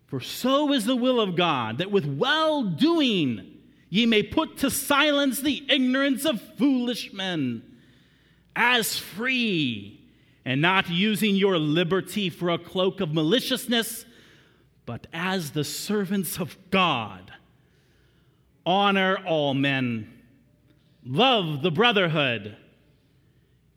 For 0.06 0.20
so 0.20 0.72
is 0.72 0.84
the 0.84 0.94
will 0.94 1.20
of 1.20 1.34
God, 1.34 1.78
that 1.78 1.90
with 1.90 2.06
well 2.06 2.62
doing 2.62 3.52
ye 3.90 4.06
may 4.06 4.22
put 4.22 4.58
to 4.58 4.70
silence 4.70 5.40
the 5.40 5.64
ignorance 5.68 6.24
of 6.24 6.40
foolish 6.56 7.12
men, 7.12 7.64
as 8.54 8.96
free, 8.96 10.00
and 10.44 10.60
not 10.60 10.88
using 10.88 11.34
your 11.34 11.58
liberty 11.58 12.30
for 12.30 12.50
a 12.50 12.58
cloak 12.58 13.00
of 13.00 13.12
maliciousness, 13.12 14.04
but 14.86 15.08
as 15.12 15.50
the 15.50 15.64
servants 15.64 16.38
of 16.38 16.56
God 16.70 17.32
honor 18.64 19.18
all 19.26 19.52
men, 19.52 20.12
love 21.04 21.62
the 21.62 21.70
brotherhood, 21.70 22.56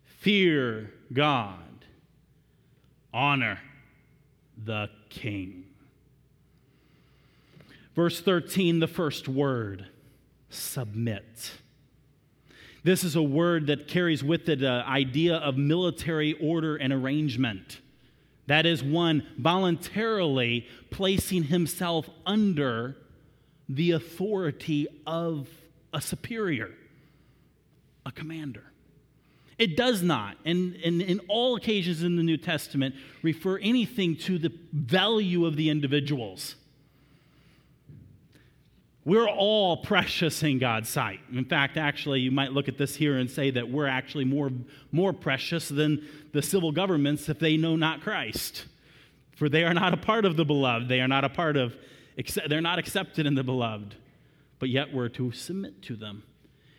fear 0.04 0.92
God, 1.12 1.84
honor 3.12 3.58
the 4.56 4.88
king. 5.08 5.64
Verse 7.94 8.20
13, 8.20 8.78
the 8.78 8.86
first 8.86 9.28
word 9.28 9.88
submit. 10.48 11.52
This 12.82 13.04
is 13.04 13.16
a 13.16 13.22
word 13.22 13.66
that 13.66 13.88
carries 13.88 14.24
with 14.24 14.48
it 14.48 14.62
an 14.62 14.84
idea 14.86 15.36
of 15.36 15.56
military 15.56 16.34
order 16.40 16.76
and 16.76 16.92
arrangement. 16.92 17.80
That 18.50 18.66
is, 18.66 18.82
one 18.82 19.24
voluntarily 19.38 20.66
placing 20.90 21.44
himself 21.44 22.10
under 22.26 22.96
the 23.68 23.92
authority 23.92 24.88
of 25.06 25.48
a 25.94 26.00
superior, 26.00 26.72
a 28.04 28.10
commander. 28.10 28.64
It 29.56 29.76
does 29.76 30.02
not, 30.02 30.36
and, 30.44 30.74
and 30.84 31.00
in 31.00 31.20
all 31.28 31.54
occasions 31.54 32.02
in 32.02 32.16
the 32.16 32.24
New 32.24 32.38
Testament, 32.38 32.96
refer 33.22 33.58
anything 33.58 34.16
to 34.16 34.36
the 34.36 34.52
value 34.72 35.46
of 35.46 35.54
the 35.54 35.70
individuals. 35.70 36.56
We're 39.04 39.28
all 39.28 39.78
precious 39.78 40.42
in 40.42 40.58
God's 40.58 40.88
sight. 40.88 41.20
In 41.32 41.46
fact, 41.46 41.78
actually, 41.78 42.20
you 42.20 42.30
might 42.30 42.52
look 42.52 42.68
at 42.68 42.76
this 42.76 42.94
here 42.94 43.16
and 43.16 43.30
say 43.30 43.50
that 43.50 43.70
we're 43.70 43.86
actually 43.86 44.26
more, 44.26 44.50
more 44.92 45.12
precious 45.12 45.68
than 45.68 46.06
the 46.32 46.42
civil 46.42 46.70
governments 46.70 47.28
if 47.28 47.38
they 47.38 47.56
know 47.56 47.76
not 47.76 48.02
Christ. 48.02 48.66
For 49.36 49.48
they 49.48 49.64
are 49.64 49.72
not 49.72 49.94
a 49.94 49.96
part 49.96 50.26
of 50.26 50.36
the 50.36 50.44
beloved. 50.44 50.88
They 50.88 51.00
are 51.00 51.08
not 51.08 51.24
a 51.24 51.30
part 51.30 51.56
of 51.56 51.74
they're 52.48 52.60
not 52.60 52.78
accepted 52.78 53.24
in 53.24 53.34
the 53.34 53.42
beloved, 53.42 53.94
but 54.58 54.68
yet 54.68 54.92
we're 54.92 55.08
to 55.08 55.32
submit 55.32 55.80
to 55.82 55.96
them. 55.96 56.22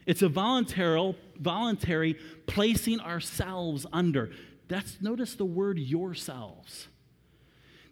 It's 0.05 0.21
a 0.21 0.29
voluntary, 0.29 1.15
voluntary 1.39 2.19
placing 2.45 2.99
ourselves 2.99 3.88
under. 3.91 4.31
That's 4.67 5.01
notice 5.01 5.34
the 5.34 5.45
word 5.45 5.79
yourselves. 5.79 6.88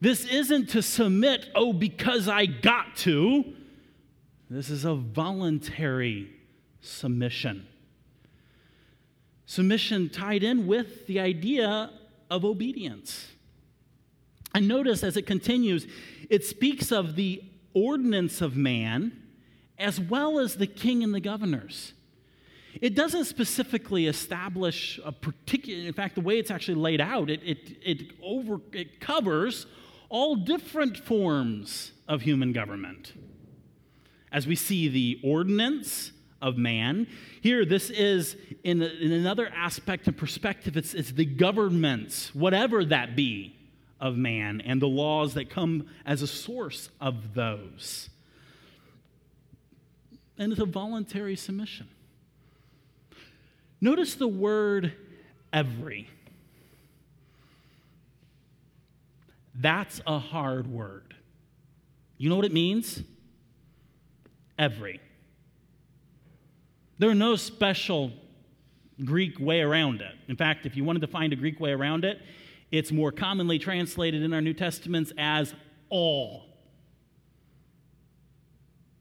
This 0.01 0.25
isn't 0.25 0.69
to 0.69 0.81
submit, 0.81 1.49
oh, 1.55 1.73
because 1.73 2.27
I 2.27 2.45
got 2.45 2.95
to. 2.97 3.55
This 4.49 4.69
is 4.71 4.83
a 4.83 4.95
voluntary 4.95 6.31
submission. 6.81 7.67
Submission 9.45 10.09
tied 10.09 10.43
in 10.43 10.65
with 10.65 11.05
the 11.05 11.19
idea 11.19 11.91
of 12.31 12.43
obedience. 12.43 13.27
And 14.55 14.67
notice 14.67 15.03
as 15.03 15.17
it 15.17 15.27
continues, 15.27 15.85
it 16.29 16.43
speaks 16.43 16.91
of 16.91 17.15
the 17.15 17.43
ordinance 17.73 18.41
of 18.41 18.55
man 18.55 19.11
as 19.77 19.99
well 19.99 20.39
as 20.39 20.55
the 20.55 20.67
king 20.67 21.03
and 21.03 21.13
the 21.13 21.19
governors. 21.19 21.93
It 22.81 22.95
doesn't 22.95 23.25
specifically 23.25 24.07
establish 24.07 24.99
a 25.03 25.11
particular, 25.11 25.87
in 25.87 25.93
fact, 25.93 26.15
the 26.15 26.21
way 26.21 26.39
it's 26.39 26.51
actually 26.51 26.75
laid 26.75 27.01
out, 27.01 27.29
it, 27.29 27.41
it, 27.43 27.77
it, 27.83 28.11
over, 28.21 28.61
it 28.73 28.99
covers 28.99 29.67
all 30.09 30.35
different 30.35 30.97
forms 30.97 31.91
of 32.07 32.21
human 32.21 32.51
government. 32.51 33.13
As 34.31 34.45
we 34.45 34.55
see 34.55 34.87
the 34.87 35.19
ordinance 35.23 36.11
of 36.41 36.57
man, 36.57 37.07
here 37.41 37.65
this 37.65 37.89
is 37.89 38.37
in, 38.63 38.81
in 38.81 39.11
another 39.11 39.49
aspect 39.49 40.07
and 40.07 40.15
perspective, 40.15 40.77
it's, 40.77 40.93
it's 40.93 41.11
the 41.11 41.25
governments, 41.25 42.33
whatever 42.33 42.85
that 42.85 43.15
be 43.15 43.55
of 43.99 44.15
man 44.15 44.61
and 44.61 44.81
the 44.81 44.87
laws 44.87 45.33
that 45.33 45.49
come 45.49 45.87
as 46.05 46.21
a 46.21 46.27
source 46.27 46.89
of 47.01 47.33
those. 47.33 48.09
And 50.37 50.51
it's 50.51 50.61
a 50.61 50.65
voluntary 50.65 51.35
submission. 51.35 51.89
Notice 53.81 54.15
the 54.15 54.27
word 54.27 54.93
every. 55.51 56.09
That's 59.55 60.01
a 60.07 60.19
hard 60.19 60.67
word. 60.67 61.15
You 62.17 62.29
know 62.29 62.35
what 62.35 62.45
it 62.45 62.53
means? 62.53 63.03
Every. 64.59 64.99
There 66.99 67.09
are 67.09 67.15
no 67.15 67.37
special 67.37 68.11
Greek 69.03 69.39
way 69.39 69.61
around 69.61 70.01
it. 70.01 70.13
In 70.27 70.35
fact, 70.35 70.65
if 70.65 70.75
you 70.75 70.83
wanted 70.83 70.99
to 70.99 71.07
find 71.07 71.31
a 71.31 71.37
Greek 71.37 71.59
way 71.61 71.71
around 71.71 72.03
it, 72.03 72.21
it's 72.71 72.91
more 72.91 73.11
commonly 73.11 73.57
translated 73.57 74.21
in 74.21 74.33
our 74.33 74.41
New 74.41 74.53
Testaments 74.53 75.13
as 75.17 75.55
all. 75.89 76.43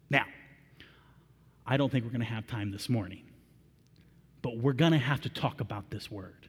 Now, 0.09 0.25
I 1.67 1.77
don't 1.77 1.91
think 1.91 2.05
we're 2.05 2.13
going 2.13 2.21
to 2.21 2.27
have 2.27 2.47
time 2.47 2.71
this 2.71 2.89
morning, 2.89 3.25
but 4.43 4.57
we're 4.59 4.73
going 4.73 4.93
to 4.93 4.99
have 4.99 5.21
to 5.23 5.29
talk 5.29 5.61
about 5.61 5.91
this 5.91 6.11
word 6.11 6.49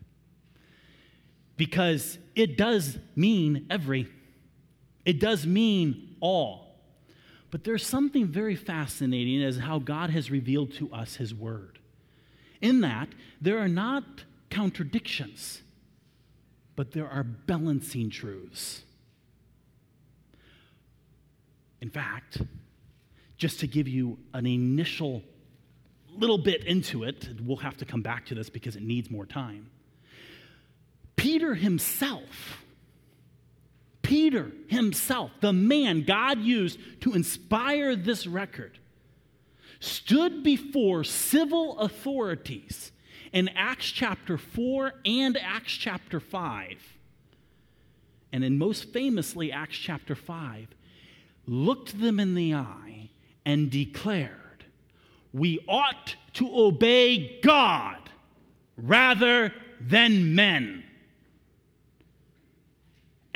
because 1.57 2.19
it 2.35 2.57
does 2.57 2.97
mean 3.15 3.65
every, 3.69 4.07
it 5.03 5.19
does 5.19 5.45
mean 5.45 6.15
all. 6.21 6.68
But 7.51 7.63
there's 7.63 7.85
something 7.85 8.27
very 8.27 8.55
fascinating 8.55 9.43
as 9.43 9.57
how 9.57 9.79
God 9.79 10.09
has 10.12 10.29
revealed 10.29 10.73
to 10.75 10.91
us 10.93 11.15
his 11.15 11.33
word. 11.33 11.79
In 12.62 12.81
that, 12.81 13.09
there 13.41 13.59
are 13.59 13.67
not 13.67 14.03
contradictions 14.49 15.62
but 16.79 16.93
there 16.93 17.09
are 17.09 17.23
balancing 17.23 18.09
truths. 18.09 18.83
In 21.81 21.89
fact, 21.89 22.41
just 23.35 23.59
to 23.59 23.67
give 23.67 23.85
you 23.89 24.17
an 24.33 24.45
initial 24.45 25.21
little 26.15 26.38
bit 26.38 26.63
into 26.63 27.03
it, 27.03 27.27
we'll 27.43 27.57
have 27.57 27.75
to 27.75 27.85
come 27.85 28.01
back 28.01 28.27
to 28.27 28.33
this 28.33 28.49
because 28.49 28.77
it 28.77 28.81
needs 28.81 29.12
more 29.12 29.25
time. 29.25 29.69
Peter 31.17 31.53
himself, 31.53 32.63
Peter 34.09 34.51
himself, 34.65 35.29
the 35.39 35.53
man 35.53 36.01
God 36.01 36.39
used 36.39 36.79
to 37.01 37.13
inspire 37.13 37.95
this 37.95 38.25
record, 38.25 38.79
stood 39.79 40.41
before 40.41 41.03
civil 41.03 41.77
authorities 41.77 42.91
in 43.31 43.49
Acts 43.49 43.91
chapter 43.91 44.35
4 44.35 44.93
and 45.05 45.37
Acts 45.37 45.73
chapter 45.73 46.19
5, 46.19 46.97
and 48.33 48.43
in 48.43 48.57
most 48.57 48.91
famously 48.91 49.51
Acts 49.51 49.77
chapter 49.77 50.15
5, 50.15 50.69
looked 51.45 52.01
them 52.01 52.19
in 52.19 52.33
the 52.33 52.55
eye 52.55 53.11
and 53.45 53.69
declared, 53.69 54.65
We 55.31 55.63
ought 55.67 56.15
to 56.33 56.49
obey 56.51 57.39
God 57.43 58.09
rather 58.75 59.53
than 59.79 60.33
men. 60.33 60.83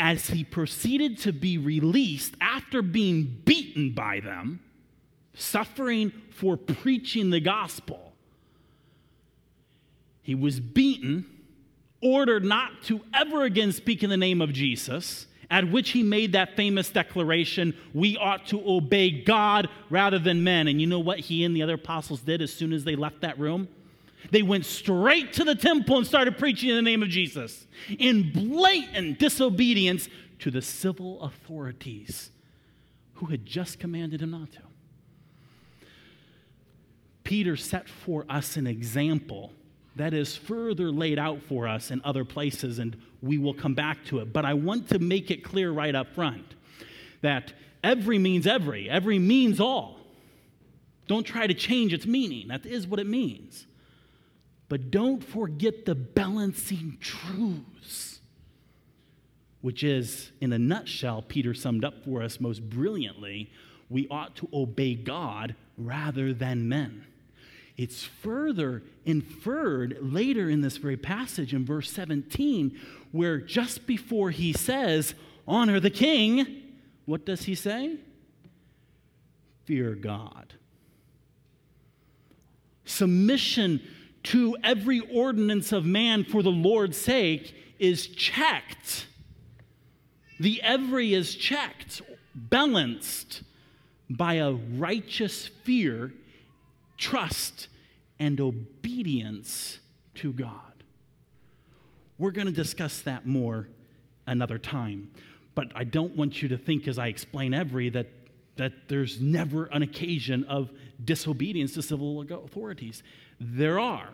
As 0.06 0.32
he 0.32 0.44
proceeded 0.44 1.18
to 1.20 1.32
be 1.32 1.58
released 1.58 2.36
after 2.42 2.82
being 2.82 3.42
beaten 3.46 3.92
by 3.92 4.20
them, 4.20 4.60
suffering 5.34 6.12
for 6.30 6.58
preaching 6.58 7.30
the 7.30 7.39
gospel, 7.39 8.12
he 10.22 10.36
was 10.36 10.60
beaten, 10.60 11.26
ordered 12.02 12.44
not 12.44 12.84
to 12.84 13.00
ever 13.13 13.44
again 13.44 13.72
speak 13.72 14.04
in 14.04 14.10
the 14.10 14.18
name 14.18 14.42
of 14.42 14.52
Jesus, 14.52 15.26
at 15.50 15.72
which 15.72 15.92
he 15.92 16.04
made 16.04 16.34
that 16.34 16.58
famous 16.58 16.89
declaration 16.89 17.74
we 17.94 18.18
ought 18.18 18.46
to 18.48 18.62
obey 18.70 19.10
God 19.10 19.70
rather 19.89 20.20
than 20.20 20.44
men. 20.44 20.68
And 20.68 20.82
you 20.82 20.88
know 20.88 21.00
what 21.00 21.20
he 21.20 21.46
and 21.46 21.56
the 21.56 21.63
other 21.63 21.76
apostles 21.76 22.20
did 22.20 22.42
as 22.42 22.52
soon 22.52 22.74
as 22.74 22.84
they 22.84 22.98
left 22.98 23.22
that 23.22 23.39
room? 23.39 23.70
They 24.31 24.41
went 24.41 24.65
straight 24.65 25.33
to 25.33 25.43
the 25.43 25.55
temple 25.55 25.97
and 25.97 26.07
started 26.07 26.38
preaching 26.38 26.69
in 26.69 26.75
the 26.75 26.81
name 26.81 27.03
of 27.03 27.09
Jesus 27.09 27.67
in 27.99 28.31
blatant 28.31 29.19
disobedience 29.19 30.09
to 30.39 30.51
the 30.51 30.62
civil 30.62 31.21
authorities 31.21 32.31
who 33.15 33.27
had 33.27 33.45
just 33.45 33.79
commanded 33.79 34.21
him 34.21 34.31
not 34.31 34.51
to. 34.53 34.59
Peter 37.23 37.55
set 37.55 37.88
for 37.88 38.25
us 38.29 38.57
an 38.57 38.67
example 38.67 39.51
that 39.95 40.13
is 40.13 40.36
further 40.36 40.91
laid 40.91 41.19
out 41.19 41.41
for 41.43 41.67
us 41.67 41.91
in 41.91 42.01
other 42.03 42.25
places, 42.25 42.79
and 42.79 42.97
we 43.21 43.38
will 43.38 43.53
come 43.53 43.73
back 43.73 44.03
to 44.05 44.19
it. 44.19 44.33
But 44.33 44.43
I 44.43 44.53
want 44.53 44.89
to 44.89 44.99
make 44.99 45.31
it 45.31 45.43
clear 45.43 45.71
right 45.71 45.93
up 45.93 46.13
front 46.13 46.55
that 47.21 47.53
every 47.83 48.17
means 48.17 48.47
every, 48.47 48.89
every 48.89 49.19
means 49.19 49.59
all. 49.59 49.99
Don't 51.07 51.23
try 51.23 51.47
to 51.47 51.53
change 51.53 51.93
its 51.93 52.05
meaning. 52.05 52.47
That 52.47 52.65
is 52.65 52.88
what 52.88 52.99
it 52.99 53.07
means. 53.07 53.67
But 54.69 54.91
don't 54.91 55.23
forget 55.23 55.86
the 55.86 55.95
balancing 55.95 56.97
truths, 56.99 58.19
which 59.62 59.84
is, 59.84 60.32
in 60.41 60.52
a 60.54 60.60
nutshell, 60.60 61.21
Peter 61.21 61.54
summed 61.54 61.86
up 61.86 62.04
for 62.04 62.21
us 62.21 62.39
most 62.39 62.69
brilliantly 62.69 63.52
we 63.89 64.08
ought 64.10 64.36
to 64.38 64.49
obey 64.52 64.95
God 64.95 65.56
rather 65.78 66.34
than 66.34 66.67
men. 66.67 67.06
It's 67.78 68.04
further 68.04 68.84
inferred 69.06 69.97
later 70.02 70.49
in 70.49 70.62
this 70.62 70.78
very 70.78 70.97
passage 70.97 71.54
in 71.54 71.65
verse 71.65 71.91
17, 71.91 72.80
where 73.12 73.39
just 73.39 73.88
before 73.88 74.32
he 74.32 74.54
says, 74.54 75.15
Honor 75.47 75.80
the 75.80 75.89
king, 75.89 76.62
what 77.06 77.26
does 77.26 77.43
he 77.43 77.56
say? 77.56 77.97
Fear 79.65 79.95
God. 79.95 80.54
Submission 82.86 83.82
to 84.23 84.55
every 84.63 84.99
ordinance 84.99 85.71
of 85.71 85.86
man 85.86 86.23
for 86.23 86.41
the 86.41 86.49
Lord's 86.49 86.97
sake 86.97 87.53
is 87.79 88.07
checked. 88.07 89.07
The 90.39 90.62
every 90.62 91.13
is 91.13 91.36
checked, 91.36 92.01
balanced 92.33 93.43
by 94.09 94.36
a 94.36 94.53
righteous 94.53 95.47
fear, 95.63 96.13
trust, 96.97 97.67
and 98.19 98.39
obedience 98.39 99.79
to 100.15 100.31
God. 100.31 100.83
We're 102.17 102.31
going 102.31 102.47
to 102.47 102.53
discuss 102.53 103.01
that 103.01 103.25
more 103.25 103.67
another 104.27 104.57
time. 104.57 105.12
But 105.55 105.71
I 105.75 105.83
don't 105.83 106.15
want 106.15 106.41
you 106.41 106.49
to 106.49 106.57
think, 106.57 106.88
as 106.88 106.97
I 106.97 107.07
explain 107.07 107.53
every, 107.53 107.89
that, 107.89 108.07
that 108.55 108.73
there's 108.88 109.19
never 109.19 109.65
an 109.65 109.81
occasion 109.81 110.43
of 110.45 110.71
disobedience 111.03 111.73
to 111.73 111.81
civil 111.81 112.21
authorities. 112.21 113.03
There 113.43 113.79
are, 113.79 114.10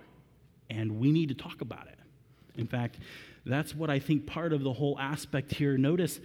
and 0.69 0.99
we 0.99 1.11
need 1.11 1.29
to 1.29 1.35
talk 1.35 1.61
about 1.61 1.87
it. 1.87 1.99
In 2.57 2.67
fact, 2.67 2.97
that's 3.45 3.75
what 3.75 3.89
I 3.89 3.99
think 3.99 4.25
part 4.25 4.53
of 4.53 4.63
the 4.63 4.73
whole 4.73 4.97
aspect 4.99 5.53
here. 5.53 5.77
Notice, 5.77 6.19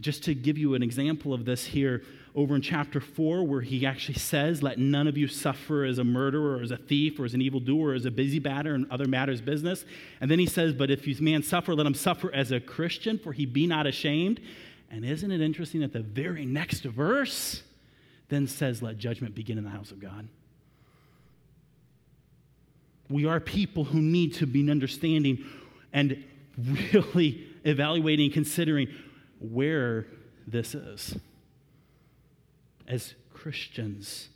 just 0.00 0.24
to 0.24 0.34
give 0.34 0.56
you 0.56 0.74
an 0.74 0.82
example 0.82 1.34
of 1.34 1.44
this 1.44 1.64
here, 1.64 2.02
over 2.34 2.54
in 2.54 2.60
chapter 2.60 3.00
4, 3.00 3.44
where 3.44 3.62
he 3.62 3.86
actually 3.86 4.18
says, 4.18 4.62
Let 4.62 4.78
none 4.78 5.06
of 5.06 5.16
you 5.16 5.26
suffer 5.26 5.84
as 5.84 5.98
a 5.98 6.04
murderer, 6.04 6.58
or 6.58 6.62
as 6.62 6.70
a 6.70 6.76
thief, 6.76 7.18
or 7.18 7.24
as 7.24 7.34
an 7.34 7.40
evildoer, 7.40 7.90
or 7.90 7.94
as 7.94 8.04
a 8.04 8.10
busybadder, 8.10 8.74
and 8.74 8.90
other 8.90 9.06
matters 9.06 9.40
business. 9.40 9.84
And 10.20 10.30
then 10.30 10.38
he 10.38 10.46
says, 10.46 10.74
But 10.74 10.90
if 10.90 11.06
you 11.06 11.16
man 11.20 11.42
suffer, 11.42 11.74
let 11.74 11.86
him 11.86 11.94
suffer 11.94 12.32
as 12.34 12.52
a 12.52 12.60
Christian, 12.60 13.18
for 13.18 13.32
he 13.32 13.46
be 13.46 13.66
not 13.66 13.86
ashamed. 13.86 14.40
And 14.90 15.04
isn't 15.04 15.30
it 15.30 15.40
interesting 15.40 15.80
that 15.80 15.92
the 15.92 16.02
very 16.02 16.44
next 16.44 16.82
verse 16.82 17.62
then 18.28 18.46
says, 18.46 18.82
Let 18.82 18.98
judgment 18.98 19.34
begin 19.34 19.56
in 19.56 19.64
the 19.64 19.70
house 19.70 19.90
of 19.90 19.98
God? 19.98 20.28
We 23.08 23.26
are 23.26 23.40
people 23.40 23.84
who 23.84 24.00
need 24.00 24.34
to 24.34 24.46
be 24.46 24.68
understanding 24.70 25.44
and 25.92 26.24
really 26.56 27.46
evaluating 27.64 28.32
considering 28.32 28.88
where 29.38 30.06
this 30.46 30.74
is 30.74 31.16
as 32.86 33.14
Christians 33.32 34.28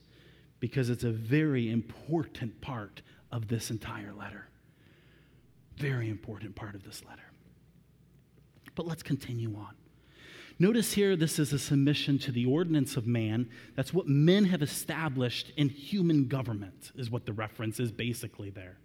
because 0.59 0.91
it's 0.91 1.05
a 1.05 1.11
very 1.11 1.71
important 1.71 2.61
part 2.61 3.03
of 3.33 3.49
this 3.49 3.71
entire 3.71 4.13
letter. 4.13 4.47
Very 5.77 6.11
important 6.11 6.55
part 6.55 6.75
of 6.75 6.85
this 6.85 7.03
letter. 7.09 7.23
But 8.75 8.87
let's 8.87 9.03
continue 9.03 9.55
on. 9.57 9.75
Notice 10.61 10.93
here, 10.93 11.17
this 11.17 11.39
is 11.39 11.55
a 11.55 11.59
submission 11.59 12.19
to 12.19 12.31
the 12.31 12.45
ordinance 12.45 12.99
of 12.99 13.07
man. 13.07 13.49
That's 13.77 13.95
what 13.95 14.07
men 14.07 14.45
have 14.45 14.61
established 14.61 15.53
in 15.57 15.71
human 15.71 16.29
government, 16.29 16.93
is 16.97 17.11
what 17.11 17.25
the 17.25 17.33
reference 17.33 17.81
is 17.81 17.91
basically 17.91 18.51
there. 18.51 18.77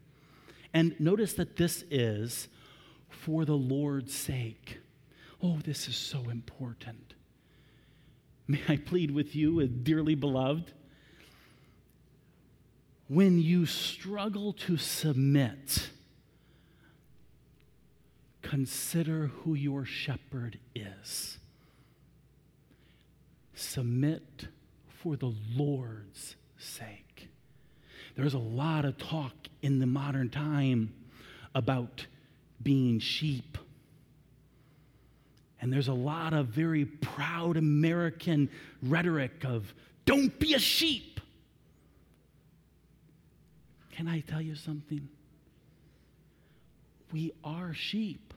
And 0.74 0.98
notice 1.02 1.34
that 1.34 1.58
this 1.58 1.84
is 1.92 2.48
for 3.10 3.44
the 3.44 3.58
Lord's 3.58 4.14
sake. 4.14 4.80
Oh, 5.44 5.58
this 5.66 5.90
is 5.90 5.98
so 5.98 6.30
important. 6.30 7.14
May 8.48 8.62
I 8.70 8.78
plead 8.78 9.12
with 9.12 9.36
you, 9.36 9.60
uh, 9.60 9.68
dearly 9.84 10.16
beloved? 10.16 10.72
When 13.10 13.42
you 13.42 13.66
struggle 13.66 14.54
to 14.54 14.78
submit, 14.78 15.90
consider 18.42 19.28
who 19.28 19.56
your 19.56 19.84
shepherd 19.84 20.58
is. 20.74 21.38
Submit 23.56 24.48
for 24.88 25.16
the 25.16 25.34
Lord's 25.56 26.36
sake. 26.58 27.30
There's 28.16 28.34
a 28.34 28.40
lot 28.40 28.86
of 28.86 28.98
talk 28.98 29.34
in 29.62 29.80
the 29.80 29.86
modern 29.86 30.30
time 30.30 30.94
about 31.54 32.06
being 32.62 33.00
sheep 33.00 33.58
and 35.66 35.74
there's 35.74 35.88
a 35.88 35.94
lot 35.96 36.36
of 36.36 36.50
very 36.50 36.86
proud 36.86 37.58
American 37.58 38.52
rhetoric 38.84 39.44
of, 39.44 39.74
don't 40.06 40.38
be 40.38 40.54
a 40.54 40.60
sheep. 40.60 41.20
Can 43.92 44.08
I 44.08 44.20
tell 44.20 44.42
you 44.42 44.54
something? 44.54 45.10
We 47.12 47.34
are 47.44 47.74
sheep. 47.74 48.35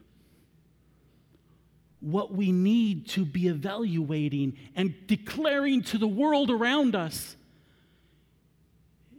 What 2.01 2.33
we 2.33 2.53
need 2.53 3.09
to 3.09 3.25
be 3.25 3.49
evaluating 3.49 4.57
and 4.77 4.95
declaring 5.07 5.83
to 5.85 5.99
the 5.99 6.07
world 6.07 6.51
around 6.51 6.95
us 6.95 7.37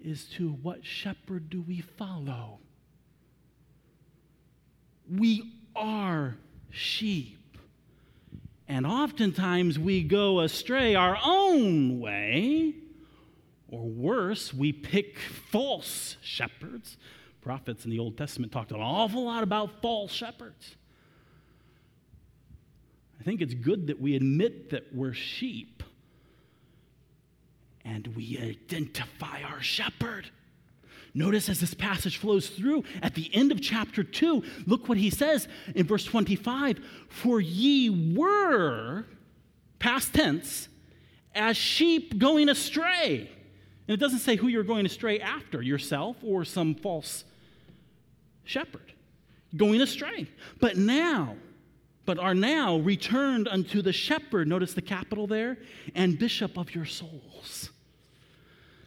is 0.02 0.26
to 0.36 0.50
what 0.50 0.86
shepherd 0.86 1.50
do 1.50 1.62
we 1.62 1.82
follow? 1.82 2.60
We 5.10 5.52
are 5.76 6.38
sheep. 6.70 7.58
And 8.68 8.86
oftentimes 8.86 9.80
we 9.80 10.04
go 10.04 10.42
astray 10.42 10.96
our 10.96 11.18
own 11.26 12.00
way, 12.00 12.76
or 13.68 13.82
worse, 13.82 14.54
we 14.54 14.72
pick 14.72 15.18
false 15.18 16.18
shepherds. 16.22 16.98
Prophets 17.42 17.84
in 17.84 17.92
the 17.92 18.00
Old 18.00 18.18
Testament 18.18 18.52
talked 18.52 18.72
an 18.72 18.80
awful 18.80 19.26
lot 19.26 19.44
about 19.44 19.82
false 19.82 20.12
shepherds. 20.12 20.76
I 23.20 23.24
think 23.24 23.42
it's 23.42 23.54
good 23.54 23.88
that 23.88 24.00
we 24.00 24.16
admit 24.16 24.70
that 24.70 24.94
we're 24.94 25.14
sheep 25.14 25.84
and 27.84 28.08
we 28.16 28.38
identify 28.38 29.42
our 29.44 29.62
shepherd. 29.62 30.30
Notice 31.14 31.50
as 31.50 31.60
this 31.60 31.74
passage 31.74 32.18
flows 32.18 32.50
through 32.50 32.84
at 33.02 33.16
the 33.16 33.34
end 33.34 33.52
of 33.52 33.62
chapter 33.62 34.04
2, 34.04 34.44
look 34.68 34.88
what 34.88 34.98
he 34.98 35.10
says 35.10 35.48
in 35.76 35.86
verse 35.86 36.06
25 36.06 36.80
For 37.10 37.42
ye 37.42 37.90
were, 38.16 39.06
past 39.80 40.14
tense, 40.14 40.70
as 41.34 41.58
sheep 41.58 42.20
going 42.20 42.48
astray. 42.48 43.30
And 43.88 43.96
it 43.96 44.00
doesn't 44.00 44.20
say 44.20 44.36
who 44.36 44.48
you're 44.48 44.64
going 44.64 44.86
astray 44.86 45.20
after, 45.20 45.62
yourself 45.62 46.16
or 46.24 46.46
some 46.46 46.76
false 46.76 47.24
shepherd. 48.44 48.94
Going 49.58 49.82
astray. 49.82 50.28
But 50.60 50.78
now, 50.78 51.36
but 52.10 52.18
are 52.18 52.34
now 52.34 52.78
returned 52.78 53.48
unto 53.48 53.84
the 53.84 53.94
shepherd, 53.94 54.48
notice 54.48 54.74
the 54.74 54.82
capital 54.82 55.28
there, 55.28 55.60
and 55.94 56.18
bishop 56.18 56.58
of 56.58 56.74
your 56.74 56.84
souls. 56.84 57.70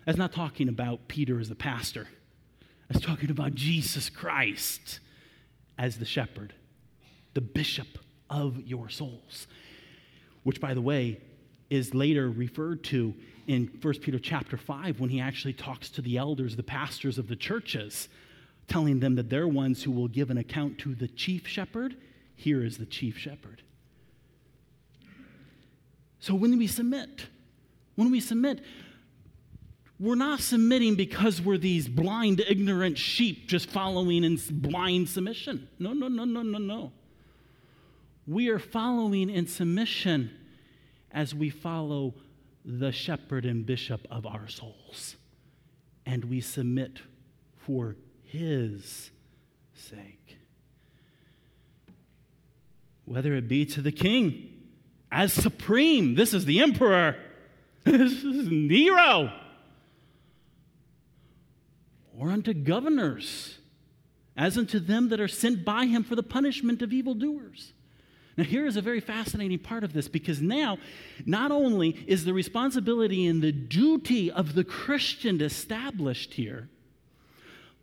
That's 0.04 0.18
not 0.18 0.32
talking 0.32 0.68
about 0.68 1.06
Peter 1.06 1.38
as 1.38 1.48
the 1.48 1.54
pastor. 1.54 2.08
That's 2.88 3.04
talking 3.06 3.30
about 3.30 3.54
Jesus 3.54 4.11
Christ 4.11 4.98
as 5.78 5.98
the 5.98 6.04
shepherd, 6.04 6.52
the 7.35 7.40
bishop 7.40 7.87
of 8.28 8.61
your 8.62 8.88
souls. 8.88 9.46
Which, 10.42 10.61
by 10.61 10.74
the 10.74 10.82
way, 10.82 11.20
is 11.70 11.94
later 11.94 12.29
referred 12.29 12.83
to 12.87 13.14
in 13.46 13.70
1 13.81 13.94
Peter 14.00 14.18
chapter 14.18 14.56
5 14.56 14.98
when 14.98 15.10
he 15.10 15.20
actually 15.20 15.52
talks 15.52 15.90
to 15.90 16.02
the 16.02 16.16
elders, 16.16 16.56
the 16.56 16.64
pastors 16.64 17.18
of 17.18 17.29
the 17.29 17.37
churches, 17.37 18.08
telling 18.66 18.98
them 18.98 19.14
that 19.14 19.31
they're 19.31 19.46
ones 19.46 19.81
who 19.85 19.92
will 19.92 20.08
give 20.08 20.29
an 20.33 20.38
account 20.38 20.77
to 20.79 20.96
the 20.96 21.06
chief 21.06 21.46
shepherd. 21.46 21.94
Here 22.43 22.65
is 22.65 22.77
the 22.77 22.87
chief 22.87 23.17
shepherd. 23.17 23.63
So 26.19 26.35
when 26.35 26.59
we 26.59 26.67
submit, 26.67 27.27
when 27.95 28.11
we 28.11 28.19
submit, 28.19 28.65
we're 30.01 30.17
not 30.17 30.40
submitting 30.40 30.97
because 30.97 31.40
we're 31.40 31.57
these 31.57 31.87
blind, 31.87 32.40
ignorant 32.40 32.99
sheep 32.99 33.47
just 33.47 33.71
following 33.71 34.25
in 34.25 34.40
blind 34.51 35.09
submission. 35.09 35.69
No, 35.79 35.93
no, 35.93 36.09
no, 36.09 36.25
no, 36.25 36.43
no, 36.43 36.59
no. 36.59 36.93
We 38.27 38.49
are 38.49 38.59
following 38.59 39.31
in 39.31 39.47
submission 39.47 40.33
as 41.13 41.37
we 41.37 41.49
follow 41.49 42.15
the 42.65 42.90
shepherd 42.90 43.45
and 43.45 43.65
bishop 43.65 44.01
of 44.11 44.27
our 44.27 44.49
souls. 44.49 45.15
And 46.05 46.25
we 46.25 46.40
submit 46.40 46.99
for 47.57 47.95
his 48.25 49.13
sake. 49.75 50.38
Whether 53.05 53.35
it 53.35 53.48
be 53.48 53.65
to 53.67 53.83
the 53.83 53.92
king 53.92 54.48
as 55.11 55.33
supreme, 55.33 56.15
this 56.15 56.33
is 56.33 56.44
the 56.44 56.61
emperor, 56.61 57.17
this 57.85 58.13
is 58.25 58.48
Nero 58.48 59.33
or 62.19 62.31
unto 62.31 62.55
governors, 62.55 63.59
as 64.37 64.57
unto 64.57 64.79
them 64.79 65.09
that 65.09 65.21
are 65.21 65.29
sent 65.29 65.65
by 65.65 65.87
him 65.87 66.05
for 66.05 66.15
the 66.15 66.23
punishment 66.23 66.83
of 66.83 66.92
evildoers. 66.92 67.73
Now, 68.37 68.44
here 68.44 68.65
is 68.67 68.77
a 68.77 68.81
very 68.81 69.00
fascinating 69.00 69.59
part 69.59 69.85
of 69.85 69.92
this 69.92 70.09
because 70.09 70.40
now, 70.40 70.79
not 71.27 71.50
only 71.50 71.90
is 72.07 72.25
the 72.25 72.33
responsibility 72.33 73.27
and 73.27 73.42
the 73.42 73.53
duty 73.53 74.31
of 74.31 74.55
the 74.55 74.65
Christian 74.65 75.40
established 75.40 76.35
here, 76.35 76.69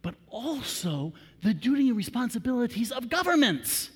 but 0.02 0.16
also 0.30 1.14
the 1.44 1.54
duty 1.54 1.90
and 1.90 1.98
responsibilities 1.98 2.92
of 2.92 3.10
governments. 3.10 3.92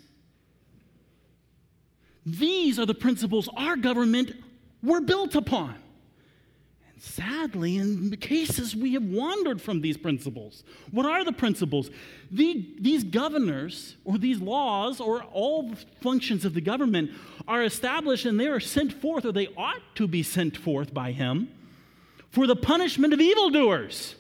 These 2.26 2.80
are 2.80 2.86
the 2.86 2.94
principles 2.94 3.50
our 3.56 3.76
government 3.76 4.32
were 4.82 5.02
built 5.02 5.36
upon. 5.36 5.76
And 6.94 7.02
sadly, 7.02 7.78
in 7.78 8.10
the 8.10 8.18
cases, 8.18 8.76
we 8.76 8.94
have 8.94 9.04
wandered 9.04 9.62
from 9.62 9.82
these 9.82 9.98
principles. 9.98 10.64
What 10.92 11.06
are 11.06 11.26
the 11.26 11.34
principles? 11.34 11.90
The, 12.32 12.66
these 12.80 13.04
governors, 13.04 13.98
or 14.06 14.18
these 14.18 14.40
laws, 14.40 15.02
or 15.02 15.24
all 15.24 15.74
functions 16.02 16.46
of 16.46 16.54
the 16.54 16.62
government 16.62 17.12
are 17.48 17.64
established 17.64 18.26
and 18.26 18.40
they 18.40 18.48
are 18.48 18.60
sent 18.60 18.94
forth, 18.94 19.26
or 19.26 19.32
they 19.32 19.48
ought 19.58 19.82
to 19.96 20.08
be 20.08 20.24
sent 20.24 20.56
forth 20.56 20.94
by 20.94 21.12
Him, 21.12 21.50
for 22.30 22.48
the 22.48 22.56
punishment 22.56 23.14
of 23.14 23.20
evildoers. 23.20 24.16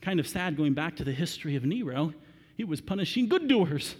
Kind 0.00 0.20
of 0.20 0.28
sad 0.28 0.56
going 0.56 0.74
back 0.74 0.96
to 0.96 1.04
the 1.04 1.12
history 1.12 1.56
of 1.56 1.64
Nero, 1.64 2.14
he 2.56 2.64
was 2.64 2.80
punishing 2.80 3.28
good 3.28 3.48
doers 3.48 3.96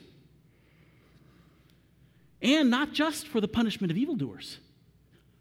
and 2.40 2.70
not 2.70 2.92
just 2.92 3.26
for 3.26 3.40
the 3.40 3.48
punishment 3.48 3.90
of 3.90 3.96
evildoers. 3.96 4.58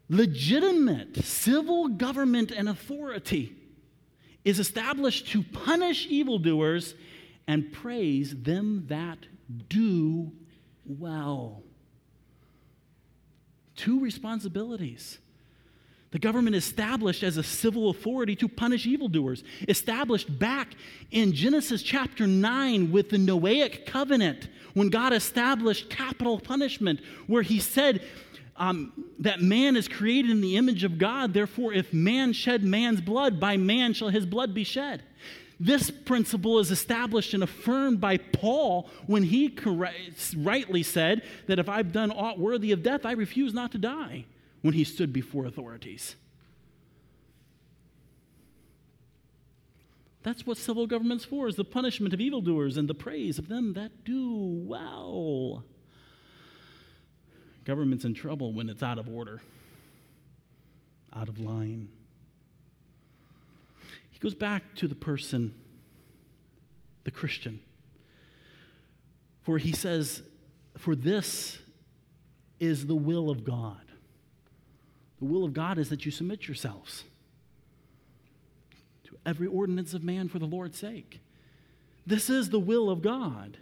Legitimate 0.08 1.24
civil 1.24 1.88
government 1.88 2.50
and 2.50 2.68
authority 2.68 3.54
is 4.44 4.58
established 4.58 5.28
to 5.28 5.42
punish 5.42 6.06
evildoers 6.08 6.94
and 7.46 7.72
praise 7.72 8.34
them 8.42 8.84
that 8.88 9.18
do 9.68 10.32
well. 10.86 11.62
Two 13.76 14.00
responsibilities 14.00 15.18
the 16.10 16.18
government 16.18 16.56
established 16.56 17.22
as 17.22 17.36
a 17.36 17.42
civil 17.42 17.90
authority 17.90 18.34
to 18.36 18.48
punish 18.48 18.86
evildoers, 18.86 19.44
established 19.68 20.38
back 20.38 20.74
in 21.10 21.32
Genesis 21.32 21.82
chapter 21.82 22.26
9 22.26 22.90
with 22.90 23.10
the 23.10 23.18
Noahic 23.18 23.84
covenant, 23.84 24.48
when 24.72 24.88
God 24.88 25.12
established 25.12 25.90
capital 25.90 26.40
punishment, 26.40 27.00
where 27.26 27.42
he 27.42 27.58
said 27.58 28.02
um, 28.56 28.92
that 29.18 29.42
man 29.42 29.76
is 29.76 29.86
created 29.86 30.30
in 30.30 30.40
the 30.40 30.56
image 30.56 30.82
of 30.82 30.98
God, 30.98 31.34
therefore, 31.34 31.74
if 31.74 31.92
man 31.92 32.32
shed 32.32 32.64
man's 32.64 33.00
blood, 33.00 33.38
by 33.38 33.56
man 33.56 33.92
shall 33.92 34.08
his 34.08 34.24
blood 34.24 34.54
be 34.54 34.64
shed. 34.64 35.02
This 35.60 35.90
principle 35.90 36.58
is 36.60 36.70
established 36.70 37.34
and 37.34 37.42
affirmed 37.42 38.00
by 38.00 38.16
Paul 38.16 38.88
when 39.06 39.24
he 39.24 39.54
rightly 40.36 40.82
said 40.84 41.22
that 41.48 41.58
if 41.58 41.68
I've 41.68 41.92
done 41.92 42.12
aught 42.12 42.38
worthy 42.38 42.72
of 42.72 42.82
death, 42.82 43.04
I 43.04 43.12
refuse 43.12 43.52
not 43.52 43.72
to 43.72 43.78
die 43.78 44.24
when 44.62 44.74
he 44.74 44.84
stood 44.84 45.12
before 45.12 45.46
authorities. 45.46 46.16
That's 50.22 50.46
what 50.46 50.58
civil 50.58 50.86
government's 50.86 51.24
for, 51.24 51.48
is 51.48 51.56
the 51.56 51.64
punishment 51.64 52.12
of 52.12 52.20
evildoers 52.20 52.76
and 52.76 52.88
the 52.88 52.94
praise 52.94 53.38
of 53.38 53.48
them 53.48 53.74
that 53.74 54.04
do 54.04 54.62
well. 54.66 55.64
Government's 57.64 58.04
in 58.04 58.14
trouble 58.14 58.52
when 58.52 58.68
it's 58.68 58.82
out 58.82 58.98
of 58.98 59.08
order, 59.08 59.40
out 61.14 61.28
of 61.28 61.38
line. 61.38 61.88
He 64.10 64.18
goes 64.18 64.34
back 64.34 64.74
to 64.76 64.88
the 64.88 64.94
person, 64.94 65.54
the 67.04 67.10
Christian, 67.10 67.60
for 69.42 69.58
he 69.58 69.72
says, 69.72 70.22
For 70.76 70.96
this 70.96 71.58
is 72.58 72.86
the 72.86 72.96
will 72.96 73.30
of 73.30 73.44
God 73.44 73.87
the 75.18 75.24
will 75.24 75.44
of 75.44 75.52
God 75.52 75.78
is 75.78 75.88
that 75.88 76.04
you 76.04 76.10
submit 76.10 76.46
yourselves 76.46 77.04
to 79.04 79.16
every 79.26 79.46
ordinance 79.46 79.94
of 79.94 80.04
man 80.04 80.28
for 80.28 80.38
the 80.38 80.46
Lord's 80.46 80.78
sake. 80.78 81.20
This 82.06 82.30
is 82.30 82.50
the 82.50 82.60
will 82.60 82.88
of 82.88 83.02
God. 83.02 83.58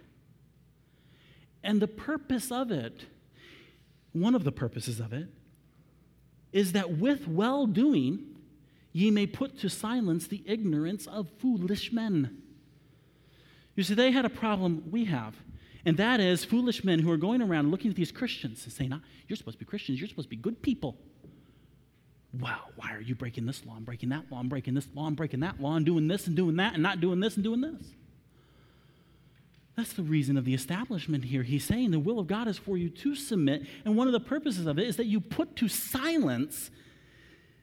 And 1.63 1.81
the 1.81 1.87
purpose 1.87 2.51
of 2.51 2.71
it, 2.71 3.05
one 4.13 4.35
of 4.35 4.43
the 4.43 4.51
purposes 4.51 4.99
of 4.99 5.13
it, 5.13 5.27
is 6.53 6.73
that 6.73 6.97
with 6.97 7.27
well 7.27 7.65
doing 7.65 8.19
ye 8.93 9.11
may 9.11 9.27
put 9.27 9.59
to 9.59 9.69
silence 9.69 10.27
the 10.27 10.43
ignorance 10.45 11.07
of 11.07 11.29
foolish 11.39 11.91
men. 11.91 12.41
You 13.75 13.83
see, 13.83 13.93
they 13.93 14.11
had 14.11 14.25
a 14.25 14.29
problem 14.29 14.83
we 14.89 15.05
have, 15.05 15.35
and 15.85 15.97
that 15.97 16.19
is 16.19 16.45
foolish 16.45 16.83
men 16.83 16.99
who 16.99 17.11
are 17.11 17.17
going 17.17 17.41
around 17.41 17.69
looking 17.69 17.91
at 17.91 17.97
these 17.97 18.11
Christians 18.11 18.63
and 18.63 18.73
saying, 18.73 18.93
ah, 18.93 19.01
You're 19.27 19.37
supposed 19.37 19.59
to 19.59 19.65
be 19.65 19.69
Christians, 19.69 19.99
you're 19.99 20.09
supposed 20.09 20.27
to 20.27 20.35
be 20.35 20.41
good 20.41 20.61
people 20.61 20.97
wow, 22.33 22.59
why 22.75 22.93
are 22.93 23.01
you 23.01 23.15
breaking 23.15 23.45
this 23.45 23.65
law? 23.65 23.73
I'm 23.75 23.83
breaking 23.83 24.09
that 24.09 24.25
law. 24.31 24.39
I'm 24.39 24.49
breaking 24.49 24.73
this 24.73 24.87
law. 24.93 25.07
I'm 25.07 25.15
breaking 25.15 25.39
that 25.41 25.61
law. 25.61 25.75
and 25.75 25.85
doing 25.85 26.07
this 26.07 26.27
and 26.27 26.35
doing 26.35 26.57
that 26.57 26.73
and 26.73 26.83
not 26.83 26.99
doing 26.99 27.19
this 27.19 27.35
and 27.35 27.43
doing 27.43 27.61
this. 27.61 27.85
That's 29.75 29.93
the 29.93 30.03
reason 30.03 30.37
of 30.37 30.45
the 30.45 30.55
establishment 30.55 31.25
here. 31.25 31.43
He's 31.43 31.63
saying 31.63 31.91
the 31.91 31.99
will 31.99 32.19
of 32.19 32.25
God 32.25 32.47
is 32.47 32.57
for 32.57 32.77
you 32.77 32.89
to 32.89 33.13
submit, 33.15 33.67
and 33.85 33.95
one 33.95 34.07
of 34.07 34.13
the 34.13 34.19
purposes 34.19 34.65
of 34.65 34.79
it 34.79 34.87
is 34.87 34.97
that 34.97 35.05
you 35.05 35.19
put 35.19 35.55
to 35.57 35.67
silence 35.67 36.71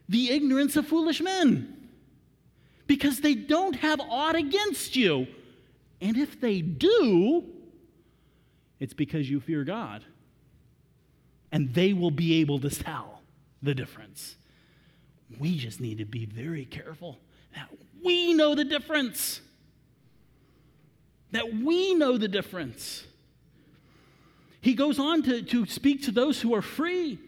the 0.09 0.31
ignorance 0.31 0.77
of 0.77 0.87
foolish 0.87 1.21
men 1.21 1.89
because 2.87 3.21
they 3.21 3.35
don't 3.35 3.77
have 3.77 4.01
aught 4.01 4.37
against 4.37 4.95
you. 4.95 5.27
And 6.01 6.17
if 6.17 6.41
they 6.41 6.61
do, 6.61 7.45
it's 8.79 8.95
because 8.95 9.29
you 9.29 9.41
fear 9.41 9.65
God. 9.65 10.05
And 11.51 11.73
they 11.75 11.93
will 11.93 12.11
be 12.11 12.41
able 12.41 12.61
to 12.61 12.71
tell 12.71 13.23
the 13.63 13.75
difference. 13.75 14.37
We 15.39 15.57
just 15.59 15.81
need 15.81 15.99
to 15.99 16.05
be 16.05 16.27
very 16.27 16.65
careful 16.65 17.19
that 17.55 17.69
we 18.03 18.35
know 18.35 18.55
the 18.55 18.65
difference. 18.65 19.41
That 21.33 21.53
we 21.55 21.95
know 21.95 22.19
the 22.19 22.29
difference. 22.29 23.05
He 24.61 24.75
goes 24.75 24.99
on 24.99 25.23
to, 25.25 25.43
to 25.43 25.67
speak 25.67 26.03
to 26.05 26.11
those 26.11 26.41
who 26.41 26.55
are 26.55 26.63
free. 26.63 27.19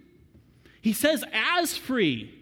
He 0.81 0.93
says, 0.93 1.25
as 1.33 1.77
free, 1.77 2.33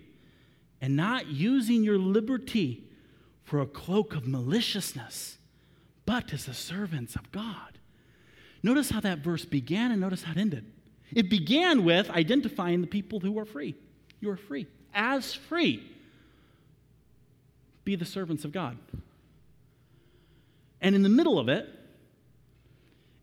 and 0.80 0.96
not 0.96 1.28
using 1.28 1.82
your 1.82 1.98
liberty 1.98 2.84
for 3.42 3.60
a 3.60 3.66
cloak 3.66 4.14
of 4.14 4.26
maliciousness, 4.26 5.38
but 6.04 6.32
as 6.32 6.46
the 6.46 6.54
servants 6.54 7.16
of 7.16 7.32
God. 7.32 7.78
Notice 8.62 8.90
how 8.90 9.00
that 9.00 9.18
verse 9.18 9.44
began 9.44 9.92
and 9.92 10.00
notice 10.00 10.22
how 10.22 10.32
it 10.32 10.38
ended. 10.38 10.70
It 11.12 11.30
began 11.30 11.84
with 11.84 12.10
identifying 12.10 12.80
the 12.80 12.86
people 12.86 13.20
who 13.20 13.38
are 13.38 13.44
free. 13.44 13.74
You 14.20 14.30
are 14.30 14.36
free 14.36 14.66
as 14.94 15.34
free. 15.34 15.82
Be 17.84 17.96
the 17.96 18.04
servants 18.04 18.44
of 18.44 18.52
God. 18.52 18.78
And 20.80 20.94
in 20.94 21.02
the 21.02 21.08
middle 21.08 21.38
of 21.38 21.48
it, 21.48 21.68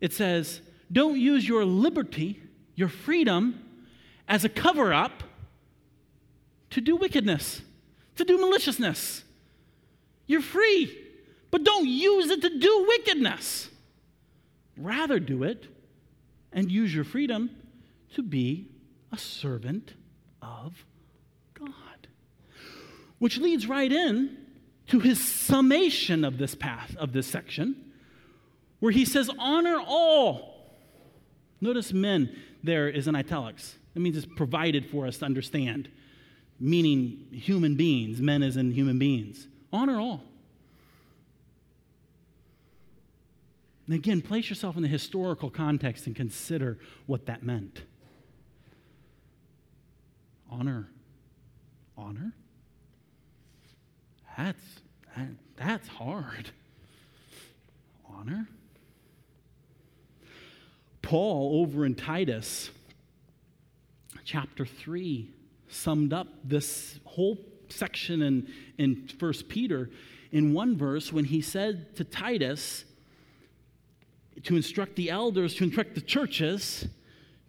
it 0.00 0.12
says, 0.12 0.60
don't 0.90 1.18
use 1.18 1.46
your 1.46 1.64
liberty, 1.64 2.40
your 2.74 2.88
freedom, 2.88 3.62
as 4.28 4.44
a 4.44 4.48
cover 4.48 4.92
up 4.92 5.22
to 6.70 6.80
do 6.80 6.96
wickedness, 6.96 7.62
to 8.16 8.24
do 8.24 8.38
maliciousness. 8.38 9.24
You're 10.26 10.42
free, 10.42 10.96
but 11.50 11.64
don't 11.64 11.86
use 11.86 12.30
it 12.30 12.40
to 12.42 12.58
do 12.58 12.86
wickedness. 12.88 13.68
Rather, 14.76 15.18
do 15.20 15.42
it 15.42 15.66
and 16.52 16.70
use 16.70 16.94
your 16.94 17.04
freedom 17.04 17.50
to 18.14 18.22
be 18.22 18.68
a 19.12 19.18
servant 19.18 19.92
of 20.40 20.84
which 23.22 23.38
leads 23.38 23.68
right 23.68 23.92
in 23.92 24.36
to 24.88 24.98
his 24.98 25.24
summation 25.24 26.24
of 26.24 26.38
this 26.38 26.56
path, 26.56 26.96
of 26.96 27.12
this 27.12 27.24
section, 27.24 27.76
where 28.80 28.90
he 28.90 29.04
says, 29.04 29.30
Honor 29.38 29.78
all. 29.78 30.74
Notice 31.60 31.92
men 31.92 32.36
there 32.64 32.88
is 32.88 33.06
in 33.06 33.14
italics. 33.14 33.76
That 33.94 34.00
means 34.00 34.16
it's 34.16 34.26
provided 34.26 34.90
for 34.90 35.06
us 35.06 35.18
to 35.18 35.24
understand, 35.24 35.88
meaning 36.58 37.28
human 37.30 37.76
beings, 37.76 38.20
men 38.20 38.42
as 38.42 38.56
in 38.56 38.72
human 38.72 38.98
beings. 38.98 39.46
Honor 39.72 40.00
all. 40.00 40.24
And 43.86 43.94
again, 43.94 44.20
place 44.20 44.48
yourself 44.48 44.74
in 44.74 44.82
the 44.82 44.88
historical 44.88 45.48
context 45.48 46.08
and 46.08 46.16
consider 46.16 46.76
what 47.06 47.26
that 47.26 47.44
meant. 47.44 47.82
Honor. 50.50 50.88
Honor? 51.96 52.32
That's, 54.36 54.80
that, 55.16 55.28
that's 55.56 55.88
hard. 55.88 56.50
Honor. 58.08 58.48
Paul, 61.02 61.60
over 61.62 61.84
in 61.84 61.94
Titus, 61.94 62.70
chapter 64.24 64.64
3, 64.64 65.28
summed 65.68 66.12
up 66.12 66.28
this 66.44 67.00
whole 67.04 67.38
section 67.68 68.22
in, 68.22 68.52
in 68.78 69.08
1 69.18 69.32
Peter 69.48 69.90
in 70.30 70.52
one 70.54 70.76
verse 70.76 71.12
when 71.12 71.24
he 71.26 71.40
said 71.40 71.94
to 71.96 72.04
Titus 72.04 72.84
to 74.44 74.56
instruct 74.56 74.96
the 74.96 75.10
elders, 75.10 75.54
to 75.56 75.64
instruct 75.64 75.94
the 75.94 76.00
churches, 76.00 76.88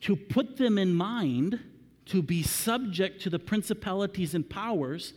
to 0.02 0.16
put 0.16 0.58
them 0.58 0.78
in 0.78 0.94
mind 0.94 1.60
to 2.06 2.22
be 2.22 2.44
subject 2.44 3.22
to 3.22 3.30
the 3.30 3.40
principalities 3.40 4.36
and 4.36 4.50
powers, 4.50 5.14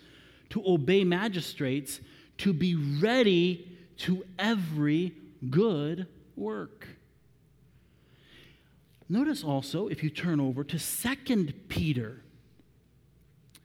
to 0.51 0.63
obey 0.67 1.05
magistrates, 1.05 2.01
to 2.39 2.53
be 2.53 2.75
ready 2.75 3.79
to 3.99 4.25
every 4.39 5.13
good 5.51 6.07
work. 6.37 6.87
Notice 9.09 9.45
also, 9.45 9.89
if 9.89 10.03
you 10.03 10.11
turn 10.11 10.41
over 10.41 10.65
to 10.65 10.79
Second 10.79 11.55
Peter, 11.69 12.23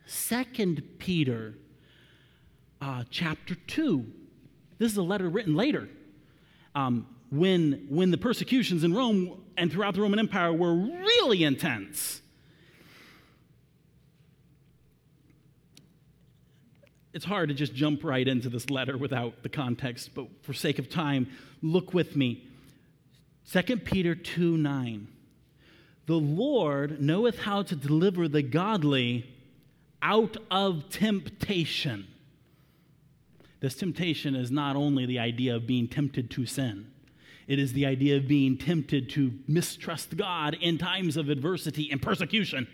Second 0.06 0.84
Peter 1.00 1.56
uh, 2.82 3.04
chapter 3.10 3.56
2. 3.56 4.06
This 4.78 4.92
is 4.92 4.98
a 4.98 5.04
letter 5.04 5.30
written 5.30 5.56
later. 5.56 5.88
Um, 6.74 7.08
when, 7.30 7.86
when 7.90 8.12
the 8.12 8.18
persecutions 8.18 8.84
in 8.84 8.94
Rome 8.94 9.42
and 9.56 9.72
throughout 9.72 9.94
the 9.94 10.02
Roman 10.02 10.20
Empire 10.20 10.52
were 10.52 10.76
really 10.76 11.44
intense. 11.44 12.21
It's 17.14 17.26
hard 17.26 17.50
to 17.50 17.56
just 17.56 17.74
jump 17.74 18.04
right 18.04 18.28
into 18.28 18.50
this 18.50 18.70
letter 18.70 18.98
without 18.98 19.44
the 19.44 19.50
context, 19.50 20.12
but 20.16 20.28
for 20.44 20.54
sake 20.54 20.80
of 20.80 20.90
time, 20.90 21.28
look 21.62 21.94
with 21.94 22.16
me. 22.16 22.48
2 23.52 23.78
Peter 23.78 24.16
2 24.16 24.58
9. 24.58 25.08
The 26.06 26.16
Lord 26.16 27.02
knoweth 27.02 27.40
how 27.40 27.64
to 27.64 27.76
deliver 27.76 28.28
the 28.28 28.42
godly 28.42 29.30
out 30.02 30.38
of 30.50 30.90
temptation. 30.90 32.08
This 33.60 33.76
temptation 33.76 34.36
is 34.36 34.50
not 34.50 34.76
only 34.76 35.06
the 35.06 35.20
idea 35.20 35.56
of 35.56 35.68
being 35.68 35.88
tempted 35.88 36.32
to 36.32 36.46
sin, 36.46 36.92
it 37.48 37.60
is 37.60 37.74
the 37.74 37.86
idea 37.86 38.18
of 38.18 38.28
being 38.28 38.58
tempted 38.58 39.10
to 39.12 39.34
mistrust 39.48 40.18
God 40.18 40.58
in 40.62 40.78
times 40.78 41.18
of 41.18 41.30
adversity 41.30 41.90
and 41.92 42.02
persecution. 42.02 42.68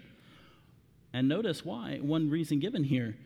And 1.12 1.28
notice 1.28 1.66
why. 1.66 1.98
One 2.02 2.30
reason 2.30 2.60
given 2.60 2.84
here 2.84 3.18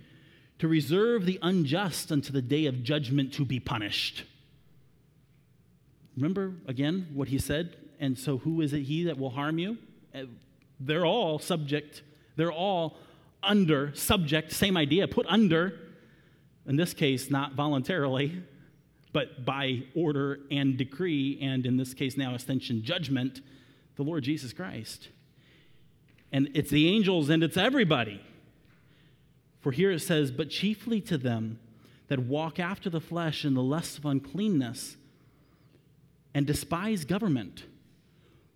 to 0.62 0.68
reserve 0.68 1.26
the 1.26 1.40
unjust 1.42 2.12
unto 2.12 2.32
the 2.32 2.42
day 2.42 2.68
of 2.68 2.84
judgment 2.84 3.34
to 3.34 3.44
be 3.44 3.60
punished. 3.60 4.26
Remember 6.16 6.54
again 6.68 7.08
what 7.16 7.30
he 7.30 7.40
said? 7.40 7.76
And 8.00 8.16
so, 8.16 8.38
who 8.38 8.62
is 8.62 8.72
it 8.72 8.82
he 8.82 9.06
that 9.06 9.18
will 9.18 9.32
harm 9.32 9.58
you? 9.58 9.80
Uh, 10.14 10.26
they're 10.80 11.06
all 11.06 11.40
subject, 11.40 12.04
they're 12.36 12.52
all 12.52 12.96
under, 13.42 13.92
subject, 13.96 14.52
same 14.52 14.78
idea, 14.78 15.08
put 15.08 15.26
under, 15.26 15.80
in 16.68 16.76
this 16.76 16.94
case, 16.94 17.32
not 17.32 17.54
voluntarily, 17.54 18.44
but 19.14 19.44
by 19.44 19.82
order 19.96 20.42
and 20.52 20.78
decree, 20.78 21.40
and 21.42 21.66
in 21.66 21.78
this 21.78 21.96
case 21.96 22.16
now 22.18 22.36
extension 22.36 22.84
judgment, 22.84 23.42
the 23.96 24.04
Lord 24.04 24.24
Jesus 24.24 24.54
Christ. 24.54 25.10
And 26.32 26.50
it's 26.54 26.70
the 26.70 26.88
angels 26.88 27.32
and 27.32 27.42
it's 27.42 27.58
everybody. 27.58 28.22
For 29.62 29.72
here 29.72 29.92
it 29.92 30.00
says, 30.00 30.32
But 30.32 30.50
chiefly 30.50 31.00
to 31.02 31.18
them 31.18 31.60
that 32.08 32.20
walk 32.20 32.60
after 32.60 32.90
the 32.90 33.00
flesh 33.00 33.46
in 33.46 33.54
the 33.54 33.64
lusts 33.64 33.98
of 33.98 34.06
uncleanness 34.06 34.98
and 36.34 36.46
despise 36.46 37.06
government. 37.06 37.64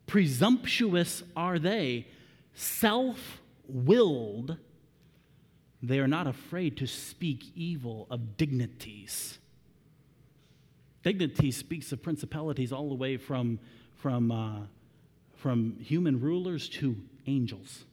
Presumptuous 0.08 1.24
are 1.36 1.60
they, 1.60 2.08
self 2.54 3.42
willed. 3.68 4.58
They 5.82 6.00
are 6.00 6.08
not 6.08 6.26
afraid 6.26 6.78
to 6.78 6.88
speak 6.88 7.44
evil 7.56 8.08
of 8.10 8.38
dignities. 8.38 9.38
Dignity 11.04 11.52
speaks 11.52 11.92
of 11.92 12.02
principalities 12.02 12.72
all 12.72 12.90
the 12.90 12.96
way 12.96 13.18
from, 13.18 13.60
from, 13.96 14.32
uh, 14.32 14.62
from 15.36 15.78
human 15.80 16.20
rulers 16.20 16.68
to 16.70 16.96
angels. 17.28 17.84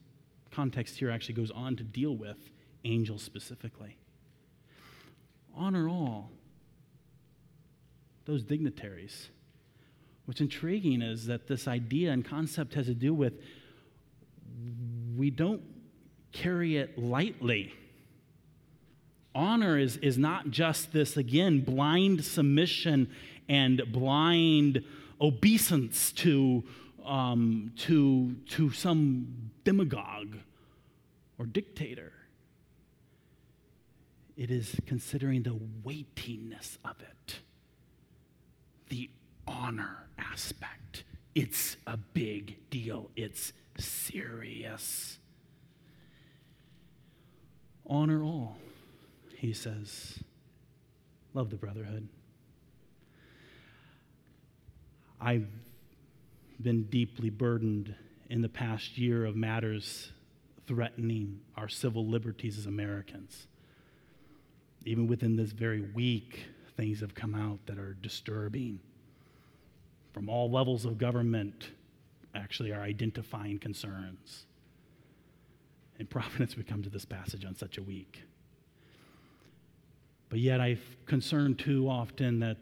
Context 0.50 0.98
here 0.98 1.10
actually 1.10 1.34
goes 1.34 1.50
on 1.50 1.76
to 1.76 1.82
deal 1.82 2.16
with 2.16 2.51
angels 2.84 3.22
specifically. 3.22 3.96
Honor 5.54 5.88
all 5.88 6.30
those 8.24 8.42
dignitaries. 8.42 9.28
What's 10.24 10.40
intriguing 10.40 11.02
is 11.02 11.26
that 11.26 11.48
this 11.48 11.66
idea 11.66 12.12
and 12.12 12.24
concept 12.24 12.74
has 12.74 12.86
to 12.86 12.94
do 12.94 13.12
with 13.12 13.34
we 15.16 15.30
don't 15.30 15.62
carry 16.32 16.76
it 16.76 16.98
lightly. 16.98 17.74
Honor 19.34 19.78
is, 19.78 19.96
is 19.98 20.18
not 20.18 20.50
just 20.50 20.92
this, 20.92 21.16
again, 21.16 21.60
blind 21.60 22.24
submission 22.24 23.10
and 23.48 23.82
blind 23.90 24.84
obeisance 25.20 26.12
to, 26.12 26.64
um, 27.04 27.72
to, 27.76 28.34
to 28.50 28.70
some 28.70 29.50
demagogue 29.64 30.36
or 31.38 31.46
dictator. 31.46 32.12
It 34.42 34.50
is 34.50 34.74
considering 34.86 35.44
the 35.44 35.56
weightiness 35.84 36.76
of 36.84 36.96
it, 37.00 37.38
the 38.88 39.08
honor 39.46 40.08
aspect. 40.18 41.04
It's 41.32 41.76
a 41.86 41.96
big 41.96 42.56
deal, 42.68 43.12
it's 43.14 43.52
serious. 43.78 45.20
Honor 47.86 48.24
all 48.24 48.56
he 49.36 49.52
says, 49.52 50.18
Love 51.34 51.50
the 51.50 51.56
brotherhood. 51.56 52.08
I've 55.20 55.46
been 56.60 56.82
deeply 56.86 57.30
burdened 57.30 57.94
in 58.28 58.42
the 58.42 58.48
past 58.48 58.98
year 58.98 59.24
of 59.24 59.36
matters 59.36 60.10
threatening 60.66 61.42
our 61.56 61.68
civil 61.68 62.04
liberties 62.04 62.58
as 62.58 62.66
Americans. 62.66 63.46
Even 64.84 65.06
within 65.06 65.36
this 65.36 65.52
very 65.52 65.80
week, 65.80 66.46
things 66.76 67.00
have 67.00 67.14
come 67.14 67.34
out 67.34 67.58
that 67.66 67.78
are 67.78 67.94
disturbing. 67.94 68.80
From 70.12 70.28
all 70.28 70.50
levels 70.50 70.84
of 70.84 70.98
government, 70.98 71.70
actually, 72.34 72.72
are 72.72 72.82
identifying 72.82 73.58
concerns. 73.58 74.46
In 75.98 76.06
Providence, 76.06 76.56
we 76.58 76.64
come 76.64 76.82
to 76.82 76.90
this 76.90 77.04
passage 77.04 77.44
on 77.44 77.54
such 77.54 77.78
a 77.78 77.82
week. 77.82 78.22
But 80.28 80.40
yet, 80.40 80.60
I've 80.60 80.96
concerned 81.06 81.58
too 81.58 81.88
often 81.88 82.40
that 82.40 82.56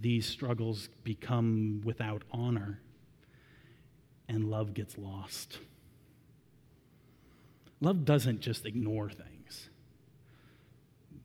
these 0.00 0.26
struggles 0.26 0.88
become 1.04 1.80
without 1.84 2.22
honor 2.30 2.80
and 4.28 4.50
love 4.50 4.74
gets 4.74 4.98
lost. 4.98 5.58
Love 7.80 8.04
doesn't 8.04 8.40
just 8.40 8.66
ignore 8.66 9.08
things, 9.08 9.37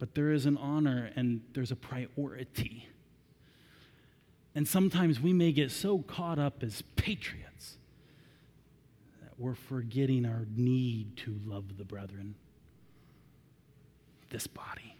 but 0.04 0.16
there 0.16 0.34
is 0.34 0.46
an 0.46 0.58
honor 0.58 1.12
and 1.16 1.40
there's 1.54 1.72
a 1.72 1.78
priority. 1.78 2.90
And 4.54 4.68
sometimes 4.68 5.22
we 5.22 5.32
may 5.32 5.54
get 5.54 5.72
so 5.72 6.00
caught 6.00 6.38
up 6.38 6.62
as 6.62 6.84
patriots 6.98 7.78
that 9.22 9.32
we're 9.38 9.56
forgetting 9.56 10.26
our 10.26 10.46
need 10.58 11.16
to 11.20 11.40
love 11.46 11.78
the 11.78 11.86
brethren 11.86 12.36
this 14.30 14.46
body. 14.46 14.98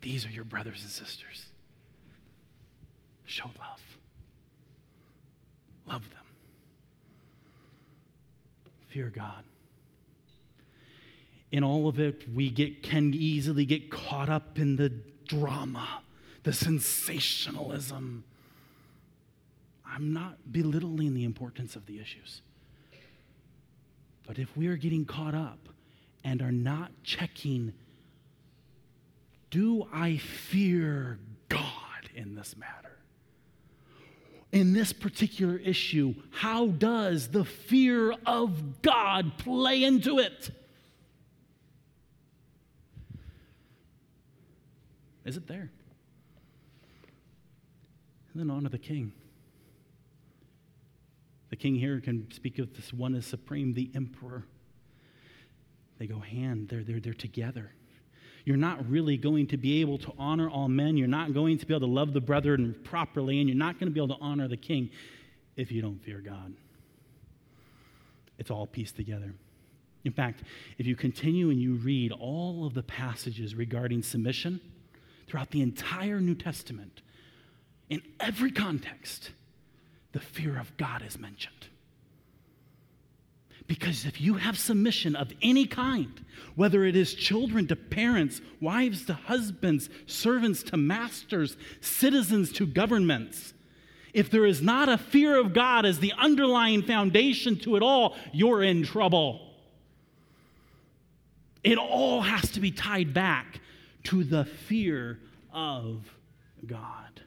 These 0.00 0.24
are 0.24 0.30
your 0.30 0.44
brothers 0.44 0.80
and 0.80 0.90
sisters. 0.90 1.48
Show 3.26 3.50
love. 3.58 3.98
Love 5.86 6.08
them. 6.08 6.24
Fear 8.86 9.12
God. 9.14 9.44
In 11.50 11.64
all 11.64 11.88
of 11.88 11.98
it, 11.98 12.24
we 12.34 12.50
get, 12.50 12.82
can 12.82 13.14
easily 13.14 13.64
get 13.64 13.90
caught 13.90 14.28
up 14.28 14.58
in 14.58 14.76
the 14.76 14.90
drama, 15.26 16.02
the 16.42 16.52
sensationalism. 16.52 18.24
I'm 19.86 20.12
not 20.12 20.52
belittling 20.52 21.14
the 21.14 21.24
importance 21.24 21.74
of 21.74 21.86
the 21.86 21.98
issues. 21.98 22.42
But 24.26 24.38
if 24.38 24.54
we 24.56 24.66
are 24.66 24.76
getting 24.76 25.06
caught 25.06 25.34
up 25.34 25.70
and 26.22 26.42
are 26.42 26.52
not 26.52 26.90
checking 27.02 27.72
do 29.50 29.88
I 29.92 30.18
fear 30.18 31.18
God 31.48 31.62
in 32.14 32.34
this 32.34 32.56
matter? 32.56 32.98
In 34.52 34.72
this 34.72 34.92
particular 34.92 35.56
issue, 35.56 36.14
how 36.30 36.66
does 36.66 37.28
the 37.28 37.44
fear 37.44 38.14
of 38.26 38.82
God 38.82 39.38
play 39.38 39.84
into 39.84 40.18
it? 40.18 40.50
Is 45.28 45.36
it 45.36 45.46
there? 45.46 45.70
And 48.32 48.40
then 48.40 48.50
honor 48.50 48.70
the 48.70 48.78
king. 48.78 49.12
The 51.50 51.56
king 51.56 51.74
here 51.74 52.00
can 52.00 52.30
speak 52.30 52.58
of 52.58 52.74
this 52.74 52.94
one 52.94 53.14
as 53.14 53.26
supreme, 53.26 53.74
the 53.74 53.90
emperor. 53.94 54.44
They 55.98 56.06
go 56.06 56.18
hand, 56.18 56.68
they're, 56.70 56.82
they're, 56.82 57.00
they're 57.00 57.12
together. 57.12 57.72
you're 58.46 58.56
not 58.56 58.88
really 58.88 59.18
going 59.18 59.48
to 59.48 59.58
be 59.58 59.82
able 59.82 59.98
to 59.98 60.14
honor 60.18 60.48
all 60.48 60.68
men. 60.68 60.96
You're 60.96 61.08
not 61.08 61.34
going 61.34 61.58
to 61.58 61.66
be 61.66 61.74
able 61.74 61.86
to 61.86 61.92
love 61.92 62.14
the 62.14 62.22
brethren 62.22 62.74
properly, 62.82 63.38
and 63.38 63.50
you're 63.50 63.58
not 63.58 63.78
going 63.78 63.90
to 63.90 63.94
be 63.94 64.00
able 64.00 64.16
to 64.16 64.22
honor 64.22 64.48
the 64.48 64.56
king 64.56 64.88
if 65.56 65.70
you 65.70 65.82
don't 65.82 66.02
fear 66.02 66.20
God. 66.20 66.54
It's 68.38 68.50
all 68.50 68.66
pieced 68.66 68.96
together. 68.96 69.34
In 70.06 70.12
fact, 70.12 70.42
if 70.78 70.86
you 70.86 70.96
continue 70.96 71.50
and 71.50 71.60
you 71.60 71.74
read 71.74 72.12
all 72.12 72.64
of 72.66 72.72
the 72.72 72.82
passages 72.82 73.54
regarding 73.54 74.02
submission 74.02 74.62
throughout 75.28 75.50
the 75.50 75.62
entire 75.62 76.20
New 76.20 76.34
Testament, 76.34 77.02
in 77.88 78.02
every 78.20 78.50
context, 78.50 79.30
the 80.12 80.20
fear 80.20 80.58
of 80.58 80.76
God 80.76 81.02
is 81.06 81.18
mentioned. 81.18 81.68
Because 83.66 84.06
if 84.06 84.20
you 84.20 84.34
have 84.34 84.58
submission 84.58 85.14
of 85.14 85.30
any 85.42 85.66
kind, 85.66 86.24
whether 86.56 86.84
it 86.84 86.96
is 86.96 87.12
children 87.12 87.66
to 87.66 87.76
parents, 87.76 88.40
wives 88.60 89.04
to 89.06 89.14
husbands, 89.14 89.90
servants 90.06 90.62
to 90.64 90.78
masters, 90.78 91.56
citizens 91.82 92.50
to 92.52 92.66
governments, 92.66 93.52
if 94.14 94.30
there 94.30 94.46
is 94.46 94.62
not 94.62 94.88
a 94.88 94.96
fear 94.96 95.38
of 95.38 95.52
God 95.52 95.84
as 95.84 95.98
the 95.98 96.14
underlying 96.16 96.82
foundation 96.82 97.58
to 97.60 97.76
it 97.76 97.82
all, 97.82 98.16
you're 98.32 98.62
in 98.62 98.84
trouble. 98.84 99.40
It 101.62 101.76
all 101.76 102.22
has 102.22 102.50
to 102.52 102.60
be 102.60 102.70
tied 102.70 103.12
back 103.12 103.60
to 104.04 104.24
the 104.24 104.44
fear 104.44 105.18
of 105.52 106.02
God. 106.66 107.20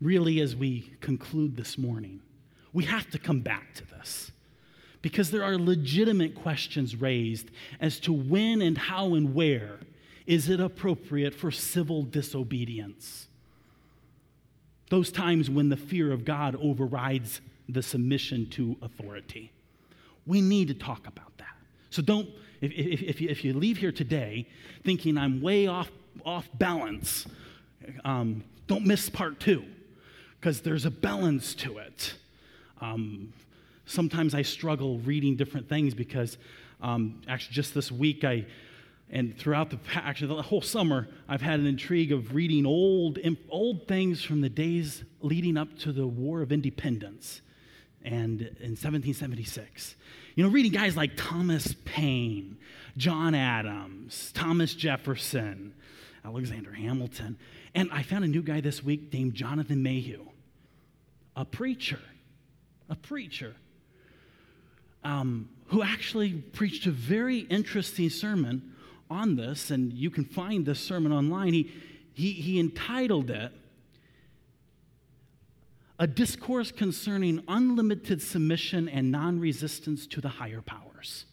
really, 0.00 0.40
as 0.40 0.54
we 0.54 0.92
conclude 1.00 1.56
this 1.56 1.78
morning, 1.78 2.20
we 2.72 2.84
have 2.84 3.10
to 3.10 3.18
come 3.18 3.40
back 3.40 3.74
to 3.74 3.86
this 3.86 4.30
because 5.02 5.30
there 5.30 5.44
are 5.44 5.56
legitimate 5.56 6.34
questions 6.34 6.96
raised 6.96 7.50
as 7.80 7.98
to 8.00 8.12
when 8.12 8.60
and 8.60 8.76
how 8.76 9.14
and 9.14 9.34
where 9.34 9.78
is 10.26 10.48
it 10.48 10.60
appropriate 10.60 11.34
for 11.34 11.50
civil 11.50 12.02
disobedience. 12.02 13.28
Those 14.90 15.10
times 15.10 15.48
when 15.48 15.68
the 15.68 15.76
fear 15.76 16.12
of 16.12 16.24
God 16.24 16.56
overrides 16.60 17.40
the 17.68 17.82
submission 17.82 18.48
to 18.50 18.76
authority. 18.82 19.52
We 20.26 20.40
need 20.40 20.68
to 20.68 20.74
talk 20.74 21.06
about. 21.06 21.35
So 21.90 22.02
don't, 22.02 22.28
if, 22.60 22.72
if, 22.72 23.02
if, 23.02 23.20
you, 23.20 23.28
if 23.28 23.44
you 23.44 23.54
leave 23.54 23.78
here 23.78 23.92
today 23.92 24.46
thinking 24.84 25.16
I'm 25.16 25.40
way 25.40 25.66
off, 25.66 25.90
off 26.24 26.48
balance, 26.54 27.26
um, 28.04 28.44
don't 28.66 28.84
miss 28.84 29.08
part 29.08 29.40
two 29.40 29.64
because 30.40 30.60
there's 30.60 30.84
a 30.84 30.90
balance 30.90 31.54
to 31.56 31.78
it. 31.78 32.14
Um, 32.80 33.32
sometimes 33.86 34.34
I 34.34 34.42
struggle 34.42 34.98
reading 34.98 35.36
different 35.36 35.68
things 35.68 35.94
because 35.94 36.38
um, 36.80 37.22
actually 37.28 37.54
just 37.54 37.74
this 37.74 37.90
week 37.90 38.24
I 38.24 38.46
and 39.08 39.38
throughout 39.38 39.70
the 39.70 39.78
actually 39.94 40.34
the 40.34 40.42
whole 40.42 40.60
summer 40.60 41.08
I've 41.28 41.40
had 41.40 41.60
an 41.60 41.66
intrigue 41.66 42.12
of 42.12 42.34
reading 42.34 42.66
old 42.66 43.18
old 43.48 43.86
things 43.86 44.22
from 44.22 44.40
the 44.40 44.48
days 44.48 45.04
leading 45.20 45.56
up 45.56 45.78
to 45.78 45.92
the 45.92 46.06
War 46.06 46.42
of 46.42 46.52
Independence 46.52 47.40
and 48.06 48.40
in 48.40 48.76
1776. 48.76 49.96
You 50.36 50.44
know, 50.44 50.50
reading 50.50 50.72
guys 50.72 50.96
like 50.96 51.12
Thomas 51.16 51.74
Paine, 51.84 52.56
John 52.96 53.34
Adams, 53.34 54.32
Thomas 54.32 54.74
Jefferson, 54.74 55.74
Alexander 56.24 56.72
Hamilton, 56.72 57.36
and 57.74 57.90
I 57.92 58.02
found 58.02 58.24
a 58.24 58.28
new 58.28 58.42
guy 58.42 58.60
this 58.60 58.82
week 58.82 59.12
named 59.12 59.34
Jonathan 59.34 59.82
Mayhew 59.82 60.24
a 61.36 61.44
preacher, 61.44 62.00
a 62.88 62.96
preacher, 62.96 63.54
um, 65.04 65.50
who 65.66 65.82
actually 65.82 66.32
preached 66.32 66.86
a 66.86 66.90
very 66.90 67.40
interesting 67.40 68.08
sermon 68.08 68.74
on 69.10 69.36
this, 69.36 69.70
and 69.70 69.92
you 69.92 70.10
can 70.10 70.24
find 70.24 70.64
this 70.64 70.80
sermon 70.80 71.12
online. 71.12 71.52
He, 71.52 71.70
he, 72.14 72.32
he 72.32 72.58
entitled 72.58 73.30
it, 73.30 73.52
A 75.98 76.06
Discourse 76.06 76.70
Concerning 76.70 77.42
Unlimited 77.48 78.20
Submission 78.20 78.88
and 78.88 79.10
Non 79.10 79.40
Resistance 79.40 80.06
to 80.08 80.20
the 80.20 80.28
Higher 80.28 80.60
Powers. 80.60 81.24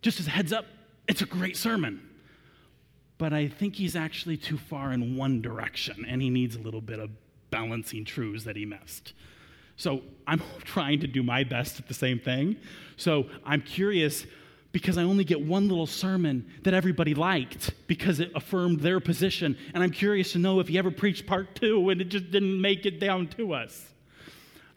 Just 0.00 0.18
as 0.18 0.26
a 0.26 0.30
heads 0.30 0.52
up, 0.52 0.64
it's 1.06 1.20
a 1.20 1.26
great 1.26 1.56
sermon. 1.56 2.08
But 3.18 3.32
I 3.32 3.48
think 3.48 3.76
he's 3.76 3.94
actually 3.94 4.36
too 4.38 4.56
far 4.56 4.92
in 4.92 5.16
one 5.16 5.42
direction, 5.42 6.06
and 6.08 6.22
he 6.22 6.30
needs 6.30 6.56
a 6.56 6.58
little 6.58 6.80
bit 6.80 6.98
of 6.98 7.10
balancing 7.50 8.04
truths 8.04 8.44
that 8.44 8.56
he 8.56 8.64
missed. 8.64 9.12
So 9.76 10.02
I'm 10.26 10.42
trying 10.64 11.00
to 11.00 11.06
do 11.06 11.22
my 11.22 11.44
best 11.44 11.78
at 11.78 11.88
the 11.88 11.94
same 11.94 12.18
thing. 12.18 12.56
So 12.96 13.26
I'm 13.44 13.60
curious 13.60 14.26
because 14.72 14.96
I 14.96 15.02
only 15.02 15.24
get 15.24 15.40
one 15.40 15.68
little 15.68 15.86
sermon 15.86 16.46
that 16.62 16.74
everybody 16.74 17.14
liked 17.14 17.72
because 17.86 18.20
it 18.20 18.32
affirmed 18.34 18.80
their 18.80 19.00
position. 19.00 19.56
And 19.74 19.82
I'm 19.82 19.90
curious 19.90 20.32
to 20.32 20.38
know 20.38 20.60
if 20.60 20.68
he 20.68 20.78
ever 20.78 20.90
preached 20.90 21.26
part 21.26 21.54
two 21.54 21.90
and 21.90 22.00
it 22.00 22.08
just 22.08 22.30
didn't 22.30 22.60
make 22.60 22.86
it 22.86 22.98
down 22.98 23.28
to 23.36 23.52
us. 23.52 23.86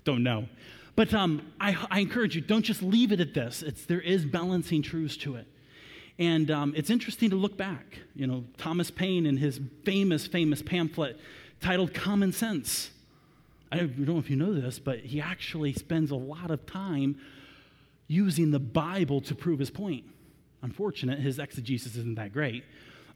Don't 0.04 0.22
know. 0.22 0.48
But 0.96 1.14
um, 1.14 1.41
I, 1.60 1.78
I, 1.89 2.00
encourage 2.00 2.36
you, 2.36 2.41
don't 2.41 2.62
just 2.62 2.82
leave 2.82 3.12
it 3.12 3.20
at 3.20 3.34
this. 3.34 3.64
It's, 3.64 3.86
there 3.86 4.00
is 4.00 4.26
balancing 4.26 4.82
truths 4.82 5.18
to 5.18 5.36
it. 5.36 5.48
And 6.18 6.50
um, 6.52 6.74
it's 6.78 6.89
interesting 6.89 7.30
to 7.32 7.36
look 7.36 7.58
back. 7.58 8.00
You 8.16 8.28
know, 8.28 8.46
Thomas 8.58 8.91
Paine 8.91 9.26
in 9.26 9.36
his 9.36 9.60
famous, 9.84 10.28
famous 10.28 10.62
pamphlet 10.62 11.20
titled 11.60 11.93
Common 11.93 12.32
Sense. 12.32 12.91
I 13.72 13.78
don't 13.78 13.98
know 14.00 14.20
if 14.20 14.30
you 14.30 14.38
know 14.38 14.54
this, 14.54 14.80
but 14.80 15.00
he 15.00 15.20
actually 15.20 15.74
spends 15.74 16.12
a 16.12 16.16
lot 16.16 16.52
of 16.52 16.66
time 16.66 17.18
using 18.08 18.51
the 18.51 18.60
Bible 18.60 19.22
to 19.22 19.36
prove 19.36 19.60
his 19.60 19.70
point. 19.70 20.06
Unfortunate, 20.62 21.20
his 21.20 21.39
exegesis 21.39 21.95
isn't 21.95 22.16
that 22.16 22.34
great. 22.34 22.64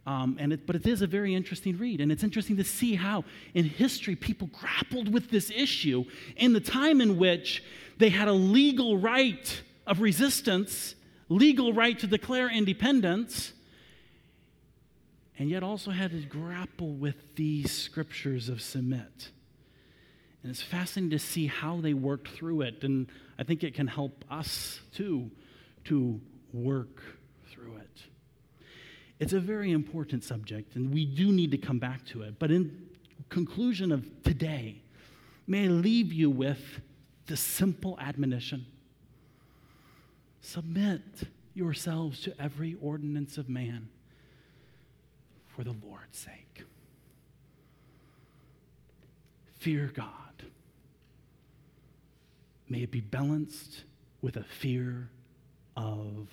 Um, 0.06 0.38
and 0.40 0.54
it, 0.54 0.66
but 0.66 0.76
it 0.76 0.88
is 0.88 1.02
a 1.02 1.08
very 1.08 1.36
interesting 1.36 1.78
read. 1.78 2.02
And 2.02 2.12
it's 2.12 2.24
interesting 2.24 2.58
to 2.58 2.64
see 2.64 2.96
how 2.96 3.26
in 3.54 3.66
history 3.66 4.16
people 4.16 4.50
grappled 4.60 5.14
with 5.14 5.30
this 5.30 5.52
issue 5.52 6.06
in 6.38 6.54
the 6.54 6.60
time 6.60 7.02
in 7.02 7.18
which 7.18 7.64
they 7.98 8.10
had 8.10 8.28
a 8.28 8.34
legal 8.34 8.98
right 8.98 9.62
of 9.86 10.00
resistance, 10.02 10.96
legal 11.28 11.74
right 11.74 11.98
to 12.00 12.08
declare 12.08 12.50
independence, 12.50 13.54
and 15.38 15.50
yet 15.50 15.64
also 15.64 15.92
had 15.92 16.12
to 16.12 16.22
grapple 16.22 16.94
with 16.94 17.36
these 17.36 17.72
scriptures 17.72 18.50
of 18.50 18.62
submit. 18.62 19.30
And 20.44 20.50
it's 20.50 20.62
fascinating 20.62 21.12
to 21.12 21.20
see 21.20 21.48
how 21.48 21.82
they 21.82 21.94
worked 21.94 22.30
through 22.30 22.62
it. 22.62 22.84
And 22.84 23.08
I 23.40 23.44
think 23.44 23.64
it 23.64 23.74
can 23.74 23.88
help 23.88 24.26
us 24.30 24.82
too 24.94 25.32
to 25.86 26.20
work 26.52 27.02
through 27.50 27.78
it. 27.78 28.04
It's 29.18 29.32
a 29.32 29.40
very 29.40 29.72
important 29.72 30.26
subject, 30.26 30.76
and 30.76 30.94
we 30.94 31.06
do 31.06 31.32
need 31.32 31.52
to 31.52 31.58
come 31.58 31.80
back 31.80 32.06
to 32.08 32.24
it. 32.24 32.38
But 32.38 32.52
in 32.52 32.90
conclusion 33.30 33.94
of 33.94 34.06
today, 34.24 34.82
may 35.48 35.66
I 35.66 35.68
leave 35.70 36.12
you 36.12 36.30
with 36.30 36.82
the 37.28 37.38
simple 37.38 37.98
admonition 38.00 38.66
submit 40.42 41.02
yourselves 41.54 42.22
to 42.22 42.34
every 42.42 42.76
ordinance 42.82 43.38
of 43.38 43.50
man 43.50 43.88
for 45.48 45.64
the 45.64 45.76
Lord's 45.86 46.18
sake. 46.18 46.64
Fear 49.60 49.92
God. 49.94 50.29
May 52.70 52.84
it 52.84 52.92
be 52.92 53.02
balanced 53.02 53.84
with 54.22 54.38
a 54.38 54.44
fear 54.44 55.10
of 55.76 56.28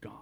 God. 0.00 0.12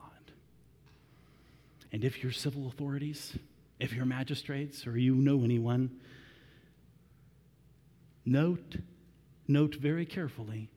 And 1.92 2.04
if 2.04 2.22
your 2.22 2.32
civil 2.32 2.66
authorities, 2.66 3.38
if 3.78 3.92
your 3.92 4.04
magistrates, 4.06 4.86
or 4.86 4.98
you 4.98 5.14
know 5.14 5.44
anyone, 5.44 6.00
note, 8.24 8.76
note 9.46 9.76
very 9.76 10.04
carefully 10.04 10.68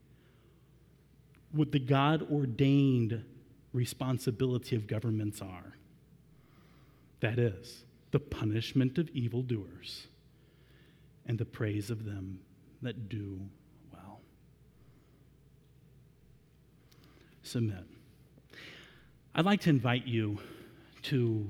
what 1.51 1.71
the 1.71 1.79
God 1.79 2.27
ordained 2.31 3.23
responsibility 3.73 4.75
of 4.75 4.87
governments 4.87 5.41
are. 5.41 5.75
That 7.21 7.39
is, 7.39 7.83
the 8.11 8.19
punishment 8.19 8.97
of 8.97 9.09
evildoers 9.09 10.07
and 11.25 11.37
the 11.37 11.45
praise 11.45 11.89
of 11.89 12.05
them 12.05 12.39
that 12.81 13.09
do 13.09 13.39
well. 13.91 14.19
Submit. 17.43 17.85
I'd 19.33 19.45
like 19.45 19.61
to 19.61 19.69
invite 19.69 20.05
you 20.05 20.39
to, 21.03 21.47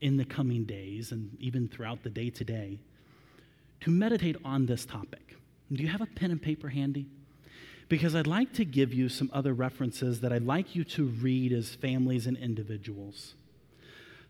in 0.00 0.16
the 0.16 0.24
coming 0.24 0.64
days 0.64 1.12
and 1.12 1.36
even 1.40 1.68
throughout 1.68 2.02
the 2.02 2.10
day 2.10 2.30
today, 2.30 2.78
to 3.80 3.90
meditate 3.90 4.36
on 4.44 4.66
this 4.66 4.84
topic. 4.84 5.36
Do 5.72 5.82
you 5.82 5.88
have 5.88 6.00
a 6.00 6.06
pen 6.06 6.30
and 6.30 6.40
paper 6.40 6.68
handy? 6.68 7.06
Because 7.88 8.14
I'd 8.14 8.26
like 8.26 8.52
to 8.54 8.64
give 8.64 8.94
you 8.94 9.08
some 9.08 9.30
other 9.32 9.52
references 9.52 10.20
that 10.20 10.32
I'd 10.32 10.44
like 10.44 10.74
you 10.74 10.84
to 10.84 11.04
read 11.04 11.52
as 11.52 11.74
families 11.74 12.26
and 12.26 12.36
individuals. 12.36 13.34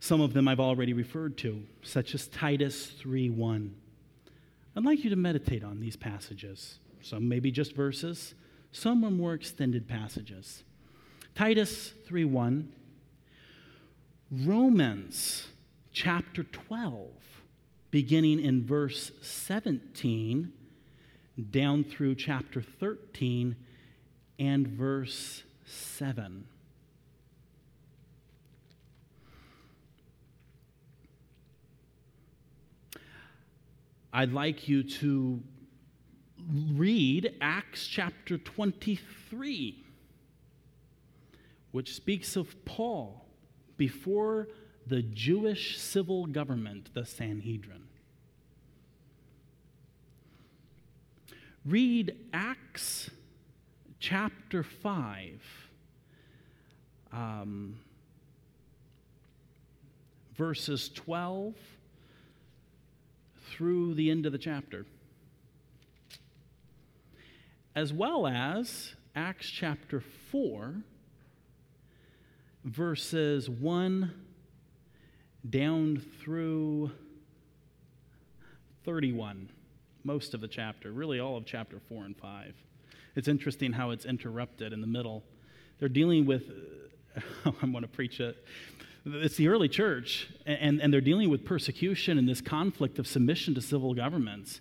Some 0.01 0.21
of 0.21 0.35
them 0.35 0.49
I've 0.49 0.61
already 0.61 0.93
referred 0.93 1.37
to, 1.39 1.63
such 1.83 2.15
as 2.15 2.29
Titus 2.29 2.93
3:1. 3.01 3.75
I'd 4.77 4.85
like 4.85 5.05
you 5.05 5.11
to 5.11 5.17
meditate 5.17 5.63
on 5.65 5.81
these 5.81 5.97
passages. 5.97 6.79
Some 7.01 7.29
maybe 7.29 7.51
just 7.51 7.75
verses, 7.75 8.35
Some 8.75 9.05
are 9.05 9.11
more 9.11 9.35
extended 9.35 9.87
passages. 9.87 10.65
Titus 11.37 11.93
3:1, 12.09 12.73
Romans 14.33 15.47
chapter 15.93 16.43
12, 16.43 17.13
beginning 17.93 18.41
in 18.41 18.67
verse 18.67 19.13
17 19.23 20.53
down 21.53 21.85
through 21.85 22.17
chapter 22.17 22.61
13 22.61 23.55
and 24.41 24.67
verse 24.67 25.45
7. 25.65 26.49
I'd 34.13 34.33
like 34.33 34.69
you 34.69 34.83
to 34.83 35.41
read 36.53 37.35
Acts 37.41 37.87
chapter 37.87 38.39
23, 38.39 39.85
which 41.73 41.95
speaks 41.95 42.37
of 42.37 42.65
Paul 42.65 43.25
before 43.77 44.49
the 44.87 45.03
Jewish 45.03 45.79
civil 45.79 46.27
government, 46.27 46.91
the 46.95 47.05
Sanhedrin. 47.05 47.85
Read 51.65 52.15
Acts 52.35 53.11
chapter 53.99 54.63
5, 54.63 55.41
um, 57.13 57.79
verses 60.37 60.91
12 60.91 61.55
through 63.51 63.95
the 63.95 64.11
end 64.11 64.27
of 64.27 64.33
the 64.33 64.39
chapter, 64.39 64.85
as 67.75 67.93
well 67.93 68.27
as 68.27 68.95
Acts 69.15 69.49
chapter 69.49 70.01
4, 70.31 70.75
verses 72.65 73.49
1 73.51 74.13
down 75.49 76.03
through 76.21 76.91
31, 78.85 79.49
most 80.05 80.35
of 80.35 80.41
the 80.41 80.49
chapter, 80.49 80.93
really 80.93 81.21
all 81.21 81.37
of 81.37 81.45
chapter 81.47 81.81
4 81.89 82.05
and 82.05 82.17
5. 82.17 82.55
It's 83.17 83.29
interesting 83.29 83.73
how 83.73 83.91
it's 83.91 84.05
interrupted 84.05 84.73
in 84.73 84.81
the 84.81 84.87
middle. 84.87 85.23
They're 85.79 85.89
dealing 85.89 86.27
with, 86.27 86.51
I'm 87.63 87.73
going 87.73 87.83
to 87.83 87.89
preach 87.89 88.21
it 88.21 88.37
it's 89.07 89.37
the 89.37 89.49
early 89.49 89.69
church, 89.69 90.31
and, 90.47 90.81
and 90.81 90.93
they're 90.93 91.01
dealing 91.01 91.29
with 91.29 91.45
persecution 91.45 92.17
and 92.19 92.29
this 92.29 92.41
conflict 92.41 92.99
of 92.99 93.07
submission 93.07 93.55
to 93.55 93.61
civil 93.61 93.95
governments. 93.95 94.61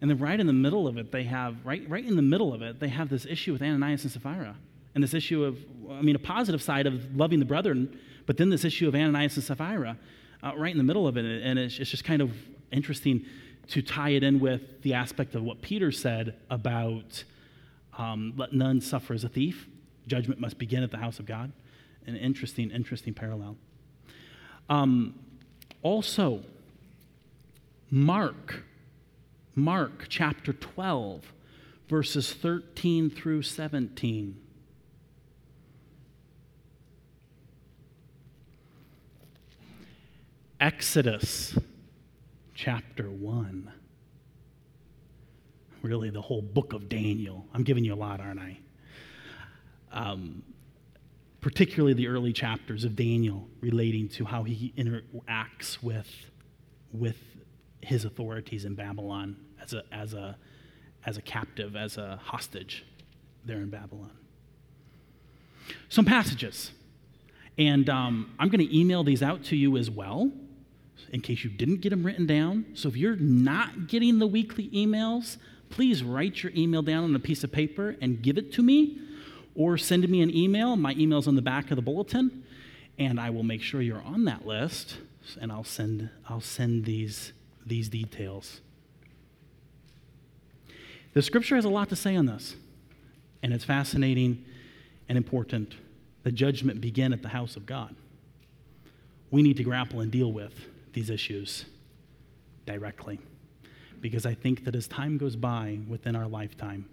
And 0.00 0.10
then 0.10 0.18
right 0.18 0.38
in 0.38 0.46
the 0.46 0.52
middle 0.52 0.86
of 0.86 0.98
it, 0.98 1.10
they 1.10 1.24
have, 1.24 1.56
right, 1.64 1.88
right 1.88 2.04
in 2.04 2.16
the 2.16 2.22
middle 2.22 2.52
of 2.52 2.62
it, 2.62 2.80
they 2.80 2.88
have 2.88 3.08
this 3.08 3.24
issue 3.24 3.52
with 3.52 3.62
Ananias 3.62 4.04
and 4.04 4.12
Sapphira. 4.12 4.56
And 4.94 5.02
this 5.02 5.14
issue 5.14 5.44
of, 5.44 5.58
I 5.90 6.02
mean, 6.02 6.16
a 6.16 6.20
positive 6.20 6.62
side 6.62 6.86
of 6.86 7.16
loving 7.16 7.38
the 7.38 7.44
brethren, 7.44 7.98
but 8.26 8.36
then 8.36 8.50
this 8.50 8.64
issue 8.64 8.88
of 8.88 8.94
Ananias 8.94 9.36
and 9.36 9.44
Sapphira 9.44 9.96
uh, 10.42 10.52
right 10.56 10.70
in 10.70 10.78
the 10.78 10.84
middle 10.84 11.06
of 11.06 11.16
it. 11.16 11.24
And 11.24 11.58
it's, 11.58 11.78
it's 11.78 11.90
just 11.90 12.04
kind 12.04 12.20
of 12.22 12.30
interesting 12.70 13.24
to 13.68 13.82
tie 13.82 14.10
it 14.10 14.22
in 14.22 14.38
with 14.38 14.82
the 14.82 14.94
aspect 14.94 15.34
of 15.34 15.42
what 15.42 15.60
Peter 15.60 15.90
said 15.90 16.36
about 16.50 17.24
um, 17.98 18.34
let 18.36 18.52
none 18.52 18.80
suffer 18.80 19.14
as 19.14 19.24
a 19.24 19.28
thief. 19.28 19.66
Judgment 20.06 20.40
must 20.40 20.58
begin 20.58 20.82
at 20.82 20.90
the 20.90 20.98
house 20.98 21.18
of 21.18 21.26
God. 21.26 21.52
An 22.06 22.16
interesting, 22.16 22.70
interesting 22.70 23.14
parallel. 23.14 23.56
Um, 24.68 25.18
also, 25.82 26.42
Mark, 27.90 28.62
Mark 29.58 30.04
chapter 30.10 30.52
12, 30.52 31.32
verses 31.88 32.30
13 32.34 33.08
through 33.08 33.40
17. 33.40 34.36
Exodus 40.60 41.58
chapter 42.54 43.04
1. 43.10 43.72
Really, 45.80 46.10
the 46.10 46.20
whole 46.20 46.42
book 46.42 46.74
of 46.74 46.90
Daniel. 46.90 47.46
I'm 47.54 47.62
giving 47.62 47.82
you 47.82 47.94
a 47.94 47.96
lot, 47.96 48.20
aren't 48.20 48.40
I? 48.40 48.58
Um, 49.90 50.42
particularly 51.40 51.94
the 51.94 52.08
early 52.08 52.34
chapters 52.34 52.84
of 52.84 52.94
Daniel 52.94 53.48
relating 53.62 54.10
to 54.10 54.26
how 54.26 54.42
he 54.42 54.74
interacts 54.76 55.82
with, 55.82 56.10
with 56.92 57.16
his 57.80 58.04
authorities 58.04 58.66
in 58.66 58.74
Babylon 58.74 59.45
as 59.62 59.72
a, 59.72 59.82
as, 59.92 60.14
a, 60.14 60.36
as 61.04 61.16
a 61.16 61.22
captive, 61.22 61.76
as 61.76 61.96
a 61.96 62.18
hostage 62.22 62.84
there 63.44 63.58
in 63.58 63.70
Babylon. 63.70 64.12
Some 65.88 66.04
passages. 66.04 66.72
And 67.58 67.88
um, 67.88 68.34
I'm 68.38 68.48
going 68.48 68.66
to 68.66 68.78
email 68.78 69.02
these 69.04 69.22
out 69.22 69.44
to 69.44 69.56
you 69.56 69.76
as 69.76 69.90
well 69.90 70.30
in 71.12 71.20
case 71.20 71.44
you 71.44 71.50
didn't 71.50 71.80
get 71.80 71.90
them 71.90 72.04
written 72.04 72.26
down. 72.26 72.66
So 72.74 72.88
if 72.88 72.96
you're 72.96 73.16
not 73.16 73.88
getting 73.88 74.18
the 74.18 74.26
weekly 74.26 74.68
emails, 74.70 75.36
please 75.70 76.02
write 76.02 76.42
your 76.42 76.52
email 76.54 76.82
down 76.82 77.04
on 77.04 77.14
a 77.14 77.18
piece 77.18 77.44
of 77.44 77.52
paper 77.52 77.96
and 78.00 78.22
give 78.22 78.38
it 78.38 78.52
to 78.54 78.62
me 78.62 78.98
or 79.54 79.78
send 79.78 80.08
me 80.08 80.20
an 80.20 80.34
email. 80.34 80.76
My 80.76 80.92
email's 80.92 81.26
on 81.26 81.34
the 81.34 81.42
back 81.42 81.70
of 81.70 81.76
the 81.76 81.82
bulletin, 81.82 82.44
and 82.98 83.18
I 83.18 83.30
will 83.30 83.42
make 83.42 83.62
sure 83.62 83.80
you're 83.80 84.02
on 84.02 84.24
that 84.24 84.46
list, 84.46 84.98
and 85.40 85.50
I'll 85.50 85.64
send, 85.64 86.10
I'll 86.28 86.40
send 86.40 86.84
these, 86.84 87.32
these 87.64 87.88
details. 87.88 88.60
The 91.16 91.22
scripture 91.22 91.56
has 91.56 91.64
a 91.64 91.70
lot 91.70 91.88
to 91.88 91.96
say 91.96 92.14
on 92.14 92.26
this, 92.26 92.56
and 93.42 93.54
it's 93.54 93.64
fascinating 93.64 94.44
and 95.08 95.16
important. 95.16 95.74
The 96.24 96.30
judgment 96.30 96.82
begin 96.82 97.14
at 97.14 97.22
the 97.22 97.28
house 97.28 97.56
of 97.56 97.64
God. 97.64 97.96
We 99.30 99.42
need 99.42 99.56
to 99.56 99.62
grapple 99.62 100.00
and 100.00 100.12
deal 100.12 100.30
with 100.30 100.52
these 100.92 101.08
issues 101.08 101.64
directly. 102.66 103.18
Because 104.02 104.26
I 104.26 104.34
think 104.34 104.66
that 104.66 104.76
as 104.76 104.88
time 104.88 105.16
goes 105.16 105.36
by 105.36 105.78
within 105.88 106.14
our 106.14 106.28
lifetime, 106.28 106.86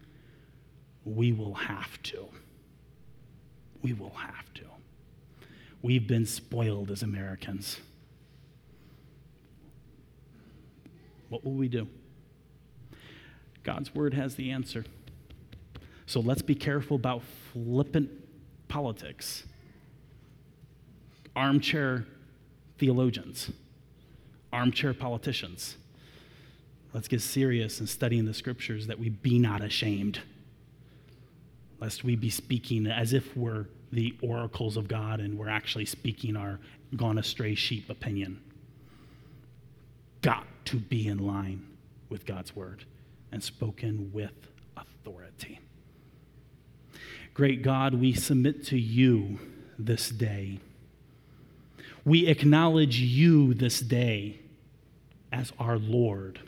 we 1.04 1.34
will 1.34 1.56
have 1.56 2.02
to 2.04 2.30
we 3.82 3.92
will 3.92 4.12
have 4.12 4.54
to. 4.54 4.64
We've 5.82 6.08
been 6.08 6.26
spoiled 6.26 6.92
as 6.92 7.04
Americans. 7.04 7.82
What 11.28 11.44
will 11.44 11.56
we 11.56 11.68
do? 11.68 11.90
God's 13.64 13.94
word 13.96 14.14
has 14.14 14.36
the 14.36 14.52
answer. 14.52 14.86
So 16.06 16.20
let's 16.20 16.42
be 16.42 16.56
careful 16.56 16.96
about 16.96 17.24
flippant 17.54 18.10
politics, 18.68 19.44
armchair 21.36 22.06
theologians, 22.78 23.52
armchair 24.52 24.94
politicians. 24.94 25.78
Let's 26.94 27.08
get 27.08 27.22
serious 27.22 27.80
in 27.80 27.88
studying 27.88 28.26
the 28.26 28.34
scriptures 28.34 28.88
that 28.88 29.00
we 29.00 29.10
be 29.10 29.40
not 29.40 29.64
ashamed 29.64 30.20
lest 31.84 32.06
we 32.06 32.16
be 32.16 32.30
speaking 32.30 32.88
as 32.88 33.12
if 33.12 33.36
we're 33.36 33.66
the 33.92 34.16
oracles 34.22 34.78
of 34.78 34.88
God 34.88 35.20
and 35.20 35.38
we're 35.38 35.50
actually 35.50 35.84
speaking 35.84 36.38
our 36.38 36.58
gone 36.96 37.18
astray 37.18 37.56
sheep 37.56 37.90
opinion. 37.90 38.42
Got 40.22 40.46
to 40.66 40.78
be 40.78 41.10
in 41.10 41.18
line 41.18 41.68
with 42.08 42.26
God's 42.26 42.56
word 42.56 42.86
and 43.34 43.44
spoken 43.44 44.12
with 44.14 44.32
authority. 44.78 45.60
Great 47.34 47.64
God, 47.64 47.96
we 47.96 48.14
submit 48.14 48.64
to 48.68 48.78
you 48.78 49.40
this 49.78 50.10
day. 50.10 50.60
We 52.06 52.28
acknowledge 52.28 53.00
you 53.00 53.56
this 53.56 53.80
day 53.80 54.40
as 55.32 55.52
our 55.58 55.80
Lord, 55.80 56.42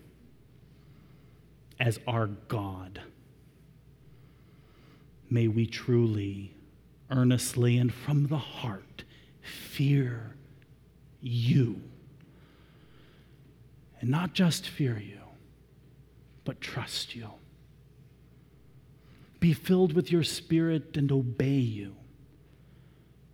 as 1.80 2.00
our 2.08 2.28
God 2.28 3.02
may 5.28 5.48
we 5.48 5.66
truly, 5.66 6.54
earnestly, 7.10 7.78
and 7.80 7.92
from 7.92 8.28
the 8.28 8.38
heart 8.38 9.04
fear 9.42 10.36
you. 11.20 11.82
And 14.00 14.12
not 14.12 14.34
just 14.34 14.70
fear 14.70 15.00
you, 15.00 15.25
but 16.46 16.62
trust 16.62 17.16
you. 17.16 17.30
Be 19.40 19.54
filled 19.54 19.94
with 19.94 20.12
your 20.12 20.24
spirit 20.24 20.96
and 20.96 21.12
obey 21.12 21.50
you. 21.50 21.96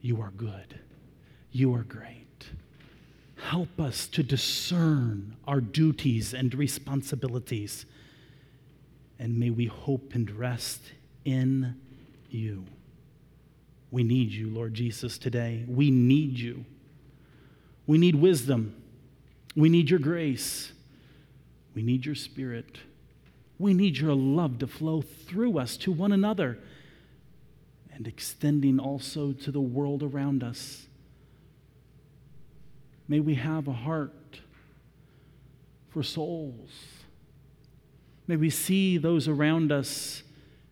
You 0.01 0.22
are 0.22 0.32
good. 0.32 0.80
You 1.51 1.76
are 1.76 1.84
great. 1.84 2.47
Help 3.38 3.80
us 3.80 4.07
to 4.07 4.24
discern 4.24 5.36
our 5.47 5.62
duties 5.62 6.34
and 6.34 6.53
responsibilities. 6.55 7.86
And 9.20 9.38
may 9.38 9.51
we 9.51 9.66
hope 9.66 10.16
and 10.16 10.30
rest 10.32 10.82
in 11.26 11.76
you. 12.30 12.66
We 13.91 14.03
need 14.03 14.32
you, 14.32 14.49
Lord 14.49 14.74
Jesus, 14.74 15.18
today. 15.18 15.66
We 15.68 15.91
need 15.91 16.39
you. 16.39 16.66
We 17.86 17.97
need 17.97 18.16
wisdom. 18.16 18.76
We 19.55 19.70
need 19.70 19.89
your 19.89 19.99
grace. 19.99 20.72
We 21.76 21.84
need 21.84 22.05
your 22.05 22.16
spirit. 22.16 22.78
We 23.62 23.76
need 23.76 23.97
your 23.97 24.16
love 24.16 24.57
to 24.59 24.68
flow 24.68 25.01
through 25.03 25.59
us 25.59 25.78
to 25.78 25.91
one 25.91 26.12
another 26.12 26.57
and 27.93 28.07
extending 28.07 28.80
also 28.80 29.34
to 29.34 29.51
the 29.51 29.62
world 29.62 30.01
around 30.01 30.43
us. 30.43 30.88
May 33.07 33.20
we 33.20 33.36
have 33.36 33.68
a 33.68 33.74
heart 33.74 34.39
for 35.89 36.01
souls. 36.01 36.72
May 38.26 38.36
we 38.36 38.49
see 38.49 38.97
those 38.97 39.28
around 39.28 39.72
us 39.72 40.24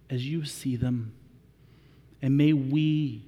as 0.10 0.26
you 0.26 0.44
see 0.44 0.76
them. 0.76 1.14
And 2.24 2.38
may 2.38 2.54
we, 2.54 3.24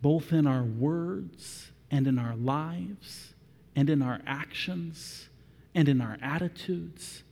both 0.00 0.32
in 0.32 0.46
our 0.46 0.62
words 0.62 1.72
and 1.90 2.06
in 2.06 2.18
our 2.18 2.36
lives 2.36 3.34
and 3.76 3.90
in 3.90 4.00
our 4.00 4.22
actions 4.26 5.28
and 5.74 5.90
in 5.90 6.00
our 6.00 6.16
attitudes, 6.22 7.22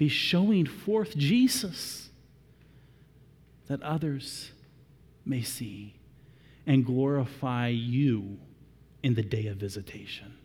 be 0.00 0.08
showing 0.08 0.64
forth 0.64 1.14
Jesus 1.14 2.08
that 3.66 3.82
others 3.82 4.50
may 5.26 5.42
see 5.42 5.94
and 6.66 6.86
glorify 6.86 7.68
you 7.68 8.38
in 9.02 9.14
the 9.14 9.22
day 9.22 9.46
of 9.46 9.58
visitation. 9.58 10.38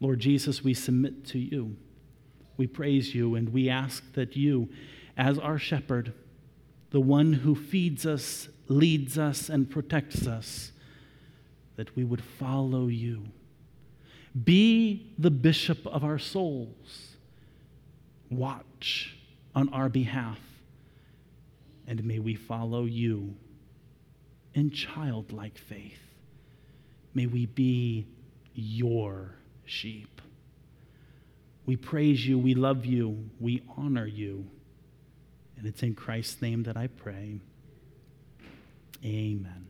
Lord 0.00 0.20
Jesus, 0.20 0.64
we 0.64 0.72
submit 0.72 1.26
to 1.26 1.38
you. 1.38 1.76
We 2.56 2.66
praise 2.66 3.14
you 3.14 3.34
and 3.34 3.52
we 3.52 3.68
ask 3.68 4.14
that 4.14 4.34
you, 4.34 4.70
as 5.14 5.38
our 5.38 5.58
shepherd, 5.58 6.14
the 6.92 7.00
one 7.00 7.34
who 7.34 7.54
feeds 7.54 8.06
us, 8.06 8.48
leads 8.68 9.18
us, 9.18 9.50
and 9.50 9.68
protects 9.68 10.26
us, 10.26 10.72
that 11.76 11.94
we 11.94 12.04
would 12.04 12.24
follow 12.24 12.86
you. 12.86 13.24
Be 14.40 15.12
the 15.18 15.30
bishop 15.30 15.86
of 15.86 16.04
our 16.04 16.18
souls. 16.18 17.16
Watch 18.30 19.16
on 19.54 19.68
our 19.70 19.88
behalf. 19.88 20.38
And 21.86 22.04
may 22.04 22.18
we 22.18 22.34
follow 22.34 22.84
you 22.84 23.34
in 24.54 24.70
childlike 24.70 25.58
faith. 25.58 26.00
May 27.14 27.26
we 27.26 27.46
be 27.46 28.06
your 28.54 29.34
sheep. 29.64 30.20
We 31.66 31.76
praise 31.76 32.26
you, 32.26 32.38
we 32.38 32.54
love 32.54 32.84
you, 32.84 33.30
we 33.38 33.62
honor 33.76 34.06
you. 34.06 34.46
And 35.56 35.66
it's 35.66 35.82
in 35.82 35.94
Christ's 35.94 36.42
name 36.42 36.64
that 36.64 36.76
I 36.76 36.88
pray. 36.88 37.40
Amen. 39.04 39.61